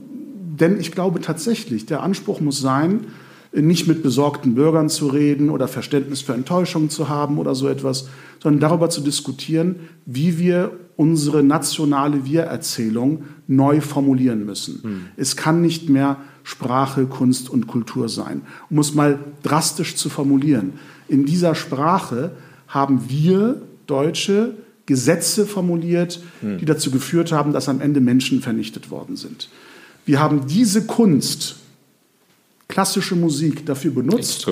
denn 0.58 0.80
ich 0.80 0.92
glaube 0.92 1.20
tatsächlich, 1.20 1.86
der 1.86 2.02
Anspruch 2.02 2.40
muss 2.40 2.60
sein, 2.60 3.06
nicht 3.52 3.88
mit 3.88 4.02
besorgten 4.02 4.54
Bürgern 4.54 4.88
zu 4.88 5.08
reden 5.08 5.48
oder 5.50 5.68
Verständnis 5.68 6.20
für 6.20 6.34
Enttäuschung 6.34 6.90
zu 6.90 7.08
haben 7.08 7.38
oder 7.38 7.54
so 7.54 7.68
etwas, 7.68 8.08
sondern 8.42 8.60
darüber 8.60 8.90
zu 8.90 9.00
diskutieren, 9.00 9.76
wie 10.04 10.38
wir 10.38 10.72
unsere 10.96 11.42
nationale 11.42 12.26
Wir-Erzählung 12.26 13.24
neu 13.46 13.80
formulieren 13.80 14.44
müssen. 14.44 14.82
Hm. 14.82 15.00
Es 15.16 15.36
kann 15.36 15.62
nicht 15.62 15.88
mehr 15.88 16.18
Sprache, 16.48 17.04
Kunst 17.04 17.50
und 17.50 17.66
Kultur 17.66 18.08
sein. 18.08 18.40
Um 18.70 18.78
es 18.78 18.94
mal 18.94 19.18
drastisch 19.42 19.96
zu 19.96 20.08
formulieren. 20.08 20.78
In 21.06 21.26
dieser 21.26 21.54
Sprache 21.54 22.30
haben 22.66 23.10
wir 23.10 23.60
Deutsche 23.86 24.54
Gesetze 24.86 25.44
formuliert, 25.44 26.20
hm. 26.40 26.56
die 26.56 26.64
dazu 26.64 26.90
geführt 26.90 27.32
haben, 27.32 27.52
dass 27.52 27.68
am 27.68 27.82
Ende 27.82 28.00
Menschen 28.00 28.40
vernichtet 28.40 28.90
worden 28.90 29.16
sind. 29.16 29.50
Wir 30.06 30.20
haben 30.20 30.46
diese 30.46 30.86
Kunst 30.86 31.56
klassische 32.66 33.14
Musik 33.14 33.66
dafür 33.66 33.90
benutzt, 33.90 34.48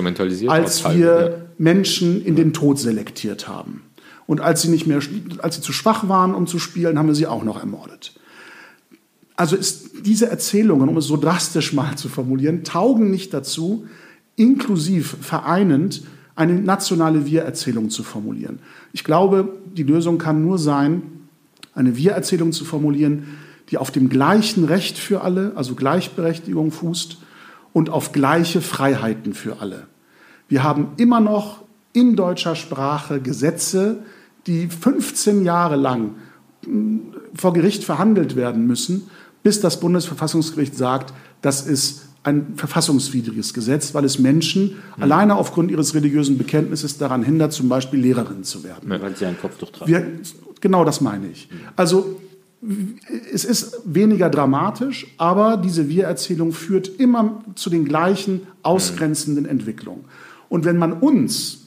als 0.47 0.83
wir. 0.83 1.47
Menschen 1.57 2.23
in 2.23 2.35
den 2.35 2.53
Tod 2.53 2.77
selektiert 2.77 3.47
haben. 3.47 3.81
Und 4.27 4.39
als 4.39 4.61
sie 4.61 4.69
nicht 4.69 4.85
mehr, 4.85 4.99
als 5.39 5.55
sie 5.55 5.61
zu 5.61 5.73
schwach 5.73 6.07
waren, 6.07 6.35
um 6.35 6.45
zu 6.45 6.59
spielen, 6.59 6.99
haben 6.99 7.07
wir 7.07 7.15
sie 7.15 7.25
auch 7.25 7.43
noch 7.43 7.59
ermordet. 7.59 8.13
Also 9.37 9.55
ist 9.55 10.05
diese 10.05 10.29
Erzählungen, 10.29 10.89
um 10.89 10.97
es 10.97 11.05
so 11.05 11.15
drastisch 11.15 11.71
mal 11.71 11.95
zu 11.95 12.09
formulieren, 12.09 12.63
taugen 12.63 13.11
nicht 13.11 13.33
dazu, 13.33 13.85
inklusiv 14.35 15.15
vereinend 15.21 16.03
eine 16.35 16.55
nationale 16.55 17.25
Wir-Erzählung 17.25 17.89
zu 17.89 18.03
formulieren. 18.03 18.59
Ich 18.93 19.03
glaube, 19.03 19.57
die 19.75 19.83
Lösung 19.83 20.17
kann 20.17 20.43
nur 20.43 20.57
sein, 20.57 21.03
eine 21.73 21.95
Wir-Erzählung 21.95 22.51
zu 22.51 22.65
formulieren, 22.65 23.37
die 23.69 23.77
auf 23.77 23.91
dem 23.91 24.09
gleichen 24.09 24.63
Recht 24.65 24.97
für 24.97 25.21
alle, 25.21 25.53
also 25.55 25.75
Gleichberechtigung 25.75 26.71
fußt, 26.71 27.17
und 27.73 27.91
auf 27.91 28.11
gleiche 28.11 28.61
Freiheiten 28.61 29.33
für 29.33 29.61
alle. 29.61 29.85
Wir 30.47 30.63
haben 30.63 30.89
immer 30.97 31.19
noch 31.19 31.63
in 31.93 32.15
deutscher 32.15 32.55
Sprache 32.55 33.21
Gesetze, 33.21 33.99
die 34.47 34.67
15 34.67 35.43
Jahre 35.43 35.75
lang 35.75 36.15
hm, 36.63 37.13
vor 37.35 37.53
Gericht 37.53 37.83
verhandelt 37.83 38.35
werden 38.35 38.65
müssen, 38.65 39.09
bis 39.47 39.61
das 39.61 39.79
Bundesverfassungsgericht 39.79 40.75
sagt, 40.75 41.13
das 41.41 41.65
ist 41.65 42.01
ein 42.23 42.55
verfassungswidriges 42.57 43.53
Gesetz, 43.53 43.93
weil 43.93 44.03
es 44.03 44.19
Menschen 44.19 44.63
mhm. 44.97 45.03
alleine 45.03 45.37
aufgrund 45.37 45.71
ihres 45.71 45.95
religiösen 45.95 46.37
Bekenntnisses 46.37 46.97
daran 46.97 47.23
hindert, 47.23 47.53
zum 47.53 47.69
Beispiel 47.69 48.01
Lehrerin 48.01 48.43
zu 48.43 48.65
werden. 48.65 48.89
Weil 48.89 49.15
sie 49.15 49.25
ein 49.25 49.39
Kopftuch 49.39 49.69
tragen. 49.69 49.89
Wir, 49.89 50.05
genau 50.59 50.83
das 50.83 50.99
meine 50.99 51.27
ich. 51.27 51.47
Also 51.77 52.19
es 53.31 53.45
ist 53.45 53.79
weniger 53.85 54.29
dramatisch, 54.29 55.07
aber 55.17 55.55
diese 55.55 55.87
Wir-Erzählung 55.87 56.51
führt 56.51 56.99
immer 56.99 57.41
zu 57.55 57.69
den 57.69 57.85
gleichen 57.85 58.41
ausgrenzenden 58.63 59.45
Entwicklungen. 59.45 60.03
Und 60.49 60.65
wenn 60.65 60.75
man 60.75 60.91
uns 60.91 61.59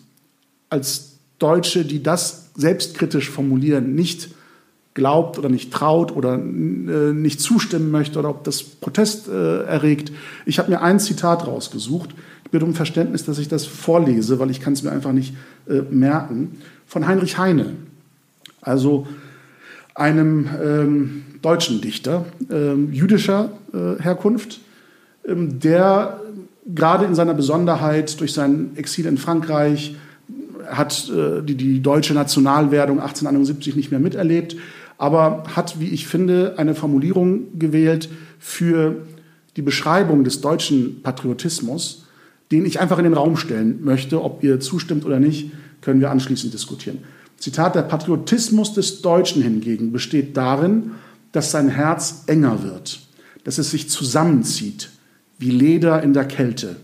als 0.68 1.16
Deutsche, 1.38 1.86
die 1.86 2.02
das 2.02 2.50
selbstkritisch 2.56 3.30
formulieren, 3.30 3.94
nicht 3.94 4.28
glaubt 4.94 5.38
oder 5.38 5.48
nicht 5.48 5.72
traut 5.72 6.14
oder 6.14 6.34
äh, 6.34 6.38
nicht 7.12 7.40
zustimmen 7.40 7.90
möchte 7.90 8.18
oder 8.18 8.30
ob 8.30 8.44
das 8.44 8.62
Protest 8.62 9.28
äh, 9.28 9.62
erregt. 9.62 10.12
Ich 10.46 10.58
habe 10.58 10.70
mir 10.70 10.82
ein 10.82 10.98
Zitat 10.98 11.46
rausgesucht. 11.46 12.10
Ich 12.44 12.50
bitte 12.50 12.64
um 12.64 12.74
Verständnis, 12.74 13.24
dass 13.24 13.38
ich 13.38 13.48
das 13.48 13.66
vorlese, 13.66 14.38
weil 14.40 14.50
ich 14.50 14.60
kann 14.60 14.72
es 14.72 14.82
mir 14.82 14.90
einfach 14.90 15.12
nicht 15.12 15.34
äh, 15.68 15.82
merken. 15.90 16.58
Von 16.86 17.06
Heinrich 17.06 17.38
Heine. 17.38 17.74
Also 18.60 19.06
einem 19.94 20.48
ähm, 20.62 21.24
deutschen 21.40 21.80
Dichter 21.80 22.24
ähm, 22.50 22.92
jüdischer 22.92 23.52
äh, 23.72 24.02
Herkunft, 24.02 24.60
ähm, 25.26 25.60
der 25.60 26.20
gerade 26.66 27.04
in 27.04 27.14
seiner 27.14 27.34
Besonderheit 27.34 28.18
durch 28.20 28.32
sein 28.32 28.72
Exil 28.76 29.06
in 29.06 29.18
Frankreich 29.18 29.96
hat 30.68 31.10
äh, 31.10 31.42
die, 31.42 31.54
die 31.54 31.80
deutsche 31.82 32.14
Nationalwerdung 32.14 33.00
1871 33.00 33.76
nicht 33.76 33.90
mehr 33.90 34.00
miterlebt, 34.00 34.56
aber 35.00 35.44
hat, 35.56 35.80
wie 35.80 35.88
ich 35.88 36.06
finde, 36.06 36.56
eine 36.58 36.74
Formulierung 36.74 37.58
gewählt 37.58 38.10
für 38.38 39.06
die 39.56 39.62
Beschreibung 39.62 40.24
des 40.24 40.42
deutschen 40.42 41.00
Patriotismus, 41.02 42.04
den 42.52 42.66
ich 42.66 42.80
einfach 42.80 42.98
in 42.98 43.04
den 43.04 43.14
Raum 43.14 43.38
stellen 43.38 43.82
möchte. 43.82 44.22
Ob 44.22 44.44
ihr 44.44 44.60
zustimmt 44.60 45.06
oder 45.06 45.18
nicht, 45.18 45.52
können 45.80 46.02
wir 46.02 46.10
anschließend 46.10 46.52
diskutieren. 46.52 46.98
Zitat, 47.38 47.76
der 47.76 47.82
Patriotismus 47.82 48.74
des 48.74 49.00
Deutschen 49.00 49.42
hingegen 49.42 49.90
besteht 49.90 50.36
darin, 50.36 50.90
dass 51.32 51.50
sein 51.50 51.70
Herz 51.70 52.24
enger 52.26 52.62
wird, 52.62 53.00
dass 53.44 53.56
es 53.56 53.70
sich 53.70 53.88
zusammenzieht, 53.88 54.90
wie 55.38 55.50
Leder 55.50 56.02
in 56.02 56.12
der 56.12 56.26
Kälte, 56.26 56.76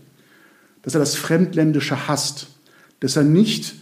dass 0.81 0.95
er 0.95 0.99
das 0.99 1.15
Fremdländische 1.15 2.07
hasst, 2.07 2.47
dass 2.99 3.15
er 3.15 3.23
nicht 3.23 3.75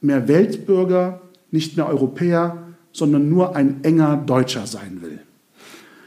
mehr 0.00 0.28
Weltbürger, 0.28 1.20
nicht 1.50 1.76
mehr 1.76 1.86
Europäer, 1.86 2.65
sondern 2.96 3.28
nur 3.28 3.54
ein 3.54 3.84
enger 3.84 4.16
Deutscher 4.16 4.66
sein 4.66 5.02
will. 5.02 5.20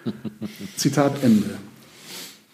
Zitat 0.75 1.23
Ende. 1.23 1.51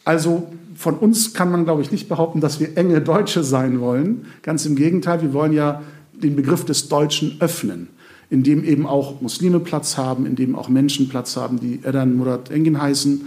Also 0.03 0.49
von 0.75 0.95
uns 0.95 1.33
kann 1.33 1.51
man, 1.51 1.63
glaube 1.63 1.81
ich, 1.81 1.91
nicht 1.91 2.09
behaupten, 2.09 2.41
dass 2.41 2.59
wir 2.59 2.77
enge 2.77 3.01
Deutsche 3.01 3.43
sein 3.43 3.79
wollen. 3.79 4.25
Ganz 4.41 4.65
im 4.65 4.75
Gegenteil, 4.75 5.21
wir 5.21 5.33
wollen 5.33 5.53
ja 5.53 5.81
den 6.13 6.35
Begriff 6.35 6.65
des 6.65 6.89
Deutschen 6.89 7.37
öffnen, 7.39 7.87
in 8.29 8.43
dem 8.43 8.63
eben 8.65 8.85
auch 8.85 9.21
Muslime 9.21 9.61
Platz 9.61 9.97
haben, 9.97 10.25
in 10.25 10.35
dem 10.35 10.55
auch 10.55 10.67
Menschen 10.67 11.07
Platz 11.07 11.37
haben, 11.37 11.59
die 11.59 11.79
Edan 11.83 12.17
Murat 12.17 12.51
Engin 12.51 12.81
heißen. 12.81 13.21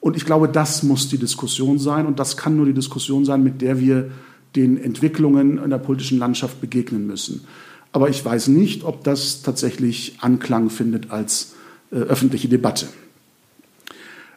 Und 0.00 0.16
ich 0.16 0.24
glaube, 0.24 0.48
das 0.48 0.82
muss 0.82 1.08
die 1.08 1.18
Diskussion 1.18 1.78
sein 1.78 2.06
und 2.06 2.18
das 2.18 2.36
kann 2.36 2.56
nur 2.56 2.66
die 2.66 2.72
Diskussion 2.72 3.24
sein, 3.24 3.42
mit 3.42 3.60
der 3.60 3.80
wir 3.80 4.10
den 4.56 4.82
Entwicklungen 4.82 5.58
in 5.58 5.70
der 5.70 5.78
politischen 5.78 6.18
Landschaft 6.18 6.60
begegnen 6.60 7.06
müssen. 7.06 7.44
Aber 7.98 8.08
ich 8.08 8.24
weiß 8.24 8.46
nicht, 8.46 8.84
ob 8.84 9.02
das 9.02 9.42
tatsächlich 9.42 10.18
Anklang 10.20 10.70
findet 10.70 11.10
als 11.10 11.54
äh, 11.90 11.96
öffentliche 11.96 12.48
Debatte. 12.48 12.86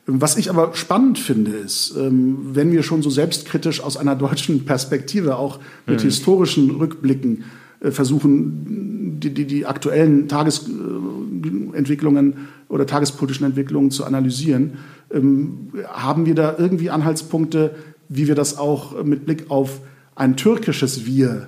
Was 0.07 0.35
ich 0.35 0.49
aber 0.49 0.73
spannend 0.73 1.19
finde, 1.19 1.51
ist, 1.51 1.95
ähm, 1.95 2.39
wenn 2.53 2.71
wir 2.71 2.81
schon 2.81 3.03
so 3.03 3.11
selbstkritisch 3.11 3.79
aus 3.79 3.97
einer 3.97 4.15
deutschen 4.25 4.65
Perspektive, 4.65 5.35
auch 5.35 5.59
mit 5.85 5.99
mhm. 5.99 6.05
historischen 6.05 6.71
Rückblicken 6.71 7.43
äh, 7.81 7.91
versuchen, 7.91 9.19
die, 9.19 9.31
die, 9.31 9.45
die 9.45 9.67
aktuellen 9.67 10.27
Tagesentwicklungen 10.27 12.47
oder 12.67 12.87
tagespolitischen 12.87 13.45
Entwicklungen 13.45 13.91
zu 13.91 14.05
analysieren, 14.05 14.79
ähm, 15.13 15.69
haben 15.87 16.25
wir 16.25 16.33
da 16.33 16.55
irgendwie 16.57 16.89
Anhaltspunkte, 16.89 17.75
wie 18.09 18.27
wir 18.27 18.33
das 18.33 18.57
auch 18.57 19.03
mit 19.03 19.27
Blick 19.27 19.51
auf 19.51 19.81
ein 20.15 20.35
türkisches 20.35 21.05
Wir 21.05 21.47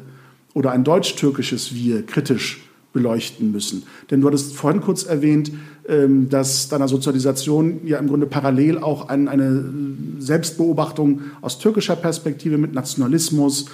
oder 0.54 0.72
ein 0.72 0.84
deutsch-türkisches 0.84 1.74
Wir 1.74 2.06
kritisch 2.06 2.62
beleuchten 2.94 3.52
müssen. 3.52 3.84
Denn 4.12 4.22
du 4.22 4.28
hattest 4.28 4.56
vorhin 4.56 4.82
kurz 4.82 5.04
erwähnt, 5.04 5.52
ähm, 5.90 6.30
dass 6.30 6.70
deiner 6.70 6.88
Sozialisation 6.88 7.82
ja 7.86 7.98
im 7.98 8.08
Grunde 8.08 8.28
parallel 8.28 8.78
auch 8.78 9.10
eine 9.10 9.66
Selbstbeobachtung 10.20 11.22
aus 11.42 11.60
türkischer 11.60 11.96
Perspektive 11.96 12.58
mit 12.58 12.74
Nationalismus, 12.74 13.66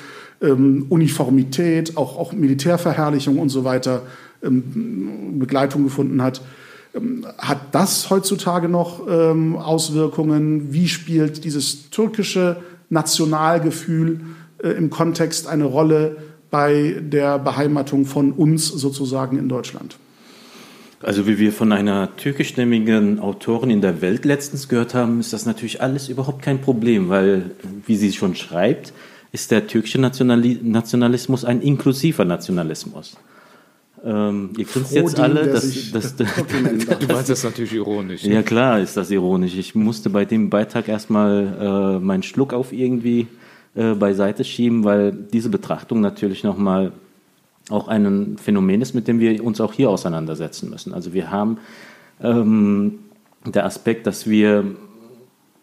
ähm, 0.42 0.86
Uniformität, 0.90 1.98
auch, 1.98 2.18
auch 2.18 2.32
Militärverherrlichung 2.32 3.38
und 3.38 3.50
so 3.50 3.66
weiter 3.66 4.04
ähm, 4.42 5.38
Begleitung 5.38 5.84
gefunden 5.84 6.24
hat. 6.24 6.42
Hat 7.38 7.60
das 7.74 8.10
heutzutage 8.10 8.68
noch 8.68 9.08
Auswirkungen? 9.08 10.74
Wie 10.74 10.88
spielt 10.88 11.44
dieses 11.44 11.92
türkische 11.92 12.58
Nationalgefühl 12.90 14.22
äh, 14.64 14.70
im 14.70 14.90
Kontext 14.90 15.48
eine 15.48 15.66
Rolle 15.66 16.18
bei 16.52 17.02
der 17.02 17.40
Beheimatung 17.40 18.06
von 18.06 18.32
uns 18.32 18.68
sozusagen 18.68 19.38
in 19.38 19.50
Deutschland? 19.50 19.98
Also 21.02 21.28
wie 21.28 21.38
wir 21.38 21.54
von 21.54 21.72
einer 21.72 22.16
türkischstämmigen 22.18 23.20
Autorin 23.20 23.70
in 23.70 23.82
der 23.82 24.02
Welt 24.02 24.26
letztens 24.26 24.68
gehört 24.68 24.94
haben, 24.94 25.22
ist 25.22 25.32
das 25.32 25.46
natürlich 25.46 25.82
alles 25.82 26.10
überhaupt 26.10 26.42
kein 26.42 26.60
Problem, 26.60 27.08
weil, 27.08 27.52
wie 27.86 27.96
sie 27.96 28.12
schon 28.12 28.36
schreibt, 28.36 28.92
ist 29.32 29.52
der 29.52 29.68
türkische 29.68 30.00
Nationalismus 30.00 31.46
ein 31.46 31.62
inklusiver 31.62 32.26
Nationalismus. 32.26 33.16
Ähm, 34.04 34.52
ihr 34.58 34.66
grinst 34.66 34.94
jetzt 34.94 35.20
alle, 35.20 35.48
dass, 35.48 35.92
dass, 35.92 36.16
das 36.18 36.30
du 37.00 37.08
meinst 37.08 37.30
das 37.30 37.44
natürlich 37.44 37.74
ironisch. 37.74 38.24
Ne? 38.24 38.34
Ja 38.34 38.44
klar 38.44 38.80
ist 38.80 38.96
das 38.98 39.12
ironisch. 39.12 39.56
Ich 39.56 39.76
musste 39.76 40.10
bei 40.10 40.26
dem 40.26 40.50
Beitrag 40.50 40.88
erstmal 40.88 42.00
äh, 42.00 42.04
meinen 42.04 42.24
Schluck 42.24 42.54
auf 42.54 42.72
irgendwie 42.72 43.28
äh, 43.76 43.94
beiseite 43.94 44.44
schieben, 44.44 44.84
weil 44.84 45.12
diese 45.12 45.50
Betrachtung 45.50 46.02
natürlich 46.02 46.44
nochmal 46.44 46.92
auch 47.70 47.88
ein 47.88 48.38
Phänomen 48.38 48.82
ist, 48.82 48.96
mit 48.96 49.08
dem 49.08 49.20
wir 49.20 49.44
uns 49.44 49.62
auch 49.62 49.74
hier 49.74 49.90
auseinandersetzen 49.90 50.70
müssen. 50.70 50.94
Also 50.94 51.14
wir 51.14 51.30
haben 51.32 51.60
ähm, 52.22 53.00
der 53.46 53.66
Aspekt, 53.66 54.08
dass 54.08 54.28
wir 54.28 54.66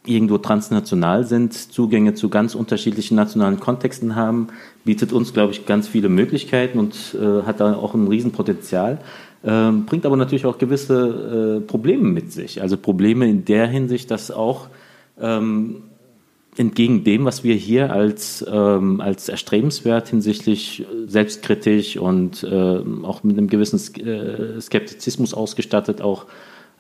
irgendwo 0.06 0.38
transnational 0.38 1.24
sind, 1.24 1.52
Zugänge 1.52 2.14
zu 2.14 2.28
ganz 2.28 2.54
unterschiedlichen 2.54 3.16
nationalen 3.16 3.58
Kontexten 3.58 4.14
haben, 4.14 4.48
bietet 4.84 5.12
uns, 5.12 5.32
glaube 5.32 5.52
ich, 5.52 5.66
ganz 5.66 5.88
viele 5.88 6.08
Möglichkeiten 6.08 6.78
und 6.78 7.16
äh, 7.20 7.42
hat 7.42 7.60
da 7.60 7.74
auch 7.74 7.94
ein 7.94 8.06
Riesenpotenzial, 8.06 8.98
äh, 9.42 9.70
bringt 9.72 10.06
aber 10.06 10.16
natürlich 10.16 10.46
auch 10.46 10.58
gewisse 10.58 11.58
äh, 11.58 11.66
Probleme 11.66 12.08
mit 12.08 12.32
sich. 12.32 12.62
Also 12.62 12.76
Probleme 12.76 13.28
in 13.28 13.44
der 13.44 13.66
Hinsicht, 13.66 14.10
dass 14.12 14.30
auch 14.30 14.68
ähm, 15.20 15.82
entgegen 16.56 17.04
dem, 17.04 17.24
was 17.24 17.44
wir 17.44 17.54
hier 17.54 17.92
als, 17.92 18.44
ähm, 18.50 19.00
als 19.00 19.28
erstrebenswert 19.28 20.08
hinsichtlich 20.08 20.86
selbstkritisch 21.06 21.96
und 21.96 22.42
äh, 22.42 22.80
auch 23.02 23.22
mit 23.22 23.38
einem 23.38 23.48
gewissen 23.48 23.78
äh, 24.04 24.60
Skeptizismus 24.60 25.34
ausgestattet 25.34 26.00
auch 26.00 26.26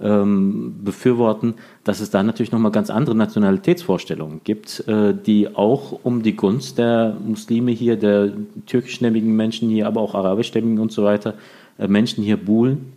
ähm, 0.00 0.76
befürworten, 0.84 1.54
dass 1.84 2.00
es 2.00 2.10
da 2.10 2.22
natürlich 2.22 2.52
nochmal 2.52 2.72
ganz 2.72 2.90
andere 2.90 3.14
Nationalitätsvorstellungen 3.14 4.40
gibt, 4.44 4.86
äh, 4.88 5.14
die 5.14 5.54
auch 5.54 5.98
um 6.02 6.22
die 6.22 6.36
Gunst 6.36 6.78
der 6.78 7.16
Muslime 7.24 7.72
hier, 7.72 7.96
der 7.96 8.32
türkischstämmigen 8.66 9.34
Menschen 9.34 9.70
hier, 9.70 9.86
aber 9.86 10.00
auch 10.00 10.14
arabischstämmigen 10.14 10.78
und 10.78 10.92
so 10.92 11.04
weiter, 11.04 11.34
äh, 11.78 11.88
Menschen 11.88 12.22
hier 12.22 12.36
buhlen 12.36 12.95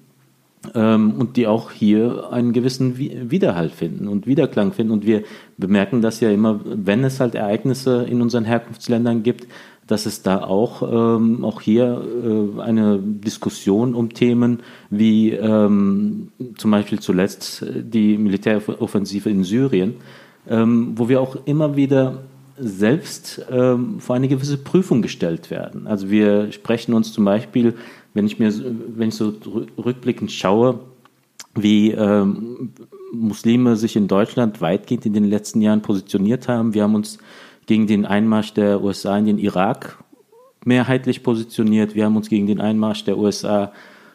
ähm, 0.76 1.14
und 1.18 1.38
die 1.38 1.48
auch 1.48 1.72
hier 1.72 2.32
einen 2.32 2.54
gewissen 2.54 2.98
Widerhalt 2.98 3.72
finden 3.72 4.08
und 4.08 4.28
Widerklang 4.28 4.74
finden. 4.74 4.92
Und 4.92 5.06
wir 5.06 5.24
bemerken 5.58 6.02
das 6.02 6.20
ja 6.20 6.30
immer, 6.30 6.60
wenn 6.66 7.04
es 7.04 7.20
halt 7.20 7.36
Ereignisse 7.36 8.04
in 8.04 8.22
unseren 8.22 8.46
Herkunftsländern 8.46 9.24
gibt, 9.24 9.48
dass 9.88 10.06
es 10.06 10.22
da 10.22 10.44
auch, 10.44 10.84
ähm, 10.84 11.44
auch 11.44 11.62
hier 11.62 12.04
äh, 12.24 12.62
eine 12.62 13.00
Diskussion 13.00 13.96
um 13.96 14.14
Themen 14.14 14.60
wie 14.92 15.32
ähm, 15.32 16.32
zum 16.58 16.72
Beispiel 16.72 17.00
zuletzt 17.00 17.66
die 17.68 18.18
Militäroffensive 18.18 19.30
in 19.32 19.44
Syrien, 19.44 19.96
ähm, 20.48 20.94
wo 20.96 21.10
wir 21.10 21.20
auch 21.22 21.36
immer 21.46 21.76
wieder 21.76 22.20
selbst 22.60 23.46
ähm, 23.50 24.00
vor 24.00 24.16
eine 24.16 24.28
gewisse 24.28 24.58
Prüfung 24.58 25.02
gestellt 25.02 25.50
werden. 25.50 25.88
Also 25.88 26.12
wir 26.12 26.52
sprechen 26.52 26.94
uns 26.94 27.12
zum 27.12 27.26
Beispiel, 27.26 27.76
wenn 28.14 28.26
ich 28.26 28.40
mir, 28.40 28.54
wenn 28.54 29.10
ich 29.10 29.16
so 29.16 29.34
rückblickend 29.78 30.32
schaue, 30.32 30.80
wie 31.56 31.92
ähm, 31.92 32.72
Muslime 33.14 33.76
sich 33.76 33.96
in 33.96 34.08
Deutschland 34.08 34.62
weitgehend 34.62 35.06
in 35.06 35.14
den 35.14 35.30
letzten 35.30 35.62
Jahren 35.62 35.82
positioniert 35.82 36.48
haben. 36.48 36.74
Wir 36.74 36.84
haben 36.84 36.96
uns 36.96 37.18
gegen 37.66 37.88
den 37.88 38.06
Einmarsch 38.06 38.54
der 38.54 38.84
USA 38.84 39.18
in 39.18 39.26
den 39.26 39.38
Irak 39.38 40.04
mehrheitlich 40.66 41.24
positioniert. 41.24 41.96
Wir 41.96 42.06
haben 42.06 42.18
uns 42.18 42.30
gegen 42.30 42.48
den 42.48 42.62
Einmarsch 42.62 43.04
der 43.04 43.18
USA 43.18 43.72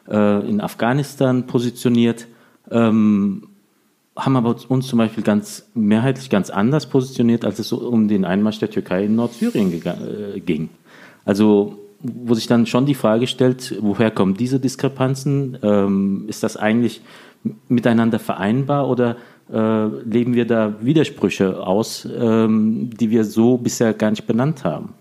äh, 0.08 0.48
in 0.48 0.60
Afghanistan 0.60 1.46
positioniert, 1.46 2.26
ähm, 2.70 3.48
haben 4.16 4.36
aber 4.36 4.56
uns 4.68 4.86
zum 4.86 4.98
Beispiel 4.98 5.24
ganz 5.24 5.68
mehrheitlich 5.74 6.30
ganz 6.30 6.50
anders 6.50 6.88
positioniert, 6.88 7.44
als 7.44 7.58
es 7.58 7.72
um 7.72 8.06
den 8.06 8.24
Einmarsch 8.24 8.60
der 8.60 8.70
Türkei 8.70 9.04
in 9.04 9.16
Nordsyrien 9.16 9.72
äh, 9.72 10.40
ging. 10.40 10.68
Also 11.24 11.78
wo 12.04 12.34
sich 12.34 12.46
dann 12.46 12.66
schon 12.66 12.86
die 12.86 12.94
Frage 12.94 13.26
stellt, 13.26 13.76
woher 13.80 14.10
kommen 14.10 14.34
diese 14.34 14.60
Diskrepanzen? 14.60 15.58
Ähm, 15.62 16.24
ist 16.28 16.42
das 16.42 16.56
eigentlich 16.56 17.00
miteinander 17.68 18.18
vereinbar 18.18 18.88
oder 18.88 19.16
äh, 19.52 19.86
leben 19.86 20.34
wir 20.34 20.46
da 20.46 20.74
Widersprüche 20.80 21.66
aus, 21.66 22.08
ähm, 22.16 22.90
die 22.90 23.10
wir 23.10 23.24
so 23.24 23.58
bisher 23.58 23.92
gar 23.92 24.10
nicht 24.10 24.26
benannt 24.26 24.64
haben. 24.64 24.94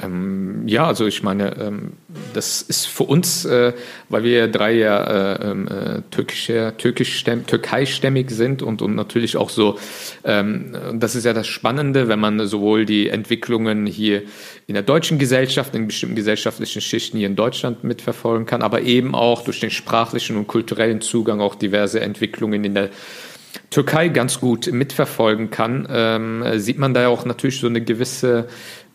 Ähm, 0.00 0.62
ja, 0.68 0.86
also 0.86 1.06
ich 1.06 1.24
meine, 1.24 1.56
ähm, 1.56 1.92
das 2.32 2.62
ist 2.62 2.86
für 2.86 3.02
uns, 3.02 3.44
äh, 3.44 3.72
weil 4.08 4.22
wir 4.22 4.46
drei 4.46 4.74
ja 4.74 5.32
äh, 5.32 5.50
ähm, 5.50 5.66
äh, 5.66 6.02
türkische, 6.12 6.74
türkisch 6.78 7.24
türkeistämmig 7.24 8.30
sind 8.30 8.62
und, 8.62 8.80
und 8.80 8.94
natürlich 8.94 9.36
auch 9.36 9.50
so, 9.50 9.76
ähm, 10.22 10.76
das 10.94 11.16
ist 11.16 11.24
ja 11.24 11.32
das 11.32 11.48
Spannende, 11.48 12.06
wenn 12.06 12.20
man 12.20 12.46
sowohl 12.46 12.86
die 12.86 13.08
Entwicklungen 13.08 13.86
hier 13.86 14.22
in 14.68 14.74
der 14.74 14.84
deutschen 14.84 15.18
Gesellschaft, 15.18 15.74
in 15.74 15.88
bestimmten 15.88 16.14
gesellschaftlichen 16.14 16.80
Schichten 16.80 17.18
hier 17.18 17.26
in 17.26 17.36
Deutschland 17.36 17.82
mitverfolgen 17.82 18.46
kann, 18.46 18.62
aber 18.62 18.82
eben 18.82 19.16
auch 19.16 19.42
durch 19.42 19.58
den 19.58 19.70
sprachlichen 19.70 20.36
und 20.36 20.46
kulturellen 20.46 21.00
Zugang 21.00 21.40
auch 21.40 21.56
diverse 21.56 22.00
Entwicklungen 22.00 22.62
in 22.62 22.74
der 22.74 22.90
Türkei 23.70 24.08
ganz 24.08 24.40
gut 24.40 24.70
mitverfolgen 24.72 25.50
kann, 25.50 25.86
ähm, 25.90 26.44
sieht 26.56 26.78
man 26.78 26.94
da 26.94 27.02
ja 27.02 27.08
auch 27.08 27.24
natürlich 27.24 27.60
so 27.60 27.66
eine 27.66 27.80
gewisse 27.80 28.48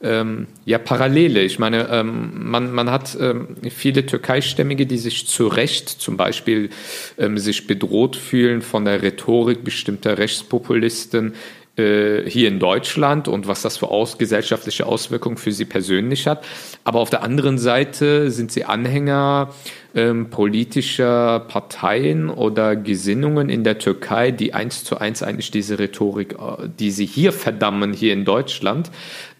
ähm, 0.03 0.47
ja, 0.65 0.77
Parallele. 0.77 1.41
Ich 1.41 1.59
meine, 1.59 1.87
ähm, 1.89 2.31
man, 2.35 2.71
man 2.73 2.91
hat 2.91 3.17
ähm, 3.19 3.55
viele 3.69 4.05
Türkeistämmige, 4.05 4.85
die 4.85 4.97
sich 4.97 5.27
zu 5.27 5.47
Recht 5.47 5.87
zum 5.89 6.17
Beispiel 6.17 6.69
ähm, 7.17 7.37
sich 7.37 7.67
bedroht 7.67 8.15
fühlen 8.15 8.61
von 8.61 8.85
der 8.85 9.01
Rhetorik 9.01 9.63
bestimmter 9.63 10.17
Rechtspopulisten 10.17 11.33
hier 11.75 12.47
in 12.49 12.59
Deutschland 12.59 13.27
und 13.27 13.47
was 13.47 13.63
das 13.63 13.77
für 13.77 13.89
aus, 13.89 14.19
gesellschaftliche 14.19 14.85
Auswirkungen 14.85 15.37
für 15.37 15.51
sie 15.51 15.65
persönlich 15.65 16.27
hat. 16.27 16.45
Aber 16.83 16.99
auf 16.99 17.09
der 17.09 17.23
anderen 17.23 17.57
Seite 17.57 18.29
sind 18.29 18.51
sie 18.51 18.65
Anhänger 18.65 19.49
ähm, 19.95 20.29
politischer 20.29 21.39
Parteien 21.39 22.29
oder 22.29 22.75
Gesinnungen 22.75 23.49
in 23.49 23.63
der 23.63 23.77
Türkei, 23.77 24.31
die 24.31 24.53
eins 24.53 24.83
zu 24.83 24.97
eins 24.97 25.21
eigentlich 25.21 25.51
diese 25.51 25.77
Rhetorik, 25.77 26.33
äh, 26.33 26.67
die 26.79 26.91
sie 26.91 27.05
hier 27.05 27.31
verdammen, 27.31 27.93
hier 27.93 28.13
in 28.13 28.25
Deutschland, 28.25 28.89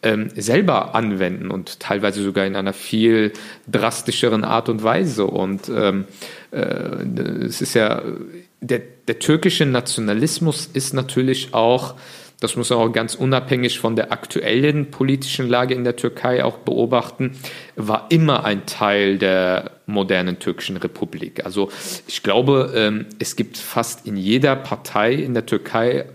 ähm, 0.03 0.29
selber 0.35 0.93
anwenden 0.95 1.49
und 1.49 1.79
teilweise 1.79 2.21
sogar 2.21 2.45
in 2.45 2.55
einer 2.55 2.73
viel 2.73 3.33
drastischeren 3.71 4.43
Art 4.43 4.69
und 4.69 4.83
Weise. 4.83 5.25
Und 5.25 5.69
ähm, 5.69 6.05
äh, 6.51 6.59
es 7.45 7.61
ist 7.61 7.73
ja, 7.73 8.03
der, 8.61 8.81
der 9.07 9.19
türkische 9.19 9.65
Nationalismus 9.65 10.69
ist 10.71 10.93
natürlich 10.93 11.53
auch 11.53 11.95
das 12.43 12.57
muss 12.57 12.69
man 12.71 12.79
auch 12.79 12.91
ganz 12.91 13.15
unabhängig 13.15 13.79
von 13.79 13.95
der 13.95 14.11
aktuellen 14.11 14.91
politischen 14.91 15.47
Lage 15.47 15.73
in 15.75 15.85
der 15.85 15.95
Türkei 15.95 16.43
auch 16.43 16.57
beobachten, 16.57 17.37
war 17.77 18.07
immer 18.09 18.43
ein 18.43 18.65
Teil 18.65 19.17
der 19.17 19.71
modernen 19.85 20.39
türkischen 20.39 20.75
Republik. 20.75 21.45
Also 21.45 21.71
ich 22.05 22.21
glaube, 22.21 22.73
ähm, 22.75 23.05
es 23.17 23.37
gibt 23.37 23.57
fast 23.57 24.05
in 24.05 24.17
jeder 24.17 24.57
Partei 24.57 25.13
in 25.13 25.33
der 25.33 25.45
Türkei 25.45 26.05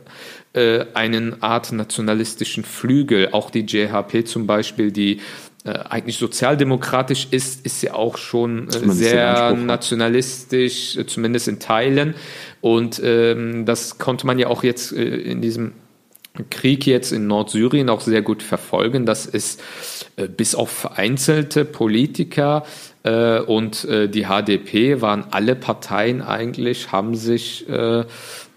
äh, 0.52 0.84
einen 0.92 1.42
Art 1.42 1.72
nationalistischen 1.72 2.62
Flügel. 2.62 3.30
Auch 3.32 3.50
die 3.50 3.60
JHP 3.60 4.26
zum 4.26 4.46
Beispiel, 4.46 4.92
die 4.92 5.20
äh, 5.64 5.70
eigentlich 5.70 6.18
sozialdemokratisch 6.18 7.28
ist, 7.30 7.64
ist 7.64 7.82
ja 7.82 7.94
auch 7.94 8.18
schon 8.18 8.68
äh, 8.68 8.90
sehr 8.90 9.54
nationalistisch, 9.54 10.98
zumindest 11.06 11.48
in 11.48 11.58
Teilen. 11.58 12.14
Und 12.60 13.00
ähm, 13.02 13.64
das 13.64 13.96
konnte 13.96 14.26
man 14.26 14.38
ja 14.38 14.48
auch 14.48 14.62
jetzt 14.62 14.92
in 14.92 15.40
diesem 15.40 15.72
Krieg 16.50 16.86
jetzt 16.86 17.12
in 17.12 17.26
Nordsyrien 17.26 17.88
auch 17.88 18.00
sehr 18.00 18.22
gut 18.22 18.42
verfolgen. 18.42 19.06
Das 19.06 19.26
ist 19.26 19.62
äh, 20.16 20.28
bis 20.28 20.54
auf 20.54 20.70
vereinzelte 20.70 21.64
Politiker 21.64 22.64
äh, 23.02 23.40
und 23.40 23.84
äh, 23.84 24.08
die 24.08 24.26
HDP 24.26 25.00
waren 25.00 25.24
alle 25.30 25.54
Parteien 25.54 26.22
eigentlich, 26.22 26.92
haben 26.92 27.14
sich 27.14 27.68
äh, 27.68 28.04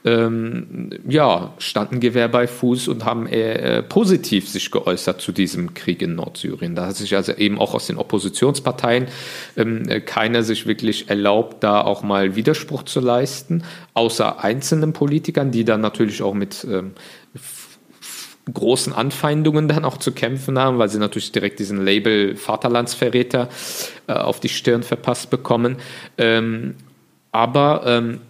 ähm, 0.04 0.90
ja, 1.08 1.54
standen 1.60 2.00
Gewehr 2.00 2.28
bei 2.28 2.48
Fuß 2.48 2.88
und 2.88 3.06
haben 3.06 3.28
eher 3.28 3.64
äh, 3.64 3.84
positiv 3.84 4.50
sich 4.50 4.72
geäußert 4.72 5.22
zu 5.22 5.32
diesem 5.32 5.74
Krieg 5.74 6.02
in 6.02 6.16
Nordsyrien. 6.16 6.76
Da 6.76 6.88
hat 6.88 6.96
sich 6.96 7.16
also 7.16 7.34
eben 7.34 7.60
auch 7.60 7.76
aus 7.76 7.88
den 7.88 7.98
Oppositionsparteien 7.98 9.08
ähm, 9.58 9.84
keiner 10.06 10.42
sich 10.44 10.66
wirklich 10.66 11.10
erlaubt, 11.10 11.64
da 11.64 11.82
auch 11.82 12.02
mal 12.02 12.36
Widerspruch 12.36 12.84
zu 12.84 13.00
leisten, 13.00 13.64
außer 13.94 14.44
einzelnen 14.44 14.94
Politikern, 14.94 15.52
die 15.52 15.66
dann 15.66 15.82
natürlich 15.82 16.24
auch 16.24 16.34
mit 16.34 16.66
ähm, 16.70 16.94
großen 18.54 18.94
Anfeindungen 18.94 19.68
dann 19.68 19.86
auch 19.86 19.98
zu 19.98 20.12
kämpfen 20.12 20.58
haben, 20.58 20.78
weil 20.78 20.90
sie 20.90 21.00
natürlich 21.00 21.32
direkt 21.32 21.60
diesen 21.60 21.84
Label 21.84 22.36
Vaterlandsverräter 22.36 23.50
äh, 24.08 24.14
auf 24.14 24.40
die 24.40 24.50
Stirn 24.50 24.84
verpasst 24.84 25.30
bekommen. 25.30 25.78
Ähm, 26.18 26.76
aber 27.32 27.84
ähm, 27.86 28.22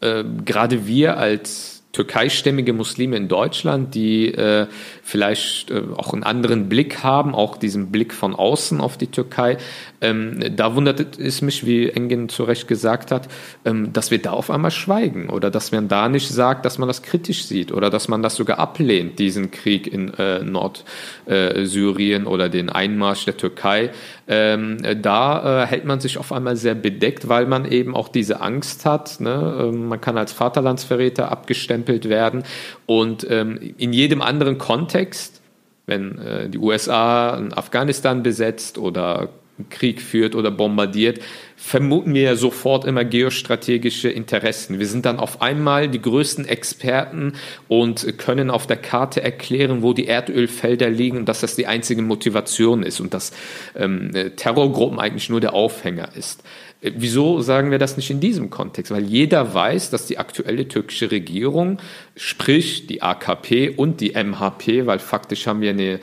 äh, 0.00 0.24
gerade 0.44 0.86
wir 0.86 1.18
als 1.18 1.82
türkeistämmige 1.92 2.72
Muslime 2.72 3.16
in 3.16 3.28
Deutschland, 3.28 3.94
die 3.94 4.28
äh, 4.28 4.66
vielleicht 5.02 5.70
äh, 5.70 5.82
auch 5.96 6.12
einen 6.12 6.22
anderen 6.22 6.68
Blick 6.68 7.02
haben, 7.02 7.34
auch 7.34 7.56
diesen 7.56 7.92
Blick 7.92 8.14
von 8.14 8.34
außen 8.34 8.80
auf 8.80 8.96
die 8.96 9.08
Türkei. 9.08 9.58
Ähm, 10.02 10.56
da 10.56 10.74
wundert 10.74 11.18
es 11.18 11.40
mich, 11.42 11.64
wie 11.64 11.88
Engin 11.88 12.28
zu 12.28 12.42
Recht 12.44 12.66
gesagt 12.68 13.10
hat, 13.10 13.28
ähm, 13.64 13.92
dass 13.92 14.10
wir 14.10 14.20
da 14.20 14.32
auf 14.32 14.50
einmal 14.50 14.72
schweigen 14.72 15.30
oder 15.30 15.50
dass 15.50 15.72
man 15.72 15.88
da 15.88 16.08
nicht 16.08 16.28
sagt, 16.28 16.66
dass 16.66 16.76
man 16.76 16.88
das 16.88 17.02
kritisch 17.02 17.44
sieht 17.44 17.72
oder 17.72 17.88
dass 17.88 18.08
man 18.08 18.20
das 18.22 18.34
sogar 18.34 18.58
ablehnt, 18.58 19.18
diesen 19.18 19.52
Krieg 19.52 19.86
in 19.86 20.12
äh, 20.14 20.40
Nordsyrien 20.42 22.26
oder 22.26 22.48
den 22.48 22.68
Einmarsch 22.68 23.24
der 23.24 23.36
Türkei. 23.36 23.90
Ähm, 24.26 24.78
da 25.00 25.62
äh, 25.62 25.66
hält 25.66 25.84
man 25.84 26.00
sich 26.00 26.18
auf 26.18 26.32
einmal 26.32 26.56
sehr 26.56 26.74
bedeckt, 26.74 27.28
weil 27.28 27.46
man 27.46 27.64
eben 27.64 27.94
auch 27.94 28.08
diese 28.08 28.40
Angst 28.40 28.84
hat. 28.84 29.20
Ne? 29.20 29.56
Ähm, 29.60 29.86
man 29.86 30.00
kann 30.00 30.18
als 30.18 30.32
Vaterlandsverräter 30.32 31.30
abgestempelt 31.30 32.08
werden 32.08 32.42
und 32.86 33.26
ähm, 33.30 33.58
in 33.78 33.92
jedem 33.92 34.20
anderen 34.20 34.58
Kontext, 34.58 35.40
wenn 35.86 36.18
äh, 36.18 36.48
die 36.48 36.58
USA 36.58 37.40
Afghanistan 37.54 38.22
besetzt 38.22 38.78
oder 38.78 39.28
Krieg 39.70 40.00
führt 40.00 40.34
oder 40.34 40.50
bombardiert, 40.50 41.20
vermuten 41.56 42.14
wir 42.14 42.22
ja 42.22 42.36
sofort 42.36 42.84
immer 42.84 43.04
geostrategische 43.04 44.08
Interessen. 44.08 44.78
Wir 44.78 44.86
sind 44.86 45.06
dann 45.06 45.18
auf 45.18 45.40
einmal 45.42 45.88
die 45.88 46.02
größten 46.02 46.46
Experten 46.46 47.34
und 47.68 48.18
können 48.18 48.50
auf 48.50 48.66
der 48.66 48.76
Karte 48.76 49.22
erklären, 49.22 49.82
wo 49.82 49.92
die 49.92 50.06
Erdölfelder 50.06 50.90
liegen 50.90 51.18
und 51.18 51.28
dass 51.28 51.40
das 51.40 51.54
die 51.54 51.66
einzige 51.66 52.02
Motivation 52.02 52.82
ist 52.82 53.00
und 53.00 53.14
dass 53.14 53.32
ähm, 53.76 54.10
Terrorgruppen 54.36 54.98
eigentlich 54.98 55.28
nur 55.28 55.40
der 55.40 55.54
Aufhänger 55.54 56.08
ist. 56.16 56.42
Äh, 56.82 56.92
wieso 56.96 57.40
sagen 57.40 57.70
wir 57.70 57.78
das 57.78 57.96
nicht 57.96 58.10
in 58.10 58.20
diesem 58.20 58.50
Kontext? 58.50 58.92
Weil 58.92 59.04
jeder 59.04 59.54
weiß, 59.54 59.90
dass 59.90 60.06
die 60.06 60.18
aktuelle 60.18 60.68
türkische 60.68 61.10
Regierung, 61.10 61.78
sprich 62.16 62.86
die 62.86 63.02
AKP 63.02 63.70
und 63.70 64.00
die 64.00 64.12
MHP, 64.12 64.86
weil 64.86 64.98
faktisch 64.98 65.46
haben 65.46 65.60
wir 65.60 65.70
eine 65.70 66.00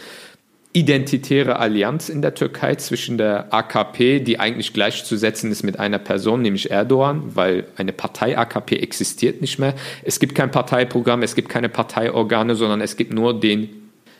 identitäre 0.71 1.57
Allianz 1.57 2.09
in 2.09 2.21
der 2.21 2.35
Türkei 2.35 2.75
zwischen 2.75 3.17
der 3.17 3.51
AKP, 3.51 4.19
die 4.19 4.39
eigentlich 4.39 4.71
gleichzusetzen 4.71 5.51
ist 5.51 5.63
mit 5.63 5.79
einer 5.79 5.97
Person, 5.97 6.43
nämlich 6.43 6.69
Erdogan, 6.69 7.35
weil 7.35 7.65
eine 7.75 7.91
Partei 7.91 8.37
AKP 8.37 8.77
existiert 8.77 9.41
nicht 9.41 9.57
mehr. 9.57 9.73
Es 10.03 10.19
gibt 10.19 10.35
kein 10.35 10.51
Parteiprogramm, 10.51 11.23
es 11.23 11.33
gibt 11.33 11.49
keine 11.49 11.69
Parteiorgane, 11.69 12.55
sondern 12.55 12.81
es 12.81 12.97
gibt 12.97 13.13
nur 13.13 13.39
den 13.39 13.69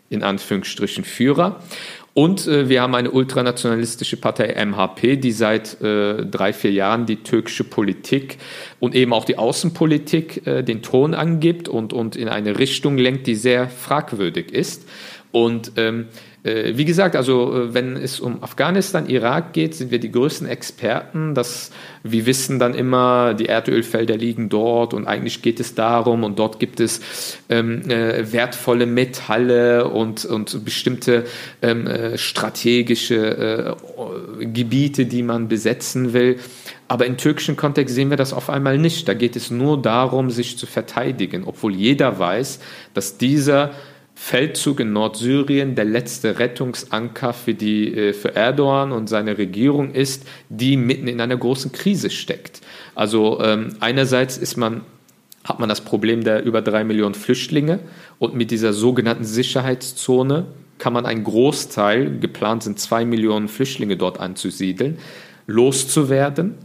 in 0.10 0.24
Anführungsstrichen 0.24 1.04
Führer. 1.04 1.62
Und 2.16 2.48
äh, 2.48 2.68
wir 2.68 2.82
haben 2.82 2.96
eine 2.96 3.12
ultranationalistische 3.12 4.18
Partei 4.18 4.54
MHP, 4.66 5.18
die 5.18 5.32
seit 5.32 5.80
äh, 5.82 6.26
drei, 6.26 6.52
vier 6.52 6.72
Jahren 6.72 7.06
die 7.06 7.18
türkische 7.18 7.64
Politik 7.64 8.40
und 8.80 8.96
eben 8.96 9.14
auch 9.14 9.24
die 9.24 9.38
Außenpolitik 9.38 10.48
äh, 10.48 10.64
den 10.64 10.82
Ton 10.82 11.14
angibt 11.14 11.70
und, 11.70 11.94
und 11.94 12.16
in 12.16 12.28
eine 12.28 12.58
Richtung 12.58 12.98
lenkt, 12.98 13.28
die 13.28 13.36
sehr 13.36 13.70
fragwürdig 13.70 14.52
ist. 14.52 14.90
Und 15.32 15.74
ähm, 15.78 16.08
äh, 16.08 16.29
wie 16.76 16.86
gesagt, 16.86 17.16
also 17.16 17.54
äh, 17.54 17.74
wenn 17.74 17.96
es 17.96 18.20
um 18.20 18.44
Afghanistan, 18.44 19.08
Irak 19.08 19.54
geht, 19.54 19.76
sind 19.76 19.92
wir 19.92 20.00
die 20.00 20.12
größten 20.12 20.48
Experten. 20.48 21.36
Das, 21.36 21.72
wir 22.04 22.26
wissen 22.26 22.60
dann 22.60 22.74
immer, 22.74 23.34
die 23.34 23.46
Erdölfelder 23.46 24.18
liegen 24.18 24.50
dort 24.50 24.94
und 24.94 25.08
eigentlich 25.08 25.42
geht 25.42 25.60
es 25.60 25.76
darum 25.76 26.24
und 26.24 26.40
dort 26.40 26.60
gibt 26.60 26.80
es 26.80 27.02
ähm, 27.50 27.90
äh, 27.90 28.32
wertvolle 28.32 28.86
Metalle 28.86 29.88
und, 29.90 30.26
und 30.26 30.64
bestimmte 30.66 31.26
ähm, 31.62 31.88
äh, 31.88 32.18
strategische 32.18 33.76
äh, 34.40 34.46
Gebiete, 34.46 35.06
die 35.06 35.24
man 35.24 35.48
besetzen 35.48 36.14
will. 36.14 36.38
Aber 36.88 37.06
im 37.06 37.18
türkischen 37.18 37.56
Kontext 37.56 37.94
sehen 37.94 38.10
wir 38.10 38.18
das 38.18 38.34
auf 38.34 38.50
einmal 38.50 38.80
nicht. 38.80 39.08
Da 39.08 39.14
geht 39.14 39.36
es 39.36 39.52
nur 39.52 39.80
darum, 39.80 40.32
sich 40.32 40.58
zu 40.58 40.66
verteidigen, 40.66 41.44
obwohl 41.46 41.76
jeder 41.76 42.18
weiß, 42.18 42.60
dass 42.96 43.18
dieser 43.20 43.72
Feldzug 44.22 44.82
in 44.82 44.92
Nordsyrien 44.92 45.76
der 45.76 45.86
letzte 45.86 46.40
Rettungsanker 46.40 47.32
für, 47.32 47.54
die, 47.54 47.96
äh, 47.96 48.14
für 48.14 48.36
Erdogan 48.36 48.92
und 48.92 49.08
seine 49.08 49.38
Regierung 49.38 49.94
ist, 49.94 50.28
die 50.50 50.76
mitten 50.76 51.08
in 51.08 51.22
einer 51.22 51.38
großen 51.38 51.72
Krise 51.72 52.10
steckt. 52.10 52.60
Also 52.96 53.42
ähm, 53.42 53.78
einerseits 53.80 54.38
ist 54.38 54.58
man, 54.58 54.82
hat 55.46 55.60
man 55.60 55.70
das 55.70 55.82
Problem 55.82 56.26
der 56.26 56.44
über 56.44 56.62
drei 56.62 56.84
Millionen 56.84 57.16
Flüchtlinge 57.16 57.80
und 58.20 58.36
mit 58.36 58.52
dieser 58.52 58.74
sogenannten 58.74 59.24
Sicherheitszone 59.24 60.48
kann 60.80 60.94
man 60.94 61.06
einen 61.06 61.24
Großteil, 61.24 62.20
geplant 62.20 62.64
sind 62.64 62.78
zwei 62.78 63.06
Millionen 63.06 63.48
Flüchtlinge 63.48 63.96
dort 63.96 64.20
anzusiedeln, 64.20 65.00
loszuwerden. 65.48 66.56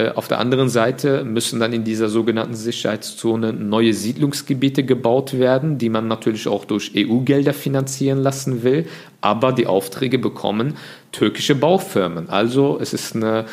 Äh, 0.00 0.12
auf 0.14 0.28
der 0.28 0.38
anderen 0.38 0.68
Seite 0.68 1.24
müssen 1.24 1.60
dann 1.60 1.72
in 1.72 1.84
dieser 1.84 2.08
sogenannten 2.08 2.54
Sicherheitszone 2.54 3.52
neue 3.52 3.92
Siedlungsgebiete 3.92 4.84
gebaut 4.84 5.38
werden, 5.38 5.78
die 5.78 5.88
man 5.88 6.08
natürlich 6.08 6.48
auch 6.48 6.64
durch 6.64 6.92
EU-Gelder 6.96 7.52
finanzieren 7.52 8.18
lassen 8.18 8.62
will, 8.62 8.86
aber 9.20 9.52
die 9.52 9.66
Aufträge 9.66 10.18
bekommen 10.18 10.76
türkische 11.12 11.54
Baufirmen. 11.54 12.28
Also 12.28 12.78
es 12.80 12.94
ist 12.94 13.14
eine 13.14 13.46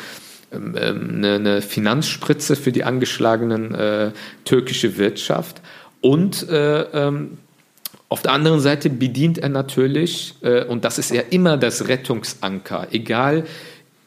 ähm, 0.50 0.74
ähm, 0.78 1.10
eine, 1.16 1.34
eine 1.34 1.62
Finanzspritze 1.62 2.56
für 2.56 2.72
die 2.72 2.84
angeschlagenen 2.84 3.74
äh, 3.74 4.12
türkische 4.44 4.96
Wirtschaft 4.96 5.60
und 6.00 6.48
äh, 6.48 6.80
ähm, 6.82 7.38
auf 8.08 8.22
der 8.22 8.32
anderen 8.32 8.60
Seite 8.60 8.88
bedient 8.88 9.36
er 9.36 9.50
natürlich, 9.50 10.34
äh, 10.40 10.64
und 10.64 10.86
das 10.86 10.98
ist 10.98 11.10
ja 11.10 11.20
immer 11.28 11.58
das 11.58 11.88
Rettungsanker, 11.88 12.88
egal 12.90 13.44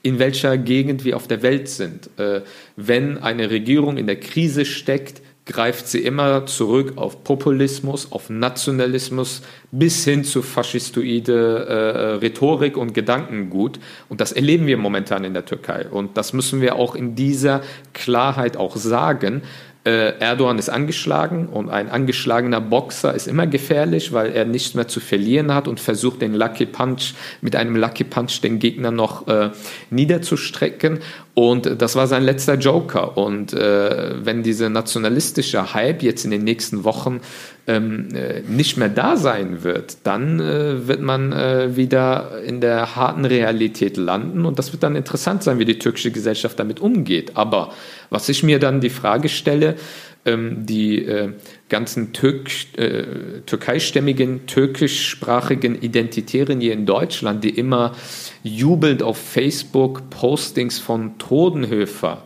in 0.04 0.20
welcher 0.20 0.58
Gegend 0.58 1.06
wir 1.06 1.16
auf 1.16 1.28
der 1.28 1.41
Welt 1.41 1.70
sind. 1.70 2.10
Äh, 2.18 2.41
wenn 2.76 3.18
eine 3.18 3.49
Regierung 3.49 3.97
in 3.97 4.08
der 4.08 4.20
Krise 4.20 4.66
steckt, 4.66 5.22
greift 5.45 5.88
sie 5.88 5.99
immer 5.99 6.45
zurück 6.45 6.93
auf 6.97 7.24
Populismus, 7.24 8.12
auf 8.12 8.30
Nationalismus 8.30 9.41
bis 9.72 10.04
hin 10.04 10.24
zu 10.24 10.41
faschistoide 10.41 11.66
äh, 11.68 12.14
Rhetorik 12.16 12.78
und 12.78 12.93
Gedankengut. 12.93 13.80
Und 14.08 14.22
das 14.22 14.32
erleben 14.32 14.68
wir 14.68 14.78
momentan 14.78 15.24
in 15.24 15.34
der 15.34 15.45
Türkei. 15.45 15.88
Und 15.89 16.16
das 16.16 16.34
müssen 16.34 16.62
wir 16.62 16.76
auch 16.76 16.95
in 16.95 17.16
dieser 17.16 17.62
Klarheit 17.93 18.56
auch 18.56 18.76
sagen. 18.76 19.41
Äh, 19.84 20.19
Erdogan 20.19 20.59
ist 20.59 20.69
angeschlagen 20.69 21.47
und 21.47 21.69
ein 21.69 21.89
angeschlagener 21.89 22.61
Boxer 22.61 23.15
ist 23.15 23.27
immer 23.27 23.47
gefährlich, 23.47 24.13
weil 24.13 24.32
er 24.32 24.45
nichts 24.45 24.75
mehr 24.75 24.88
zu 24.88 24.99
verlieren 24.99 25.53
hat 25.55 25.67
und 25.67 25.79
versucht 25.79 26.21
den 26.21 26.36
Lucky 26.36 26.67
Punch 26.67 27.15
mit 27.41 27.55
einem 27.55 27.75
Lucky 27.75 28.03
Punch 28.03 28.41
den 28.41 28.59
Gegner 28.59 28.91
noch 28.91 29.27
äh, 29.27 29.49
niederzustrecken. 29.89 30.99
Und 31.41 31.81
das 31.81 31.95
war 31.95 32.05
sein 32.05 32.21
letzter 32.21 32.53
Joker. 32.53 33.17
Und 33.17 33.51
äh, 33.51 34.23
wenn 34.23 34.43
dieser 34.43 34.69
nationalistische 34.69 35.73
Hype 35.73 36.03
jetzt 36.03 36.23
in 36.23 36.29
den 36.29 36.43
nächsten 36.43 36.83
Wochen 36.83 37.21
ähm, 37.65 38.09
äh, 38.13 38.41
nicht 38.41 38.77
mehr 38.77 38.89
da 38.89 39.17
sein 39.17 39.63
wird, 39.63 39.97
dann 40.03 40.39
äh, 40.39 40.87
wird 40.87 41.01
man 41.01 41.33
äh, 41.33 41.75
wieder 41.75 42.43
in 42.45 42.61
der 42.61 42.95
harten 42.95 43.25
Realität 43.25 43.97
landen. 43.97 44.45
Und 44.45 44.59
das 44.59 44.71
wird 44.71 44.83
dann 44.83 44.95
interessant 44.95 45.41
sein, 45.41 45.57
wie 45.57 45.65
die 45.65 45.79
türkische 45.79 46.11
Gesellschaft 46.11 46.59
damit 46.59 46.79
umgeht. 46.79 47.31
Aber 47.33 47.71
was 48.11 48.29
ich 48.29 48.43
mir 48.43 48.59
dann 48.59 48.79
die 48.79 48.91
Frage 48.91 49.27
stelle, 49.27 49.77
ähm, 50.26 50.65
die 50.65 51.03
äh, 51.05 51.34
ganzen 51.69 52.13
Türk, 52.13 52.49
äh, 52.78 53.41
türkeistämmigen, 53.45 54.45
türkischsprachigen 54.45 55.82
Identitären 55.82 56.61
hier 56.61 56.74
in 56.74 56.86
Deutschland, 56.86 57.43
die 57.43 57.49
immer 57.49 57.95
jubelnd 58.43 59.03
auf 59.03 59.17
Facebook 59.17 60.09
Postings 60.09 60.80
von 60.80 61.17
Todenhöfer 61.17 62.24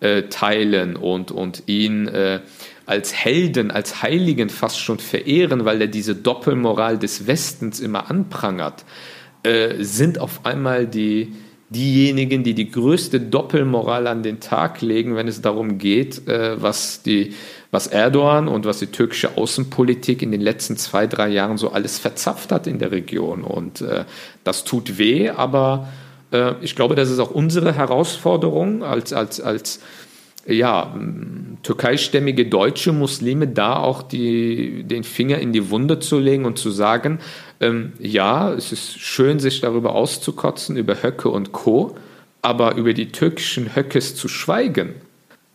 äh, 0.00 0.24
teilen 0.24 0.96
und, 0.96 1.30
und 1.30 1.64
ihn 1.66 2.08
äh, 2.08 2.40
als 2.86 3.14
Helden, 3.14 3.70
als 3.70 4.02
Heiligen 4.02 4.48
fast 4.48 4.80
schon 4.80 4.98
verehren, 4.98 5.64
weil 5.64 5.80
er 5.80 5.86
diese 5.86 6.16
Doppelmoral 6.16 6.98
des 6.98 7.28
Westens 7.28 7.78
immer 7.78 8.10
anprangert, 8.10 8.84
äh, 9.44 9.84
sind 9.84 10.18
auf 10.18 10.44
einmal 10.44 10.88
die, 10.88 11.32
diejenigen, 11.70 12.42
die 12.42 12.54
die 12.54 12.70
größte 12.70 13.20
Doppelmoral 13.20 14.08
an 14.08 14.22
den 14.22 14.40
Tag 14.40 14.80
legen, 14.80 15.14
wenn 15.14 15.28
es 15.28 15.40
darum 15.40 15.78
geht, 15.78 16.26
äh, 16.28 16.60
was, 16.60 17.02
die, 17.02 17.34
was 17.70 17.86
Erdogan 17.86 18.48
und 18.48 18.66
was 18.66 18.80
die 18.80 18.88
türkische 18.88 19.36
Außenpolitik 19.36 20.20
in 20.20 20.32
den 20.32 20.40
letzten 20.40 20.76
zwei, 20.76 21.06
drei 21.06 21.28
Jahren 21.28 21.58
so 21.58 21.70
alles 21.70 21.98
verzapft 21.98 22.50
hat 22.50 22.66
in 22.66 22.80
der 22.80 22.90
Region. 22.90 23.42
Und 23.42 23.82
äh, 23.82 24.04
das 24.42 24.64
tut 24.64 24.98
weh, 24.98 25.30
aber 25.30 25.88
äh, 26.32 26.54
ich 26.60 26.74
glaube, 26.74 26.96
das 26.96 27.08
ist 27.08 27.20
auch 27.20 27.30
unsere 27.30 27.72
Herausforderung 27.72 28.82
als, 28.82 29.12
als, 29.12 29.40
als 29.40 29.80
ja, 30.46 30.94
türkeistämmige 31.62 32.46
deutsche 32.46 32.92
Muslime 32.92 33.48
da 33.48 33.76
auch 33.76 34.02
die, 34.02 34.84
den 34.84 35.04
Finger 35.04 35.38
in 35.38 35.52
die 35.52 35.70
Wunde 35.70 35.98
zu 35.98 36.18
legen 36.18 36.44
und 36.44 36.58
zu 36.58 36.70
sagen, 36.70 37.18
ähm, 37.60 37.92
ja, 37.98 38.52
es 38.52 38.72
ist 38.72 38.98
schön, 38.98 39.38
sich 39.38 39.60
darüber 39.60 39.94
auszukotzen, 39.94 40.76
über 40.76 41.02
Höcke 41.02 41.28
und 41.28 41.52
Co., 41.52 41.96
aber 42.42 42.76
über 42.76 42.94
die 42.94 43.12
türkischen 43.12 43.76
Höckes 43.76 44.16
zu 44.16 44.26
schweigen, 44.26 44.94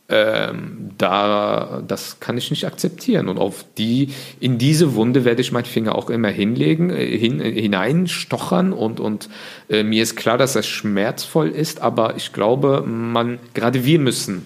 ähm, 0.08 0.92
da, 1.00 1.82
das 1.88 2.20
kann 2.20 2.38
ich 2.38 2.52
nicht 2.52 2.66
akzeptieren. 2.66 3.28
Und 3.28 3.40
auf 3.40 3.66
die, 3.78 4.10
in 4.40 4.60
diese 4.60 4.94
Wunde 4.94 5.26
werde 5.26 5.42
ich 5.42 5.52
meinen 5.52 5.66
Finger 5.66 5.96
auch 5.96 6.12
immer 6.12 6.28
hinlegen, 6.28 6.92
äh, 6.92 7.18
hin, 7.18 7.42
äh, 7.42 7.60
hineinstochern 7.60 8.72
und, 8.72 9.00
und 9.00 9.30
äh, 9.68 9.82
mir 9.82 10.04
ist 10.04 10.16
klar, 10.16 10.38
dass 10.38 10.54
das 10.54 10.68
schmerzvoll 10.68 11.50
ist, 11.50 11.82
aber 11.82 12.16
ich 12.18 12.34
glaube, 12.34 12.84
man, 12.86 13.40
gerade 13.56 13.84
wir 13.84 13.98
müssen 13.98 14.46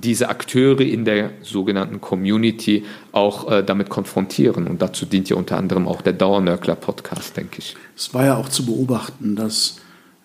diese 0.00 0.28
Akteure 0.28 0.80
in 0.80 1.04
der 1.04 1.30
sogenannten 1.42 2.00
Community 2.00 2.84
auch 3.12 3.50
äh, 3.50 3.62
damit 3.62 3.88
konfrontieren. 3.88 4.66
Und 4.66 4.82
dazu 4.82 5.06
dient 5.06 5.28
ja 5.28 5.36
unter 5.36 5.56
anderem 5.56 5.88
auch 5.88 6.02
der 6.02 6.12
Dauernörkler-Podcast, 6.12 7.36
denke 7.36 7.58
ich. 7.58 7.76
Es 7.96 8.14
war 8.14 8.24
ja 8.24 8.36
auch 8.36 8.48
zu 8.48 8.66
beobachten, 8.66 9.36
dass 9.36 9.80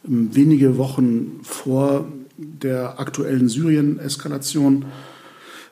ähm, 0.07 0.29
wenige 0.33 0.77
Wochen 0.77 1.39
vor 1.43 2.05
der 2.37 2.99
aktuellen 2.99 3.47
Syrien-Eskalation 3.47 4.85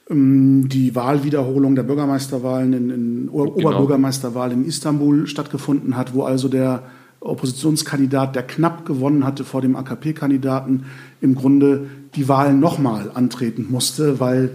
ähm, 0.09 0.69
die 0.69 0.95
Wahlwiederholung 0.95 1.75
der 1.75 1.83
Bürgermeisterwahlen 1.83 2.73
in, 2.73 2.89
in 2.89 3.29
genau. 3.31 3.45
Oberbürgermeisterwahl 3.45 4.51
in 4.51 4.65
Istanbul 4.65 5.27
stattgefunden 5.27 5.97
hat, 5.97 6.13
wo 6.13 6.23
also 6.23 6.47
der 6.47 6.83
Oppositionskandidat, 7.23 8.35
der 8.35 8.43
knapp 8.43 8.85
gewonnen 8.85 9.25
hatte 9.25 9.43
vor 9.43 9.61
dem 9.61 9.75
AKP-Kandidaten, 9.75 10.85
im 11.21 11.35
Grunde 11.35 11.87
die 12.15 12.27
Wahlen 12.27 12.59
nochmal 12.59 13.11
antreten 13.13 13.67
musste, 13.69 14.19
weil 14.19 14.51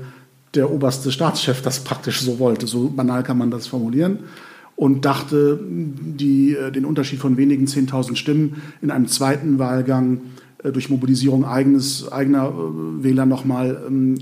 der 0.55 0.71
oberste 0.71 1.13
Staatschef 1.13 1.63
das 1.63 1.81
praktisch 1.81 2.21
so 2.21 2.39
wollte. 2.39 2.67
So 2.67 2.89
banal 2.89 3.23
kann 3.23 3.39
man 3.39 3.51
das 3.51 3.67
formulieren. 3.67 4.21
Und 4.77 5.05
dachte, 5.05 5.59
die, 5.61 6.55
äh, 6.55 6.71
den 6.71 6.85
Unterschied 6.85 7.19
von 7.19 7.37
wenigen 7.37 7.67
10.000 7.67 8.15
Stimmen 8.15 8.63
in 8.81 8.93
einem 8.93 9.09
zweiten 9.09 9.59
Wahlgang 9.59 10.21
äh, 10.63 10.71
durch 10.71 10.89
Mobilisierung 10.89 11.45
eigenes, 11.45 12.11
eigener 12.13 12.49
äh, 12.49 13.03
Wähler 13.03 13.27
nochmal 13.27 13.83
ähm, 13.89 14.19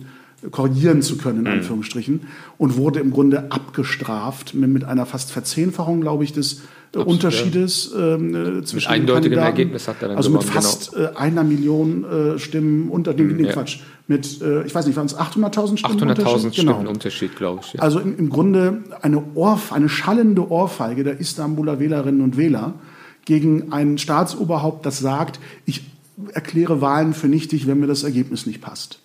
korrigieren 0.50 1.02
zu 1.02 1.18
können, 1.18 1.40
in 1.40 1.44
mhm. 1.44 1.58
Anführungsstrichen, 1.58 2.22
und 2.56 2.76
wurde 2.76 3.00
im 3.00 3.10
Grunde 3.10 3.52
abgestraft 3.52 4.54
mit, 4.54 4.70
mit 4.70 4.84
einer 4.84 5.04
fast 5.04 5.30
Verzehnfachung, 5.30 6.00
glaube 6.00 6.24
ich, 6.24 6.32
des 6.32 6.62
Absolut, 6.88 7.08
Unterschiedes 7.08 7.92
ähm, 7.96 8.62
zwischen 8.64 8.90
mit 8.90 9.00
eindeutigem 9.00 9.38
Ergebnis 9.38 9.86
hat 9.86 9.96
er 10.00 10.08
dann 10.08 10.16
Also 10.16 10.30
gewonnen, 10.30 10.46
mit 10.46 10.54
fast 10.54 10.92
genau. 10.92 11.08
äh, 11.10 11.16
einer 11.16 11.44
Million 11.44 12.04
äh, 12.04 12.38
Stimmen 12.38 12.88
unter 12.88 13.12
dem, 13.12 13.28
mhm, 13.28 13.36
nee, 13.36 13.48
Quatsch, 13.48 13.80
mit, 14.06 14.40
äh, 14.40 14.64
ich 14.64 14.74
weiß 14.74 14.86
nicht, 14.86 14.96
waren 14.96 15.06
es 15.06 15.16
800.000 15.16 15.78
Stimmen 15.78 16.10
800.000 16.10 16.52
Stimmen 16.52 16.78
genau. 16.78 16.90
Unterschied, 16.90 17.36
glaube 17.36 17.60
ich. 17.64 17.74
Ja. 17.74 17.80
Also 17.80 17.98
im, 18.00 18.16
im 18.16 18.30
Grunde 18.30 18.84
eine, 19.02 19.22
Ohrf 19.34 19.72
eine 19.72 19.88
schallende 19.88 20.48
Ohrfeige 20.48 21.04
der 21.04 21.20
Istanbuler 21.20 21.80
Wählerinnen 21.80 22.22
und 22.22 22.36
Wähler 22.36 22.74
gegen 23.24 23.72
ein 23.72 23.98
Staatsoberhaupt, 23.98 24.86
das 24.86 24.98
sagt, 24.98 25.40
ich 25.66 25.82
erkläre 26.32 26.80
Wahlen 26.80 27.12
für 27.12 27.28
nichtig, 27.28 27.66
wenn 27.66 27.80
mir 27.80 27.88
das 27.88 28.04
Ergebnis 28.04 28.46
nicht 28.46 28.62
passt. 28.62 29.00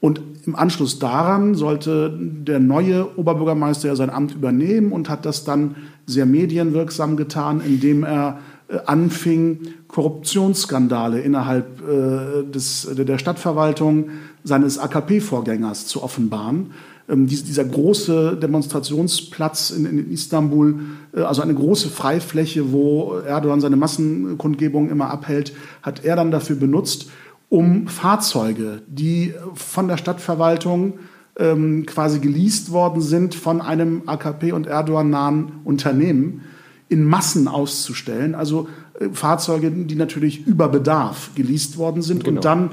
Und 0.00 0.20
im 0.46 0.54
Anschluss 0.54 0.98
daran 0.98 1.54
sollte 1.54 2.14
der 2.20 2.60
neue 2.60 3.18
Oberbürgermeister 3.18 3.88
ja 3.88 3.96
sein 3.96 4.10
Amt 4.10 4.34
übernehmen 4.34 4.92
und 4.92 5.08
hat 5.08 5.24
das 5.24 5.44
dann 5.44 5.76
sehr 6.06 6.26
medienwirksam 6.26 7.16
getan, 7.16 7.62
indem 7.64 8.04
er 8.04 8.38
äh, 8.68 8.78
anfing, 8.86 9.60
Korruptionsskandale 9.88 11.20
innerhalb 11.20 11.80
äh, 11.80 12.42
des, 12.50 12.88
der 12.92 13.18
Stadtverwaltung 13.18 14.10
seines 14.42 14.78
AKP-Vorgängers 14.78 15.86
zu 15.86 16.02
offenbaren. 16.02 16.72
Ähm, 17.06 17.26
dieser 17.26 17.64
große 17.64 18.38
Demonstrationsplatz 18.40 19.70
in, 19.70 19.84
in 19.84 20.10
Istanbul, 20.10 20.80
äh, 21.14 21.20
also 21.20 21.42
eine 21.42 21.54
große 21.54 21.90
Freifläche, 21.90 22.72
wo 22.72 23.18
Erdogan 23.26 23.60
seine 23.60 23.76
Massenkundgebung 23.76 24.88
immer 24.88 25.10
abhält, 25.10 25.52
hat 25.82 26.04
er 26.04 26.16
dann 26.16 26.30
dafür 26.30 26.56
benutzt, 26.56 27.10
um 27.48 27.88
Fahrzeuge, 27.88 28.82
die 28.86 29.34
von 29.54 29.88
der 29.88 29.96
Stadtverwaltung 29.96 30.94
ähm, 31.38 31.86
quasi 31.86 32.18
geleast 32.18 32.72
worden 32.72 33.00
sind 33.00 33.34
von 33.34 33.60
einem 33.60 34.02
AKP- 34.06 34.52
und 34.52 34.66
Erdogan-nahen 34.66 35.60
Unternehmen, 35.64 36.42
in 36.88 37.04
Massen 37.04 37.48
auszustellen. 37.48 38.34
Also 38.34 38.68
äh, 39.00 39.08
Fahrzeuge, 39.12 39.70
die 39.70 39.96
natürlich 39.96 40.46
über 40.46 40.68
Bedarf 40.68 41.30
geleast 41.34 41.76
worden 41.76 42.02
sind 42.02 42.24
genau. 42.24 42.36
und 42.38 42.44
dann 42.44 42.70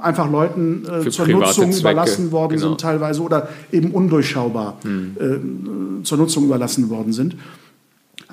einfach 0.00 0.30
Leuten 0.30 0.84
äh, 0.84 1.10
zur 1.10 1.26
Nutzung 1.26 1.72
Zwecke. 1.72 1.80
überlassen 1.80 2.32
worden 2.32 2.56
genau. 2.56 2.68
sind 2.68 2.80
teilweise 2.80 3.22
oder 3.22 3.48
eben 3.72 3.90
undurchschaubar 3.90 4.78
hm. 4.82 5.16
äh, 6.00 6.04
zur 6.04 6.18
Nutzung 6.18 6.44
überlassen 6.44 6.90
worden 6.90 7.12
sind. 7.12 7.36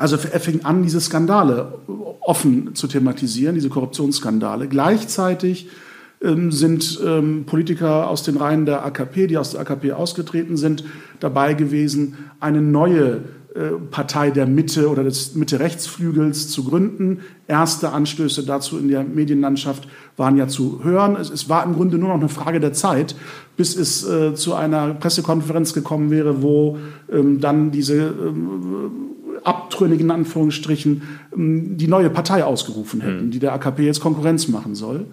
Also 0.02 0.18
er 0.18 0.40
fing 0.40 0.66
an, 0.66 0.82
diese 0.82 1.00
Skandale 1.00 1.74
offen 2.22 2.74
zu 2.74 2.88
thematisieren, 2.88 3.54
diese 3.54 3.70
Korruptionsskandale. 3.70 4.68
Gleichzeitig 4.68 5.70
ähm, 6.24 6.52
sind 6.52 7.00
ähm, 7.06 7.46
Politiker 7.46 8.10
aus 8.10 8.24
den 8.24 8.38
Reihen 8.38 8.66
der 8.66 8.84
AKP, 8.84 9.28
die 9.28 9.38
aus 9.38 9.52
der 9.52 9.62
AKP 9.62 9.92
ausgetreten 9.94 10.58
sind, 10.58 10.84
dabei 11.20 11.54
gewesen, 11.54 12.16
eine 12.40 12.64
neue 12.64 13.22
äh, 13.54 13.74
Partei 13.92 14.32
der 14.32 14.48
Mitte 14.48 14.90
oder 14.90 15.04
des 15.04 15.36
Mitte-Rechtsflügels 15.36 16.50
zu 16.50 16.64
gründen. 16.64 17.20
Erste 17.48 17.92
Anstöße 17.92 18.44
dazu 18.44 18.80
in 18.80 18.88
der 18.88 19.04
Medienlandschaft 19.04 19.88
waren 20.18 20.36
ja 20.36 20.48
zu 20.48 20.84
hören. 20.84 21.16
Es, 21.16 21.30
es 21.30 21.48
war 21.48 21.64
im 21.64 21.76
Grunde 21.76 22.00
nur 22.00 22.10
noch 22.10 22.16
eine 22.16 22.30
Frage 22.30 22.60
der 22.60 22.74
Zeit, 22.74 23.16
bis 23.56 23.76
es 23.76 24.04
äh, 24.08 24.34
zu 24.34 24.56
einer 24.56 24.96
Pressekonferenz 24.96 25.74
gekommen 25.74 26.10
wäre, 26.10 26.42
wo 26.42 26.78
ähm, 27.12 27.40
dann 27.40 27.70
diese 27.70 28.16
abtrünnigen 29.44 30.12
Anführungsstrichen 30.12 31.02
ähm, 31.36 31.78
die 31.78 31.88
neue 31.88 32.10
Partei 32.10 32.44
ausgerufen 32.44 33.02
hätten, 33.02 33.26
mhm. 33.28 33.32
die 33.32 33.40
der 33.40 33.54
AKP 33.54 33.86
jetzt 33.86 34.02
Konkurrenz 34.02 34.48
machen 34.48 34.76
soll. 34.76 35.06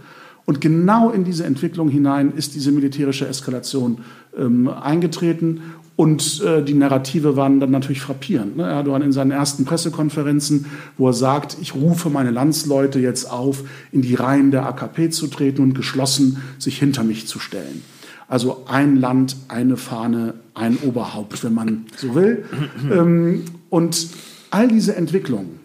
Und 0.49 0.63
genau 0.63 1.11
in 1.11 1.25
diese 1.25 1.45
Entwicklung 1.45 1.91
hinein 1.91 2.33
ist 2.35 2.55
diese 2.55 2.73
militärische 2.73 3.29
Eskalation 3.29 3.99
ähm, 4.35 4.69
eingetreten. 4.69 5.61
Und 5.95 6.43
äh, 6.43 6.63
die 6.63 6.73
Narrative 6.73 7.37
waren 7.37 7.61
dann 7.61 7.71
natürlich 7.71 8.01
frappierend. 8.01 8.57
Ne? 8.57 8.63
Erdogan 8.63 9.03
in 9.03 9.13
seinen 9.13 9.31
ersten 9.31 9.67
Pressekonferenzen, 9.67 10.65
wo 10.97 11.09
er 11.09 11.13
sagt, 11.13 11.59
ich 11.61 11.75
rufe 11.75 12.09
meine 12.09 12.31
Landsleute 12.31 12.99
jetzt 12.99 13.31
auf, 13.31 13.65
in 13.93 14.01
die 14.01 14.15
Reihen 14.15 14.51
der 14.51 14.65
AKP 14.65 15.11
zu 15.11 15.27
treten 15.27 15.61
und 15.61 15.75
geschlossen 15.75 16.41
sich 16.59 16.79
hinter 16.79 17.05
mich 17.05 17.27
zu 17.27 17.41
stellen. 17.41 17.83
Also 18.29 18.65
ein 18.69 18.97
Land, 18.97 19.37
eine 19.49 19.77
Fahne, 19.77 20.35
ein 20.59 20.79
Oberhaupt, 20.79 21.43
wenn 21.45 21.55
man 21.55 21.87
so 21.97 22.15
will. 22.15 22.45
ähm, 22.91 23.45
und 23.71 24.09
all 24.51 24.69
diese 24.69 24.97
Entwicklungen 24.97 25.61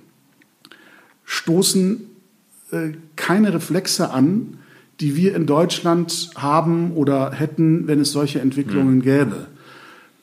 stoßen 1.26 2.02
äh, 2.72 2.90
keine 3.16 3.54
Reflexe 3.54 4.12
an, 4.12 4.58
die 5.00 5.16
wir 5.16 5.36
in 5.36 5.46
Deutschland 5.46 6.30
haben 6.36 6.92
oder 6.92 7.32
hätten, 7.32 7.88
wenn 7.88 8.00
es 8.00 8.12
solche 8.12 8.40
Entwicklungen 8.40 8.96
mhm. 8.96 9.02
gäbe. 9.02 9.48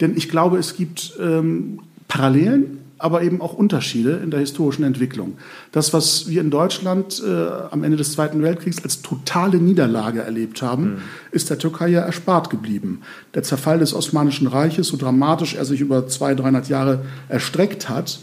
Denn 0.01 0.17
ich 0.17 0.29
glaube, 0.29 0.59
es 0.59 0.77
gibt 0.77 1.15
ähm, 1.21 1.81
Parallelen, 2.09 2.80
aber 3.01 3.23
eben 3.23 3.41
auch 3.41 3.55
Unterschiede 3.55 4.21
in 4.23 4.31
der 4.31 4.41
historischen 4.41 4.85
Entwicklung. 4.85 5.39
Das, 5.73 5.93
was 5.93 6.29
wir 6.29 6.41
in 6.41 6.51
Deutschland 6.51 7.23
äh, 7.27 7.47
am 7.71 7.83
Ende 7.83 7.97
des 7.97 8.13
Zweiten 8.13 8.43
Weltkriegs 8.43 8.83
als 8.83 9.03
totale 9.03 9.59
Niederlage 9.59 10.21
erlebt 10.21 10.63
haben, 10.63 10.85
mhm. 10.85 10.99
ist 11.33 11.51
der 11.51 11.59
Türkei 11.59 11.89
ja 11.89 12.01
erspart 12.01 12.51
geblieben. 12.51 13.01
Der 13.35 13.43
Zerfall 13.43 13.79
des 13.79 13.95
Osmanischen 13.95 14.47
Reiches, 14.47 14.89
so 14.89 14.97
dramatisch 14.97 15.55
er 15.55 15.65
sich 15.65 15.81
über 15.81 16.07
200, 16.07 16.45
300 16.45 16.69
Jahre 16.69 17.05
erstreckt 17.29 17.89
hat, 17.89 18.21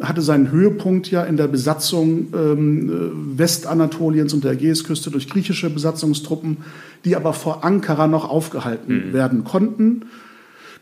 hatte 0.00 0.20
seinen 0.20 0.50
Höhepunkt 0.50 1.10
ja 1.10 1.22
in 1.24 1.36
der 1.36 1.48
Besatzung 1.48 2.28
ähm, 2.34 3.38
Westanatoliens 3.38 4.34
und 4.34 4.44
der 4.44 4.52
Ägäisküste 4.52 5.10
durch 5.10 5.28
griechische 5.28 5.70
Besatzungstruppen, 5.70 6.58
die 7.04 7.16
aber 7.16 7.32
vor 7.32 7.64
Ankara 7.64 8.06
noch 8.06 8.28
aufgehalten 8.28 9.08
mhm. 9.08 9.12
werden 9.12 9.44
konnten 9.44 10.02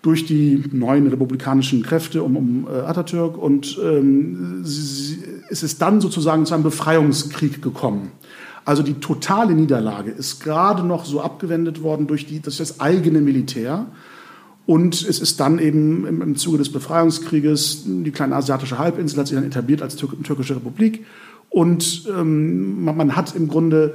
durch 0.04 0.26
die 0.26 0.62
neuen 0.70 1.06
republikanischen 1.06 1.82
Kräfte 1.82 2.22
um, 2.22 2.36
um 2.36 2.68
äh, 2.68 2.80
Atatürk. 2.80 3.38
Und 3.38 3.78
ähm, 3.82 4.60
sie, 4.62 5.18
es 5.48 5.62
ist 5.62 5.80
dann 5.80 6.02
sozusagen 6.02 6.44
zu 6.44 6.52
einem 6.52 6.62
Befreiungskrieg 6.62 7.62
gekommen. 7.62 8.12
Also 8.66 8.82
die 8.82 9.00
totale 9.00 9.54
Niederlage 9.54 10.10
ist 10.10 10.40
gerade 10.40 10.82
noch 10.82 11.06
so 11.06 11.22
abgewendet 11.22 11.82
worden 11.82 12.06
durch, 12.06 12.26
die, 12.26 12.40
durch 12.40 12.58
das 12.58 12.80
eigene 12.80 13.22
Militär. 13.22 13.86
Und 14.66 14.94
es 14.94 15.20
ist 15.20 15.40
dann 15.40 15.58
eben 15.58 16.06
im, 16.06 16.20
im 16.20 16.36
Zuge 16.36 16.58
des 16.58 16.70
Befreiungskrieges, 16.70 17.84
die 17.86 18.10
kleine 18.10 18.36
asiatische 18.36 18.78
Halbinsel 18.78 19.18
hat 19.18 19.28
sich 19.28 19.36
dann 19.36 19.46
etabliert 19.46 19.80
als 19.80 19.96
Tür 19.96 20.10
türkische 20.22 20.56
Republik. 20.56 21.06
Und 21.48 22.04
ähm, 22.10 22.84
man, 22.84 22.94
man, 22.98 23.16
hat 23.16 23.34
im 23.34 23.48
Grunde 23.48 23.94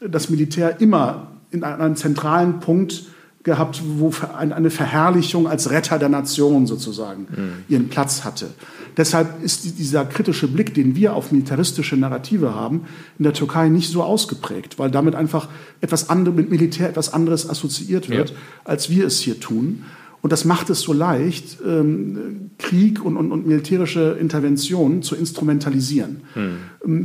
das 0.00 0.30
Militär 0.30 0.80
immer 0.80 1.28
in 1.52 1.62
einem 1.62 1.94
zentralen 1.94 2.58
Punkt 2.58 3.04
gehabt, 3.48 3.82
wo 3.84 4.12
eine 4.38 4.70
Verherrlichung 4.70 5.48
als 5.48 5.70
Retter 5.70 5.98
der 5.98 6.08
Nation 6.08 6.66
sozusagen 6.66 7.22
mhm. 7.22 7.52
ihren 7.68 7.88
Platz 7.88 8.24
hatte. 8.24 8.50
Deshalb 8.96 9.42
ist 9.42 9.78
dieser 9.78 10.04
kritische 10.04 10.48
Blick, 10.48 10.74
den 10.74 10.94
wir 10.94 11.14
auf 11.14 11.32
militaristische 11.32 11.96
Narrative 11.96 12.54
haben, 12.54 12.82
in 13.18 13.24
der 13.24 13.32
Türkei 13.32 13.68
nicht 13.68 13.90
so 13.90 14.02
ausgeprägt, 14.02 14.78
weil 14.78 14.90
damit 14.90 15.14
einfach 15.14 15.48
etwas 15.80 16.10
anderes, 16.10 16.36
mit 16.36 16.50
Militär 16.50 16.88
etwas 16.88 17.12
anderes 17.12 17.48
assoziiert 17.48 18.08
wird, 18.08 18.30
ja. 18.30 18.36
als 18.64 18.90
wir 18.90 19.06
es 19.06 19.20
hier 19.20 19.40
tun. 19.40 19.84
Und 20.20 20.32
das 20.32 20.44
macht 20.44 20.68
es 20.68 20.80
so 20.80 20.92
leicht, 20.92 21.58
ähm, 21.64 22.50
Krieg 22.58 23.04
und, 23.04 23.16
und, 23.16 23.30
und, 23.30 23.46
militärische 23.46 24.16
Interventionen 24.20 25.02
zu 25.02 25.14
instrumentalisieren. 25.14 26.22
Hm. 26.34 26.56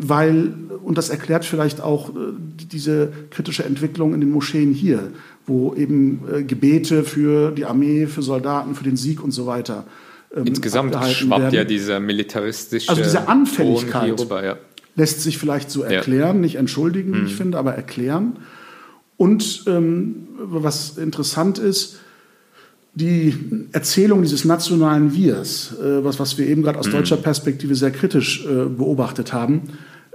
Weil, 0.10 0.54
und 0.84 0.98
das 0.98 1.10
erklärt 1.10 1.46
vielleicht 1.46 1.80
auch 1.80 2.10
äh, 2.10 2.34
diese 2.72 3.14
kritische 3.30 3.66
Entwicklung 3.66 4.16
in 4.16 4.20
den 4.20 4.32
Moscheen 4.32 4.74
hier, 4.74 5.12
wo 5.46 5.74
eben 5.76 6.22
äh, 6.32 6.44
Gebete 6.44 7.04
für 7.04 7.52
die 7.52 7.66
Armee, 7.66 8.08
für 8.08 8.22
Soldaten, 8.22 8.76
für 8.76 8.84
den 8.84 8.98
Sieg 8.98 9.24
und 9.24 9.32
so 9.32 9.46
weiter. 9.46 9.86
Ähm, 10.36 10.46
Insgesamt 10.46 10.94
schwappt 10.94 11.42
werden. 11.42 11.54
ja 11.54 11.64
dieser 11.64 12.00
militaristische. 12.00 12.90
Also 12.90 13.04
diese 13.04 13.28
Anfälligkeit 13.28 14.20
rüber, 14.20 14.44
ja. 14.44 14.58
lässt 14.96 15.22
sich 15.22 15.38
vielleicht 15.38 15.70
so 15.70 15.84
erklären, 15.84 16.38
ja. 16.38 16.42
nicht 16.42 16.56
entschuldigen, 16.56 17.14
wie 17.14 17.20
hm. 17.20 17.26
ich 17.26 17.36
finde, 17.36 17.58
aber 17.58 17.74
erklären. 17.74 18.38
Und 19.18 19.64
ähm, 19.68 20.28
was 20.38 20.98
interessant 20.98 21.60
ist, 21.60 22.00
die 22.96 23.34
Erzählung 23.72 24.22
dieses 24.22 24.46
nationalen 24.46 25.16
Wirs, 25.16 25.74
äh, 25.80 26.04
was, 26.04 26.20
was 26.20 26.38
wir 26.38 26.48
eben 26.48 26.62
gerade 26.62 26.80
aus 26.80 26.88
mhm. 26.88 26.92
deutscher 26.92 27.18
Perspektive 27.18 27.76
sehr 27.76 27.92
kritisch 27.92 28.46
äh, 28.46 28.66
beobachtet 28.66 29.34
haben, 29.34 29.64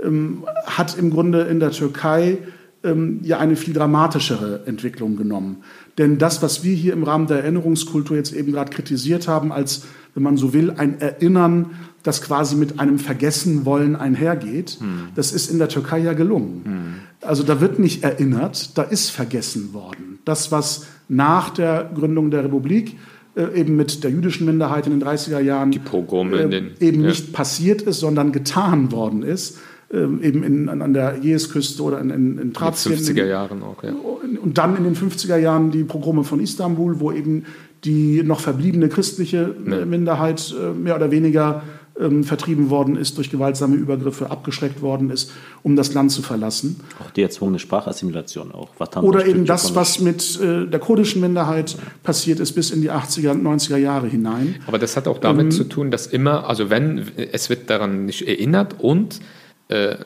ähm, 0.02 0.44
hat 0.64 0.96
im 0.96 1.10
Grunde 1.10 1.42
in 1.42 1.58
der 1.58 1.72
Türkei 1.72 2.38
ähm, 2.84 3.20
ja 3.22 3.38
eine 3.38 3.56
viel 3.56 3.74
dramatischere 3.74 4.62
Entwicklung 4.66 5.16
genommen. 5.16 5.58
Denn 5.98 6.18
das, 6.18 6.42
was 6.42 6.62
wir 6.62 6.74
hier 6.74 6.92
im 6.92 7.02
Rahmen 7.02 7.26
der 7.26 7.38
Erinnerungskultur 7.38 8.16
jetzt 8.16 8.32
eben 8.32 8.52
gerade 8.52 8.70
kritisiert 8.70 9.26
haben, 9.26 9.52
als, 9.52 9.84
wenn 10.14 10.22
man 10.22 10.36
so 10.36 10.52
will, 10.52 10.70
ein 10.76 11.00
Erinnern, 11.00 11.72
das 12.04 12.22
quasi 12.22 12.54
mit 12.56 12.78
einem 12.78 12.98
Vergessenwollen 12.98 13.96
einhergeht, 13.96 14.78
mhm. 14.80 15.08
das 15.14 15.32
ist 15.32 15.50
in 15.50 15.58
der 15.58 15.68
Türkei 15.68 15.98
ja 15.98 16.12
gelungen. 16.12 16.62
Mhm. 16.64 17.26
Also 17.26 17.42
da 17.42 17.60
wird 17.60 17.78
nicht 17.78 18.04
erinnert, 18.04 18.78
da 18.78 18.82
ist 18.82 19.10
vergessen 19.10 19.72
worden. 19.72 20.20
Das, 20.24 20.52
was 20.52 20.86
nach 21.08 21.50
der 21.50 21.90
Gründung 21.92 22.30
der 22.30 22.44
Republik 22.44 22.96
äh, 23.34 23.60
eben 23.60 23.76
mit 23.76 24.04
der 24.04 24.10
jüdischen 24.10 24.46
Minderheit 24.46 24.86
in 24.86 24.98
den 24.98 25.06
30er 25.06 25.40
Jahren 25.40 25.72
äh, 25.72 26.48
den, 26.48 26.70
eben 26.80 27.02
ja. 27.02 27.08
nicht 27.08 27.32
passiert 27.32 27.82
ist, 27.82 28.00
sondern 28.00 28.30
getan 28.30 28.92
worden 28.92 29.22
ist, 29.22 29.58
äh, 29.92 29.96
eben 29.96 30.42
in, 30.42 30.68
an 30.68 30.92
der 30.92 31.18
Jesküste 31.22 31.82
oder 31.82 32.00
in, 32.00 32.10
in, 32.10 32.38
in 32.38 32.52
Trazien. 32.52 32.92
In 32.92 33.04
den 33.04 33.16
50er 33.16 33.26
Jahren 33.26 33.62
auch, 33.62 33.82
ja. 33.82 33.92
Und 33.92 34.58
dann 34.58 34.76
in 34.76 34.84
den 34.84 34.96
50er 34.96 35.36
Jahren 35.36 35.70
die 35.70 35.84
Pogrome 35.84 36.24
von 36.24 36.40
Istanbul, 36.40 37.00
wo 37.00 37.12
eben 37.12 37.46
die 37.84 38.22
noch 38.22 38.40
verbliebene 38.40 38.88
christliche 38.88 39.54
ja. 39.66 39.84
Minderheit 39.84 40.54
äh, 40.60 40.72
mehr 40.72 40.96
oder 40.96 41.10
weniger 41.10 41.62
ähm, 41.98 42.24
vertrieben 42.24 42.70
worden 42.70 42.96
ist, 42.96 43.16
durch 43.16 43.30
gewaltsame 43.30 43.76
Übergriffe 43.76 44.30
abgeschreckt 44.30 44.82
worden 44.82 45.10
ist, 45.10 45.32
um 45.62 45.74
das 45.74 45.94
Land 45.94 46.12
zu 46.12 46.22
verlassen. 46.22 46.80
Auch 47.00 47.10
die 47.10 47.22
erzwungene 47.22 47.58
Sprachassimilation 47.58 48.52
auch. 48.52 48.68
Oder 49.02 49.26
eben 49.26 49.46
das, 49.46 49.74
was 49.74 50.00
mit 50.00 50.40
äh, 50.40 50.66
der 50.66 50.80
kurdischen 50.80 51.20
Minderheit 51.20 51.72
ja. 51.72 51.78
passiert 52.02 52.40
ist, 52.40 52.52
bis 52.52 52.70
in 52.70 52.82
die 52.82 52.90
80er 52.90 53.30
und 53.30 53.42
90er 53.42 53.78
Jahre 53.78 54.06
hinein. 54.06 54.56
Aber 54.66 54.78
das 54.78 54.96
hat 54.96 55.08
auch 55.08 55.18
damit 55.18 55.44
ähm, 55.44 55.50
zu 55.50 55.64
tun, 55.64 55.90
dass 55.90 56.06
immer, 56.06 56.48
also 56.48 56.70
wenn, 56.70 57.06
es 57.32 57.50
wird 57.50 57.70
daran 57.70 58.06
nicht 58.06 58.28
erinnert 58.28 58.76
und 58.78 59.20
äh, 59.68 59.96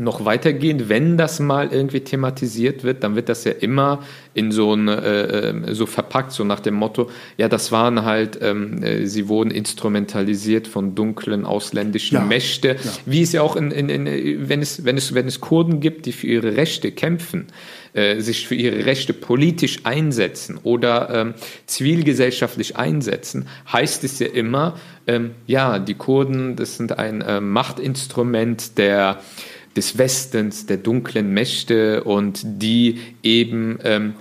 noch 0.00 0.24
weitergehend, 0.24 0.88
wenn 0.88 1.16
das 1.16 1.40
mal 1.40 1.72
irgendwie 1.72 2.00
thematisiert 2.00 2.84
wird, 2.84 3.04
dann 3.04 3.16
wird 3.16 3.28
das 3.28 3.44
ja 3.44 3.52
immer 3.52 4.00
in 4.34 4.50
so 4.50 4.74
ein, 4.74 4.88
äh, 4.88 5.50
ähm, 5.50 5.74
so 5.74 5.86
verpackt, 5.86 6.32
so 6.32 6.44
nach 6.44 6.60
dem 6.60 6.74
Motto, 6.74 7.10
ja, 7.36 7.48
das 7.48 7.70
waren 7.70 8.04
halt, 8.04 8.38
ähm, 8.40 8.82
äh, 8.82 9.06
sie 9.06 9.28
wurden 9.28 9.50
instrumentalisiert 9.50 10.66
von 10.66 10.94
dunklen 10.94 11.44
ausländischen 11.44 12.16
ja, 12.16 12.24
Mächte, 12.24 12.68
ja. 12.82 12.92
wie 13.06 13.22
es 13.22 13.32
ja 13.32 13.42
auch 13.42 13.56
in, 13.56 13.70
in, 13.70 13.88
in, 13.88 14.48
wenn 14.48 14.62
es, 14.62 14.84
wenn 14.84 14.96
es, 14.96 15.14
wenn 15.14 15.26
es 15.26 15.40
Kurden 15.40 15.80
gibt, 15.80 16.06
die 16.06 16.12
für 16.12 16.26
ihre 16.26 16.56
Rechte 16.56 16.92
kämpfen, 16.92 17.48
äh, 17.92 18.20
sich 18.20 18.46
für 18.46 18.54
ihre 18.54 18.86
Rechte 18.86 19.12
politisch 19.12 19.80
einsetzen 19.84 20.58
oder 20.62 21.10
ähm, 21.12 21.34
zivilgesellschaftlich 21.66 22.76
einsetzen, 22.76 23.48
heißt 23.72 24.04
es 24.04 24.18
ja 24.18 24.28
immer, 24.28 24.78
ähm, 25.06 25.32
ja, 25.46 25.78
die 25.78 25.94
Kurden, 25.94 26.56
das 26.56 26.76
sind 26.76 26.98
ein 26.98 27.20
äh, 27.20 27.40
Machtinstrument 27.40 28.78
der 28.78 29.20
des 29.76 29.98
Westens, 29.98 30.66
der 30.66 30.78
dunklen 30.78 31.32
Mächte 31.32 32.02
und 32.02 32.40
die 32.44 32.98
eben 33.22 33.78
ähm, 33.84 34.14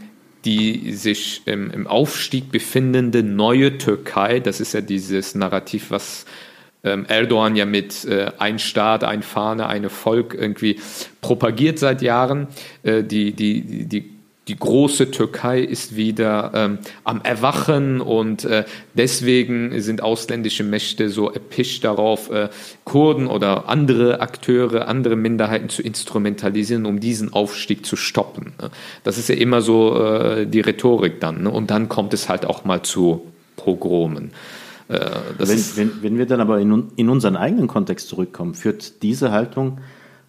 die 0.45 0.93
sich 0.93 1.41
ähm, 1.47 1.70
im 1.72 1.86
Aufstieg 1.86 2.51
befindende 2.51 3.24
neue 3.24 3.78
Türkei, 3.78 4.39
das 4.39 4.61
ist 4.61 4.74
ja 4.74 4.82
dieses 4.82 5.36
Narrativ, 5.36 5.91
was 5.91 6.26
Erdogan 6.84 7.56
ja 7.56 7.66
mit 7.66 8.06
äh, 8.06 8.32
ein 8.38 8.60
Staat, 8.60 9.04
ein 9.04 9.22
Fahne, 9.22 9.68
ein 9.68 9.90
Volk 9.90 10.34
irgendwie 10.34 10.80
propagiert 11.22 11.80
seit 11.80 12.02
Jahren, 12.02 12.48
äh, 12.84 13.04
die, 13.04 13.34
die, 13.34 13.86
die 13.86 14.20
die 14.50 14.58
große 14.58 15.12
Türkei 15.12 15.62
ist 15.62 15.96
wieder 15.96 16.52
ähm, 16.56 16.80
am 17.04 17.22
Erwachen 17.22 18.02
und 18.02 18.46
äh, 18.46 18.66
deswegen 18.96 19.80
sind 19.80 20.02
ausländische 20.02 20.64
Mächte 20.64 21.10
so 21.10 21.30
erpicht 21.30 21.84
darauf, 21.84 22.32
äh, 22.32 22.50
Kurden 22.84 23.28
oder 23.28 23.70
andere 23.70 24.22
Akteure, 24.22 24.88
andere 24.88 25.16
Minderheiten 25.16 25.70
zu 25.70 25.84
instrumentalisieren, 25.84 26.88
um 26.88 27.00
diesen 27.00 27.32
Aufstieg 27.32 27.86
zu 27.86 27.96
stoppen. 27.96 28.54
Ne? 28.60 28.72
Das 29.04 29.20
ist 29.20 29.30
ja 29.30 29.36
immer 29.36 29.62
so 29.62 30.04
äh, 30.04 30.48
die 30.48 30.62
Rhetorik 30.62 31.20
dann. 31.20 31.44
Ne? 31.44 31.52
Und 31.52 31.70
dann 31.70 31.88
kommt 31.88 32.16
es 32.16 32.28
halt 32.28 32.48
auch 32.48 32.66
mal 32.66 32.82
zu 32.82 33.28
Pogromen. 33.56 34.32
Äh, 34.90 35.00
wenn, 35.38 35.60
wenn, 35.76 35.92
wenn, 36.02 36.18
wir 36.18 36.26
dann 36.26 36.42
aber 36.42 36.60
in, 36.60 36.88
in, 36.96 37.10
unseren 37.10 37.36
eigenen 37.36 37.68
Kontext 37.68 38.10
zurückkommen, 38.10 38.56
führt 38.56 39.04
diese 39.04 39.32
Haltung 39.32 39.80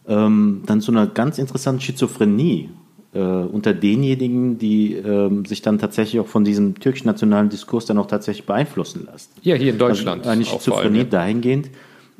ähm, 0.06 0.62
dann 0.66 0.82
zu 0.82 0.92
einer 0.92 1.06
ganz 1.06 1.38
interessanten 1.38 1.80
Schizophrenie 1.80 2.68
äh, 3.14 3.18
unter 3.18 3.72
denjenigen, 3.72 4.58
die 4.58 4.94
äh, 4.94 5.46
sich 5.46 5.62
dann 5.62 5.78
tatsächlich 5.78 6.20
auch 6.20 6.28
von 6.28 6.44
diesem 6.44 6.74
türkisch-nationalen 6.78 7.48
Diskurs 7.48 7.86
dann 7.86 7.96
auch 7.96 8.06
tatsächlich 8.06 8.46
beeinflussen 8.46 9.08
lassen. 9.10 9.30
Ja, 9.42 9.56
hier 9.56 9.72
in 9.72 9.78
Deutschland. 9.78 10.20
Also 10.20 10.30
eine 10.30 10.44
Schizophrenie 10.44 11.04
dahingehend, 11.04 11.70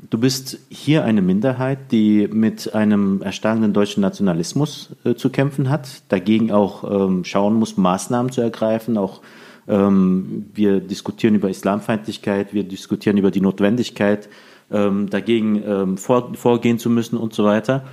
du 0.09 0.18
bist 0.18 0.59
hier 0.70 1.05
eine 1.05 1.20
Minderheit, 1.20 1.93
die 1.93 2.26
mit 2.26 2.74
einem 2.74 3.20
erstarkenden 3.20 3.74
deutschen 3.74 4.01
Nationalismus 4.01 4.97
äh, 5.05 5.14
zu 5.14 5.28
kämpfen 5.28 5.68
hat, 5.68 6.03
dagegen 6.09 6.51
auch 6.53 6.84
ähm, 6.91 7.24
schauen 7.24 7.55
muss, 7.55 7.76
Maßnahmen 7.76 8.32
zu 8.32 8.41
ergreifen, 8.41 8.97
auch 8.97 9.20
wir 9.66 10.80
diskutieren 10.80 11.34
über 11.36 11.48
Islamfeindlichkeit, 11.48 12.52
wir 12.52 12.64
diskutieren 12.64 13.18
über 13.18 13.30
die 13.30 13.40
Notwendigkeit, 13.40 14.28
ähm, 14.72 15.08
dagegen 15.08 15.62
ähm, 15.64 15.96
vor, 15.96 16.34
vorgehen 16.34 16.78
zu 16.78 16.90
müssen 16.90 17.16
und 17.16 17.34
so 17.34 17.44
weiter 17.44 17.84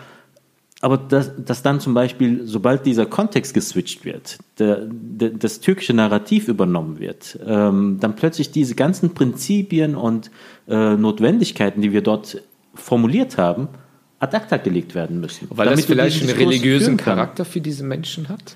aber 0.82 0.97
dass, 0.97 1.32
dass 1.43 1.63
dann 1.63 1.80
zum 1.80 1.93
Beispiel, 1.93 2.41
sobald 2.45 2.86
dieser 2.86 3.05
Kontext 3.07 3.53
geswitcht 3.53 4.05
wird, 4.05 4.38
der, 4.59 4.88
der, 4.88 5.30
das 5.32 5.59
türkische 5.59 5.93
Narrativ 5.93 6.47
übernommen 6.47 6.99
wird, 6.99 7.39
ähm, 7.45 7.97
dann 7.99 8.15
plötzlich 8.15 8.51
diese 8.51 8.76
ganzen 8.76 9.13
Prinzipien 9.13 9.95
und 9.95 10.30
äh, 10.68 10.95
Notwendigkeiten, 10.95 11.82
die 11.82 11.93
wir 11.93 12.01
dort 12.01 12.43
formuliert 12.76 13.38
haben, 13.38 13.70
ad 14.20 14.36
acta 14.36 14.57
gelegt 14.57 14.93
werden 14.93 15.20
müssen. 15.20 15.47
Weil 15.49 15.70
das 15.70 15.86
vielleicht 15.86 16.22
einen 16.22 16.38
religiösen 16.38 16.97
Charakter 16.97 17.43
für 17.43 17.61
diese 17.61 17.84
Menschen 17.84 18.30
hat? 18.30 18.55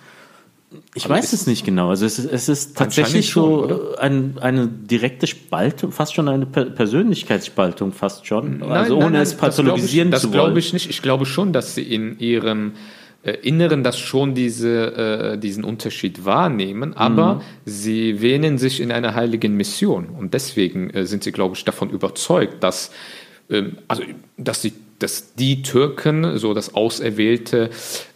Ich 0.96 1.06
Aber 1.06 1.16
weiß 1.16 1.34
es 1.34 1.48
nicht 1.48 1.66
genau. 1.66 1.90
Also 1.90 2.06
es 2.06 2.18
ist, 2.18 2.32
es 2.32 2.48
ist 2.48 2.78
tatsächlich 2.78 3.30
schon, 3.30 3.70
so 3.70 3.96
ein, 3.98 4.38
eine 4.40 4.68
direkte 4.68 5.28
Spaltung, 5.28 5.92
fast 5.92 6.14
schon 6.14 6.30
eine 6.30 6.46
Persönlichkeitsspaltung, 6.46 7.92
fast 7.92 8.26
schon. 8.26 8.60
Nein, 8.60 8.72
also 8.72 8.96
ohne 8.96 9.06
nein, 9.06 9.14
nein, 9.14 9.22
es 9.24 9.36
pathologisieren 9.36 10.12
das 10.12 10.22
zu 10.22 10.28
wollen. 10.28 10.38
Das 10.38 10.46
glaube 10.46 10.60
ich 10.60 10.74
nicht. 10.74 10.90
Ich 10.90 11.02
glaube 11.02 11.26
schon, 11.26 11.52
dass 11.52 11.76
sie 11.76 11.84
in 11.84 12.20
ihrem 12.20 12.74
äh, 13.24 13.34
Inneren 13.34 13.84
das 13.84 14.00
schon 14.00 14.34
diese, 14.34 15.34
äh, 15.34 15.38
diesen 15.38 15.64
Unterschied 15.64 16.26
wahrnehmen, 16.26 16.96
aber 16.96 17.36
mhm. 17.36 17.42
sie 17.66 18.22
wähnen 18.22 18.58
sich 18.58 18.80
in 18.80 18.92
einer 18.92 19.14
heiligen 19.14 19.56
Mission 19.56 20.08
und 20.08 20.34
deswegen 20.34 20.90
äh, 20.90 21.06
sind 21.06 21.24
sie, 21.24 21.32
glaube 21.32 21.56
ich, 21.56 21.66
davon 21.66 21.90
überzeugt, 21.90 22.64
dass, 22.64 22.92
ähm, 23.50 23.78
also, 23.88 24.04
dass 24.38 24.62
sie 24.62 24.74
dass 25.02 25.36
die 25.36 25.62
Türken, 25.62 26.38
so 26.38 26.54
das 26.54 26.76
Auserwählte, 26.76 27.70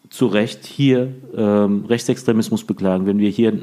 zu 0.09 0.25
Recht 0.25 0.65
hier 0.65 1.13
ähm, 1.35 1.85
Rechtsextremismus 1.85 2.63
beklagen, 2.63 3.05
wenn 3.05 3.19
wir 3.19 3.29
hier 3.29 3.53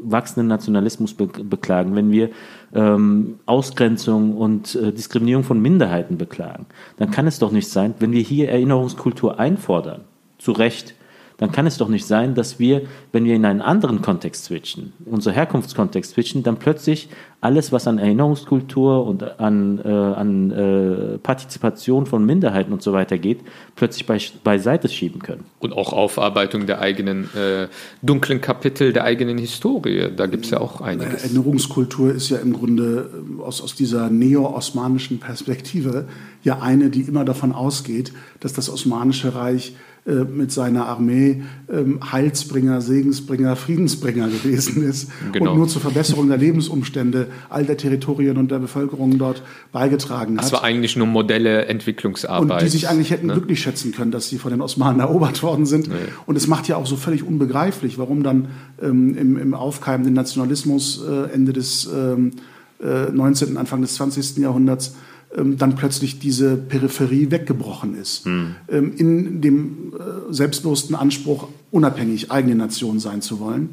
wachsenden 0.00 0.48
Nationalismus 0.48 1.14
be 1.14 1.26
beklagen, 1.26 1.94
wenn 1.94 2.10
wir 2.10 2.30
ähm, 2.74 3.38
Ausgrenzung 3.46 4.36
und 4.36 4.74
äh, 4.74 4.92
Diskriminierung 4.92 5.44
von 5.44 5.60
Minderheiten 5.60 6.18
beklagen, 6.18 6.66
dann 6.98 7.10
kann 7.10 7.26
es 7.26 7.38
doch 7.38 7.52
nicht 7.52 7.68
sein, 7.68 7.94
wenn 8.00 8.12
wir 8.12 8.20
hier 8.20 8.50
Erinnerungskultur 8.50 9.38
einfordern, 9.38 10.02
zu 10.38 10.52
Recht, 10.52 10.94
dann 11.38 11.50
kann 11.50 11.66
es 11.66 11.78
doch 11.78 11.88
nicht 11.88 12.06
sein, 12.06 12.34
dass 12.34 12.58
wir, 12.58 12.82
wenn 13.12 13.24
wir 13.24 13.34
in 13.34 13.44
einen 13.44 13.60
anderen 13.60 14.02
Kontext 14.02 14.44
switchen, 14.44 14.92
unser 15.04 15.32
Herkunftskontext 15.32 16.12
switchen, 16.12 16.42
dann 16.42 16.58
plötzlich 16.58 17.08
alles, 17.40 17.72
was 17.72 17.86
an 17.86 17.98
Erinnerungskultur 17.98 19.06
und 19.06 19.38
an, 19.38 19.78
äh, 19.84 19.88
an 19.88 20.50
äh, 20.50 21.18
Partizipation 21.18 22.06
von 22.06 22.24
Minderheiten 22.24 22.72
und 22.72 22.82
so 22.82 22.92
weiter 22.94 23.18
geht, 23.18 23.40
plötzlich 23.76 24.06
bei, 24.06 24.18
beiseite 24.42 24.88
schieben 24.88 25.20
können. 25.20 25.44
Und 25.58 25.74
auch 25.74 25.92
Aufarbeitung 25.92 26.66
der 26.66 26.80
eigenen 26.80 27.24
äh, 27.34 27.68
dunklen 28.00 28.40
Kapitel 28.40 28.94
der 28.94 29.04
eigenen 29.04 29.36
Historie. 29.36 30.10
Da 30.16 30.26
gibt 30.26 30.46
es 30.46 30.52
ja 30.52 30.60
auch 30.60 30.80
einiges. 30.80 31.24
Erinnerungskultur 31.24 32.14
ist 32.14 32.30
ja 32.30 32.38
im 32.38 32.54
Grunde 32.54 33.10
äh, 33.38 33.42
aus, 33.42 33.60
aus 33.60 33.74
dieser 33.74 34.08
neo-osmanischen 34.08 35.18
Perspektive 35.18 36.06
ja 36.44 36.60
eine, 36.60 36.88
die 36.88 37.02
immer 37.02 37.26
davon 37.26 37.52
ausgeht, 37.52 38.12
dass 38.40 38.54
das 38.54 38.70
Osmanische 38.70 39.34
Reich 39.34 39.74
äh, 40.06 40.24
mit 40.24 40.52
seiner 40.52 40.86
Armee 40.86 41.44
ähm, 41.72 41.98
Heilsbringer, 42.12 42.82
Segensbringer, 42.82 43.56
Friedensbringer 43.56 44.28
gewesen 44.28 44.82
ist 44.86 45.10
genau. 45.32 45.52
und 45.52 45.56
nur 45.56 45.66
zur 45.66 45.80
Verbesserung 45.80 46.28
der 46.28 46.36
Lebensumstände 46.36 47.28
all 47.48 47.64
der 47.64 47.78
Territorien 47.78 48.36
und 48.36 48.50
der 48.50 48.58
Bevölkerung 48.58 49.16
dort 49.16 49.42
beigetragen 49.72 50.36
hat. 50.36 50.44
Das 50.44 50.52
war 50.52 50.62
eigentlich 50.62 50.94
nur 50.96 51.06
Modelle 51.06 51.64
Entwicklungsarbeit. 51.64 52.50
Und 52.50 52.60
die 52.60 52.68
sich 52.68 52.86
eigentlich 52.90 53.12
hätten 53.12 53.28
ne? 53.28 53.32
glücklich 53.32 53.60
schätzen 53.60 53.92
können, 53.92 54.10
dass 54.10 54.28
sie 54.28 54.36
von 54.36 54.50
den 54.50 54.60
Osmanen 54.60 55.00
erobert 55.00 55.42
worden 55.42 55.64
sind. 55.64 55.88
Nee. 55.88 55.94
Und 56.26 56.36
es 56.36 56.48
macht 56.48 56.68
ja 56.68 56.76
auch 56.76 56.86
so 56.86 56.96
völlig 56.96 57.22
unbegreiflich, 57.22 57.96
warum 57.96 58.22
dann 58.22 58.48
ähm, 58.82 59.16
im, 59.16 59.38
im 59.38 59.54
aufkeimenden 59.54 60.12
Nationalismus 60.12 61.02
äh, 61.02 61.32
Ende 61.32 61.54
des 61.54 61.88
ähm, 61.90 62.32
äh, 62.78 63.10
19., 63.10 63.56
Anfang 63.56 63.80
des 63.80 63.94
20. 63.94 64.36
Jahrhunderts 64.36 64.96
dann 65.36 65.74
plötzlich 65.74 66.18
diese 66.18 66.56
Peripherie 66.56 67.30
weggebrochen 67.30 67.96
ist. 67.96 68.26
Mhm. 68.26 68.54
Ähm, 68.68 68.92
in 68.96 69.40
dem 69.40 69.92
äh, 69.94 70.32
selbstbewussten 70.32 70.94
Anspruch, 70.94 71.48
unabhängig 71.70 72.30
eigene 72.30 72.54
Nation 72.54 73.00
sein 73.00 73.20
zu 73.20 73.40
wollen. 73.40 73.70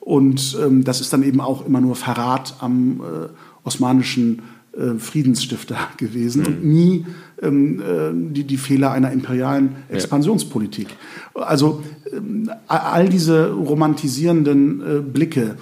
Und 0.00 0.56
ähm, 0.64 0.84
das 0.84 1.00
ist 1.00 1.12
dann 1.12 1.22
eben 1.22 1.40
auch 1.40 1.66
immer 1.66 1.80
nur 1.80 1.96
Verrat 1.96 2.56
am 2.60 3.00
äh, 3.00 3.28
osmanischen 3.64 4.42
äh, 4.72 4.98
Friedensstifter 4.98 5.78
gewesen 5.96 6.42
mhm. 6.42 6.46
und 6.46 6.64
nie 6.64 7.06
ähm, 7.42 8.32
die, 8.32 8.44
die 8.44 8.56
Fehler 8.56 8.92
einer 8.92 9.12
imperialen 9.12 9.76
Expansionspolitik. 9.88 10.88
Ja. 11.36 11.42
Also 11.42 11.82
ähm, 12.12 12.50
all 12.66 13.08
diese 13.08 13.52
romantisierenden 13.52 15.12
Blicke 15.12 15.56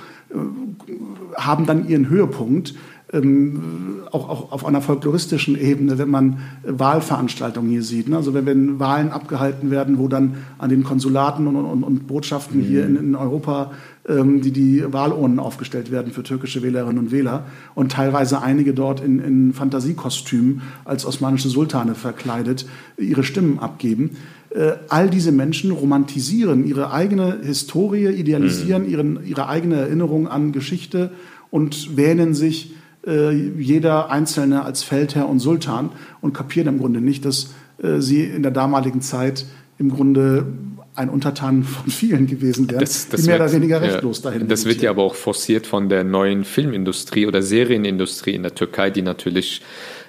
haben 1.37 1.67
dann 1.67 1.89
ihren 1.89 2.09
Höhepunkt, 2.09 2.75
ähm, 3.15 4.03
auch, 4.11 4.29
auch 4.29 4.53
auf 4.53 4.67
einer 4.67 4.81
folkloristischen 4.81 5.59
Ebene, 5.59 5.99
wenn 5.99 6.11
man 6.11 6.39
Wahlveranstaltungen 6.65 7.71
hier 7.71 7.83
sieht. 7.83 8.09
Ne? 8.09 8.17
Also 8.17 8.35
wenn, 8.35 8.47
wenn 8.47 8.79
Wahlen 8.79 9.11
abgehalten 9.11 9.71
werden, 9.71 9.99
wo 9.99 10.09
dann 10.09 10.37
an 10.59 10.71
den 10.71 10.85
Konsulaten 10.85 11.47
und, 11.47 11.57
und, 11.57 11.83
und 11.85 12.07
Botschaften 12.07 12.61
mhm. 12.61 12.65
hier 12.65 12.85
in, 12.85 12.97
in 12.97 13.15
Europa 13.15 13.73
ähm, 14.09 14.43
die, 14.43 14.51
die 14.51 14.85
Wahlurnen 14.93 15.39
aufgestellt 15.39 15.91
werden 15.91 16.13
für 16.13 16.23
türkische 16.23 16.63
Wählerinnen 16.63 16.99
und 16.99 17.13
Wähler 17.13 17.47
und 17.75 17.93
teilweise 17.93 18.43
einige 18.43 18.75
dort 18.75 19.01
in, 19.01 19.21
in 19.21 19.53
Fantasiekostümen 19.55 20.63
als 20.85 21.07
osmanische 21.07 21.49
Sultane 21.49 21.95
verkleidet 21.95 22.67
ihre 22.99 23.25
Stimmen 23.25 23.59
abgeben 23.59 24.11
äh, 24.51 24.75
all 24.89 25.11
diese 25.11 25.33
Menschen 25.33 25.73
romantisieren 25.73 26.65
ihre 26.65 26.93
eigene 26.93 27.41
Historie, 27.43 28.07
idealisieren 28.07 28.85
mhm. 28.85 28.89
ihren, 28.89 29.27
ihre 29.27 29.49
eigene 29.49 29.77
Erinnerung 29.77 30.29
an 30.29 30.53
Geschichte 30.53 31.11
und 31.51 31.97
wähnen 31.97 32.35
sich 32.35 32.75
äh, 33.07 33.31
jeder 33.33 34.11
Einzelne 34.11 34.65
als 34.65 34.83
Feldherr 34.83 35.29
und 35.29 35.41
Sultan 35.41 35.91
und 36.21 36.33
kapieren 36.33 36.69
im 36.69 36.79
Grunde 36.79 37.01
nicht, 37.01 37.25
dass 37.25 37.55
äh, 37.83 38.01
sie 38.01 38.25
in 38.25 38.43
der 38.43 38.53
damaligen 38.53 39.01
Zeit 39.01 39.47
im 39.79 39.91
Grunde 39.91 40.47
ein 40.95 41.09
Untertan 41.09 41.65
von 41.65 41.91
vielen 41.91 42.27
gewesen 42.27 42.71
wären, 42.71 42.81
das, 42.81 43.09
das 43.09 43.23
die 43.23 43.27
mehr 43.27 43.39
wird, 43.39 43.51
oder 43.51 43.57
weniger 43.57 43.81
rechtlos 43.81 44.23
ja, 44.23 44.31
dahin 44.31 44.49
Das 44.49 44.65
wird 44.65 44.81
ja 44.81 44.91
aber 44.91 45.03
auch 45.03 45.17
forciert 45.17 45.67
von 45.67 45.89
der 45.89 46.05
neuen 46.05 46.45
Filmindustrie 46.45 47.27
oder 47.27 47.43
Serienindustrie 47.43 48.33
in 48.33 48.43
der 48.45 48.55
Türkei, 48.55 48.91
die 48.91 49.03
natürlich 49.03 49.61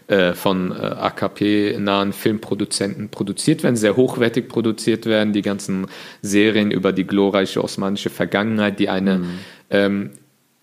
äh, 0.08 0.34
von 0.34 0.72
AKP-nahen 0.72 2.14
Filmproduzenten 2.14 3.10
produziert 3.10 3.64
werden, 3.64 3.76
sehr 3.76 3.96
hochwertig 3.96 4.48
produziert 4.48 5.08
werden, 5.08 5.34
die 5.34 5.42
ganzen 5.42 5.88
Serien 6.22 6.70
über 6.70 6.94
die 6.94 7.06
glorreiche 7.06 7.64
osmanische 7.64 8.12
Vergangenheit, 8.12 8.80
die 8.80 8.90
eine 8.90 9.18
mhm. 9.18 9.30
ähm, 9.72 10.10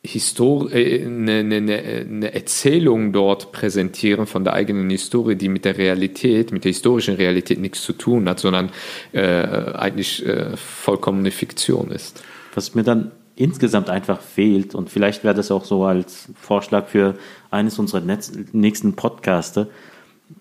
Histor 0.05 0.73
äh, 0.73 1.05
eine, 1.05 1.39
eine, 1.39 1.79
eine, 1.79 2.35
Erzählung 2.35 3.13
dort 3.13 3.53
präsentieren 3.53 4.27
von 4.27 4.43
der 4.43 4.55
eigenen 4.55 4.91
Historie, 4.91 5.37
die 5.37 5.49
mit 5.49 5.65
der 5.65 5.79
Realität, 5.79 6.51
mit 6.51 6.65
der 6.65 6.71
historischen 6.71 7.15
Realität 7.15 7.61
nichts 7.61 7.83
zu 7.83 7.93
tun 7.93 8.29
hat, 8.29 8.41
sondern 8.41 8.71
äh, 9.13 9.23
eigentlich 9.23 10.27
äh, 10.27 10.57
vollkommene 10.57 11.31
Fiktion 11.31 11.93
ist. 11.93 12.25
Was 12.55 12.75
mir 12.75 12.83
dann 12.83 13.13
insgesamt 13.37 13.91
einfach 13.91 14.21
fehlt, 14.21 14.75
und 14.75 14.91
vielleicht 14.91 15.23
wäre 15.23 15.35
das 15.35 15.51
auch 15.53 15.65
so 15.65 15.85
als 15.85 16.29
Vorschlag 16.35 16.89
für 16.89 17.15
eines 17.51 17.79
unserer 17.79 18.03
nächsten 18.53 18.95
Podcaste, 18.95 19.69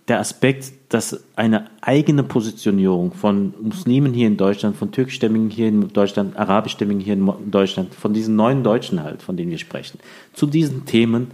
der 0.08 0.20
Aspekt, 0.20 0.74
dass 0.90 1.24
eine 1.36 1.70
eigene 1.82 2.24
Positionierung 2.24 3.14
von 3.14 3.54
Muslimen 3.62 4.14
hier 4.14 4.28
in 4.28 4.38
Deutschland, 4.38 4.76
von 4.76 4.92
türkischstämmigen 4.92 5.50
hier 5.50 5.68
in 5.68 5.88
Deutschland, 5.94 6.38
arabischstämmigen 6.38 7.02
hier 7.02 7.14
in 7.14 7.52
Deutschland, 7.52 7.94
von 7.96 8.14
diesen 8.14 8.36
neuen 8.36 8.64
Deutschen 8.64 9.04
halt, 9.04 9.22
von 9.22 9.38
denen 9.38 9.52
wir 9.52 9.58
sprechen, 9.58 10.00
zu 10.34 10.48
diesen 10.48 10.86
Themen 10.86 11.28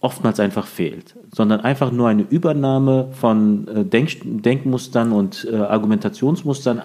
oftmals 0.00 0.40
einfach 0.40 0.66
fehlt, 0.66 1.14
sondern 1.34 1.60
einfach 1.60 1.90
nur 1.90 2.08
eine 2.08 2.22
Übernahme 2.22 3.08
von 3.12 3.66
äh, 3.68 3.84
Denk 3.84 4.10
Denkmustern 4.22 5.12
und 5.12 5.48
äh, 5.50 5.56
Argumentationsmustern 5.56 6.82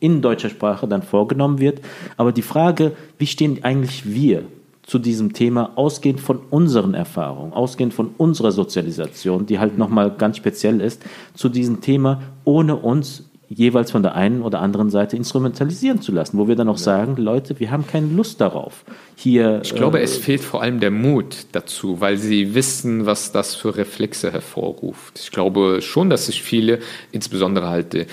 in 0.00 0.22
deutscher 0.22 0.48
Sprache 0.48 0.88
dann 0.88 1.02
vorgenommen 1.02 1.58
wird. 1.58 1.80
Aber 2.16 2.32
die 2.32 2.42
Frage, 2.42 2.92
wie 3.18 3.26
stehen 3.26 3.62
eigentlich 3.62 4.10
wir 4.12 4.44
zu 4.86 5.00
diesem 5.00 5.32
Thema, 5.32 5.72
ausgehend 5.74 6.20
von 6.20 6.38
unseren 6.48 6.94
Erfahrungen, 6.94 7.52
ausgehend 7.52 7.92
von 7.92 8.10
unserer 8.16 8.52
Sozialisation, 8.52 9.44
die 9.44 9.58
halt 9.58 9.76
nochmal 9.76 10.12
ganz 10.16 10.36
speziell 10.36 10.80
ist, 10.80 11.02
zu 11.34 11.48
diesem 11.48 11.80
Thema, 11.80 12.22
ohne 12.44 12.76
uns 12.76 13.25
jeweils 13.48 13.92
von 13.92 14.02
der 14.02 14.14
einen 14.14 14.42
oder 14.42 14.60
anderen 14.60 14.90
Seite 14.90 15.16
instrumentalisieren 15.16 16.00
zu 16.02 16.10
lassen, 16.10 16.36
wo 16.36 16.48
wir 16.48 16.56
dann 16.56 16.68
auch 16.68 16.78
ja. 16.78 16.82
sagen, 16.82 17.16
Leute, 17.16 17.60
wir 17.60 17.70
haben 17.70 17.86
keine 17.86 18.08
Lust 18.08 18.40
darauf. 18.40 18.84
Hier, 19.14 19.60
ich 19.62 19.74
glaube, 19.74 20.00
äh, 20.00 20.02
es 20.02 20.16
fehlt 20.16 20.40
vor 20.40 20.62
allem 20.62 20.80
der 20.80 20.90
Mut 20.90 21.46
dazu, 21.52 22.00
weil 22.00 22.16
sie 22.16 22.54
wissen, 22.54 23.06
was 23.06 23.30
das 23.30 23.54
für 23.54 23.76
Reflexe 23.76 24.32
hervorruft. 24.32 25.18
Ich 25.20 25.30
glaube 25.30 25.80
schon, 25.80 26.10
dass 26.10 26.26
sich 26.26 26.42
viele, 26.42 26.80
insbesondere 27.12 27.68
halt 27.68 27.94
äh, 27.94 28.06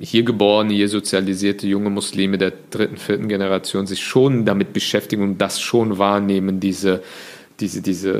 hier 0.00 0.22
geborene, 0.22 0.74
hier 0.74 0.88
sozialisierte 0.88 1.66
junge 1.66 1.90
Muslime 1.90 2.36
der 2.36 2.52
dritten, 2.70 2.98
vierten 2.98 3.28
Generation, 3.28 3.86
sich 3.86 4.04
schon 4.04 4.44
damit 4.44 4.72
beschäftigen 4.74 5.22
und 5.22 5.38
das 5.38 5.60
schon 5.60 5.98
wahrnehmen, 5.98 6.60
diese, 6.60 7.02
diese, 7.60 7.80
diese, 7.80 8.10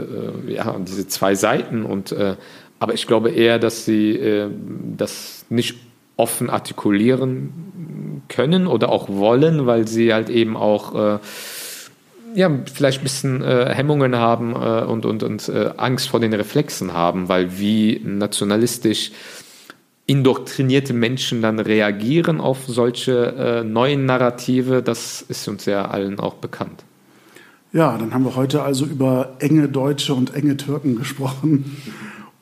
äh, 0.49 0.55
ja, 0.55 0.76
diese 0.78 1.07
zwei 1.09 1.35
Seiten 1.35 1.85
und 1.85 2.12
äh, 2.12 2.37
aber 2.85 2.93
ich 2.93 3.07
glaube 3.07 3.30
eher, 3.30 3.59
dass 3.59 3.87
sie 3.87 4.11
äh, 4.11 4.51
das 4.95 5.47
nicht 5.49 5.76
offen 6.18 6.51
artikulieren 6.51 8.22
können 8.28 8.66
oder 8.66 8.91
auch 8.91 9.09
wollen, 9.09 9.64
weil 9.64 9.89
sie 9.89 10.12
halt 10.12 10.28
eben 10.28 10.55
auch 10.55 10.95
äh, 10.95 11.18
ja, 12.35 12.51
vielleicht 12.70 13.01
ein 13.01 13.05
bisschen 13.05 13.43
äh, 13.43 13.72
Hemmungen 13.74 14.16
haben 14.16 14.53
äh, 14.53 14.85
und, 14.85 15.07
und, 15.07 15.22
und 15.22 15.49
äh, 15.49 15.70
Angst 15.78 16.11
vor 16.11 16.20
den 16.20 16.35
Reflexen 16.35 16.93
haben, 16.93 17.30
weil 17.30 17.59
wie 17.59 18.03
nationalistisch 18.05 19.12
indoktrinierte 20.05 20.93
Menschen 20.93 21.41
dann 21.41 21.61
reagieren 21.61 22.39
auf 22.39 22.66
solche 22.66 23.62
äh, 23.62 23.64
neuen 23.64 24.05
Narrative, 24.05 24.82
das 24.82 25.22
ist 25.22 25.49
uns 25.49 25.64
ja 25.64 25.87
allen 25.87 26.20
auch 26.20 26.35
bekannt. 26.35 26.85
Ja, 27.72 27.97
dann 27.97 28.12
haben 28.12 28.26
wir 28.26 28.37
heute 28.37 28.62
also 28.62 28.85
über 28.85 29.37
enge 29.39 29.70
Deutsche 29.70 30.12
und 30.12 30.35
enge 30.35 30.59
Türken 30.59 30.97
gesprochen. 30.97 31.78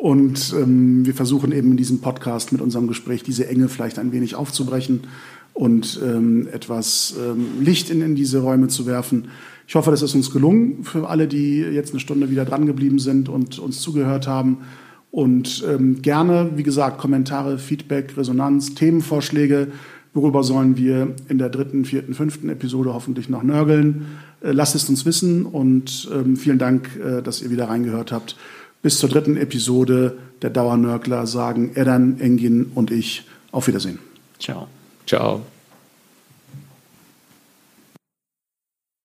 Und 0.03 0.53
ähm, 0.59 1.07
wir 1.07 1.15
versuchen 1.15 1.53
eben 1.53 1.71
in 1.71 1.77
diesem 1.77 2.01
Podcast 2.01 2.51
mit 2.51 2.61
unserem 2.61 2.89
Gespräch 2.89 3.23
diese 3.23 3.47
Enge 3.47 3.69
vielleicht 3.69 4.01
ein 4.01 4.11
wenig 4.11 4.35
aufzubrechen 4.35 5.03
und 5.55 6.01
ähm, 6.05 6.49
etwas 6.51 7.15
ähm, 7.25 7.47
Licht 7.61 7.89
in, 7.89 8.03
in 8.03 8.17
diese 8.17 8.41
Räume 8.41 8.67
zu 8.67 8.87
werfen. 8.87 9.29
Ich 9.69 9.77
hoffe, 9.77 9.93
das 9.93 10.03
ist 10.03 10.17
uns 10.17 10.33
gelungen 10.33 10.83
für 10.83 11.09
alle, 11.09 11.29
die 11.29 11.59
jetzt 11.59 11.93
eine 11.93 12.01
Stunde 12.01 12.31
wieder 12.31 12.45
dran 12.45 12.67
geblieben 12.67 12.99
sind 12.99 13.29
und 13.29 13.61
uns 13.61 13.81
zugehört 13.81 14.27
haben. 14.27 14.63
Und 15.13 15.65
ähm, 15.71 16.03
gerne, 16.03 16.51
wie 16.57 16.65
gesagt, 16.65 16.99
Kommentare, 16.99 17.59
Feedback, 17.59 18.17
Resonanz, 18.17 18.75
Themenvorschläge. 18.75 19.69
Worüber 20.15 20.43
sollen 20.43 20.77
wir 20.77 21.15
in 21.29 21.39
der 21.39 21.49
dritten, 21.49 21.85
vierten, 21.85 22.15
fünften 22.15 22.49
Episode 22.49 22.93
hoffentlich 22.93 23.29
noch 23.29 23.45
nörgeln? 23.45 24.07
Äh, 24.43 24.51
lasst 24.51 24.75
es 24.75 24.89
uns 24.89 25.07
wissen 25.07 25.47
und 25.47 26.11
ähm, 26.13 26.37
vielen 26.37 26.59
Dank, 26.59 26.91
äh, 26.97 27.23
dass 27.23 27.41
ihr 27.41 27.51
wieder 27.51 27.69
reingehört 27.69 28.11
habt. 28.11 28.37
Bis 28.83 28.99
zur 28.99 29.09
dritten 29.09 29.37
Episode 29.37 30.19
der 30.43 30.51
Dauernörgler 30.51 31.27
sagen 31.27 31.73
Edan, 31.77 32.21
Engin 32.21 32.73
und 32.75 32.91
ich 32.91 33.25
auf 33.53 33.69
Wiedersehen. 33.69 34.01
Ciao. 34.39 34.67
Ciao. 35.07 35.43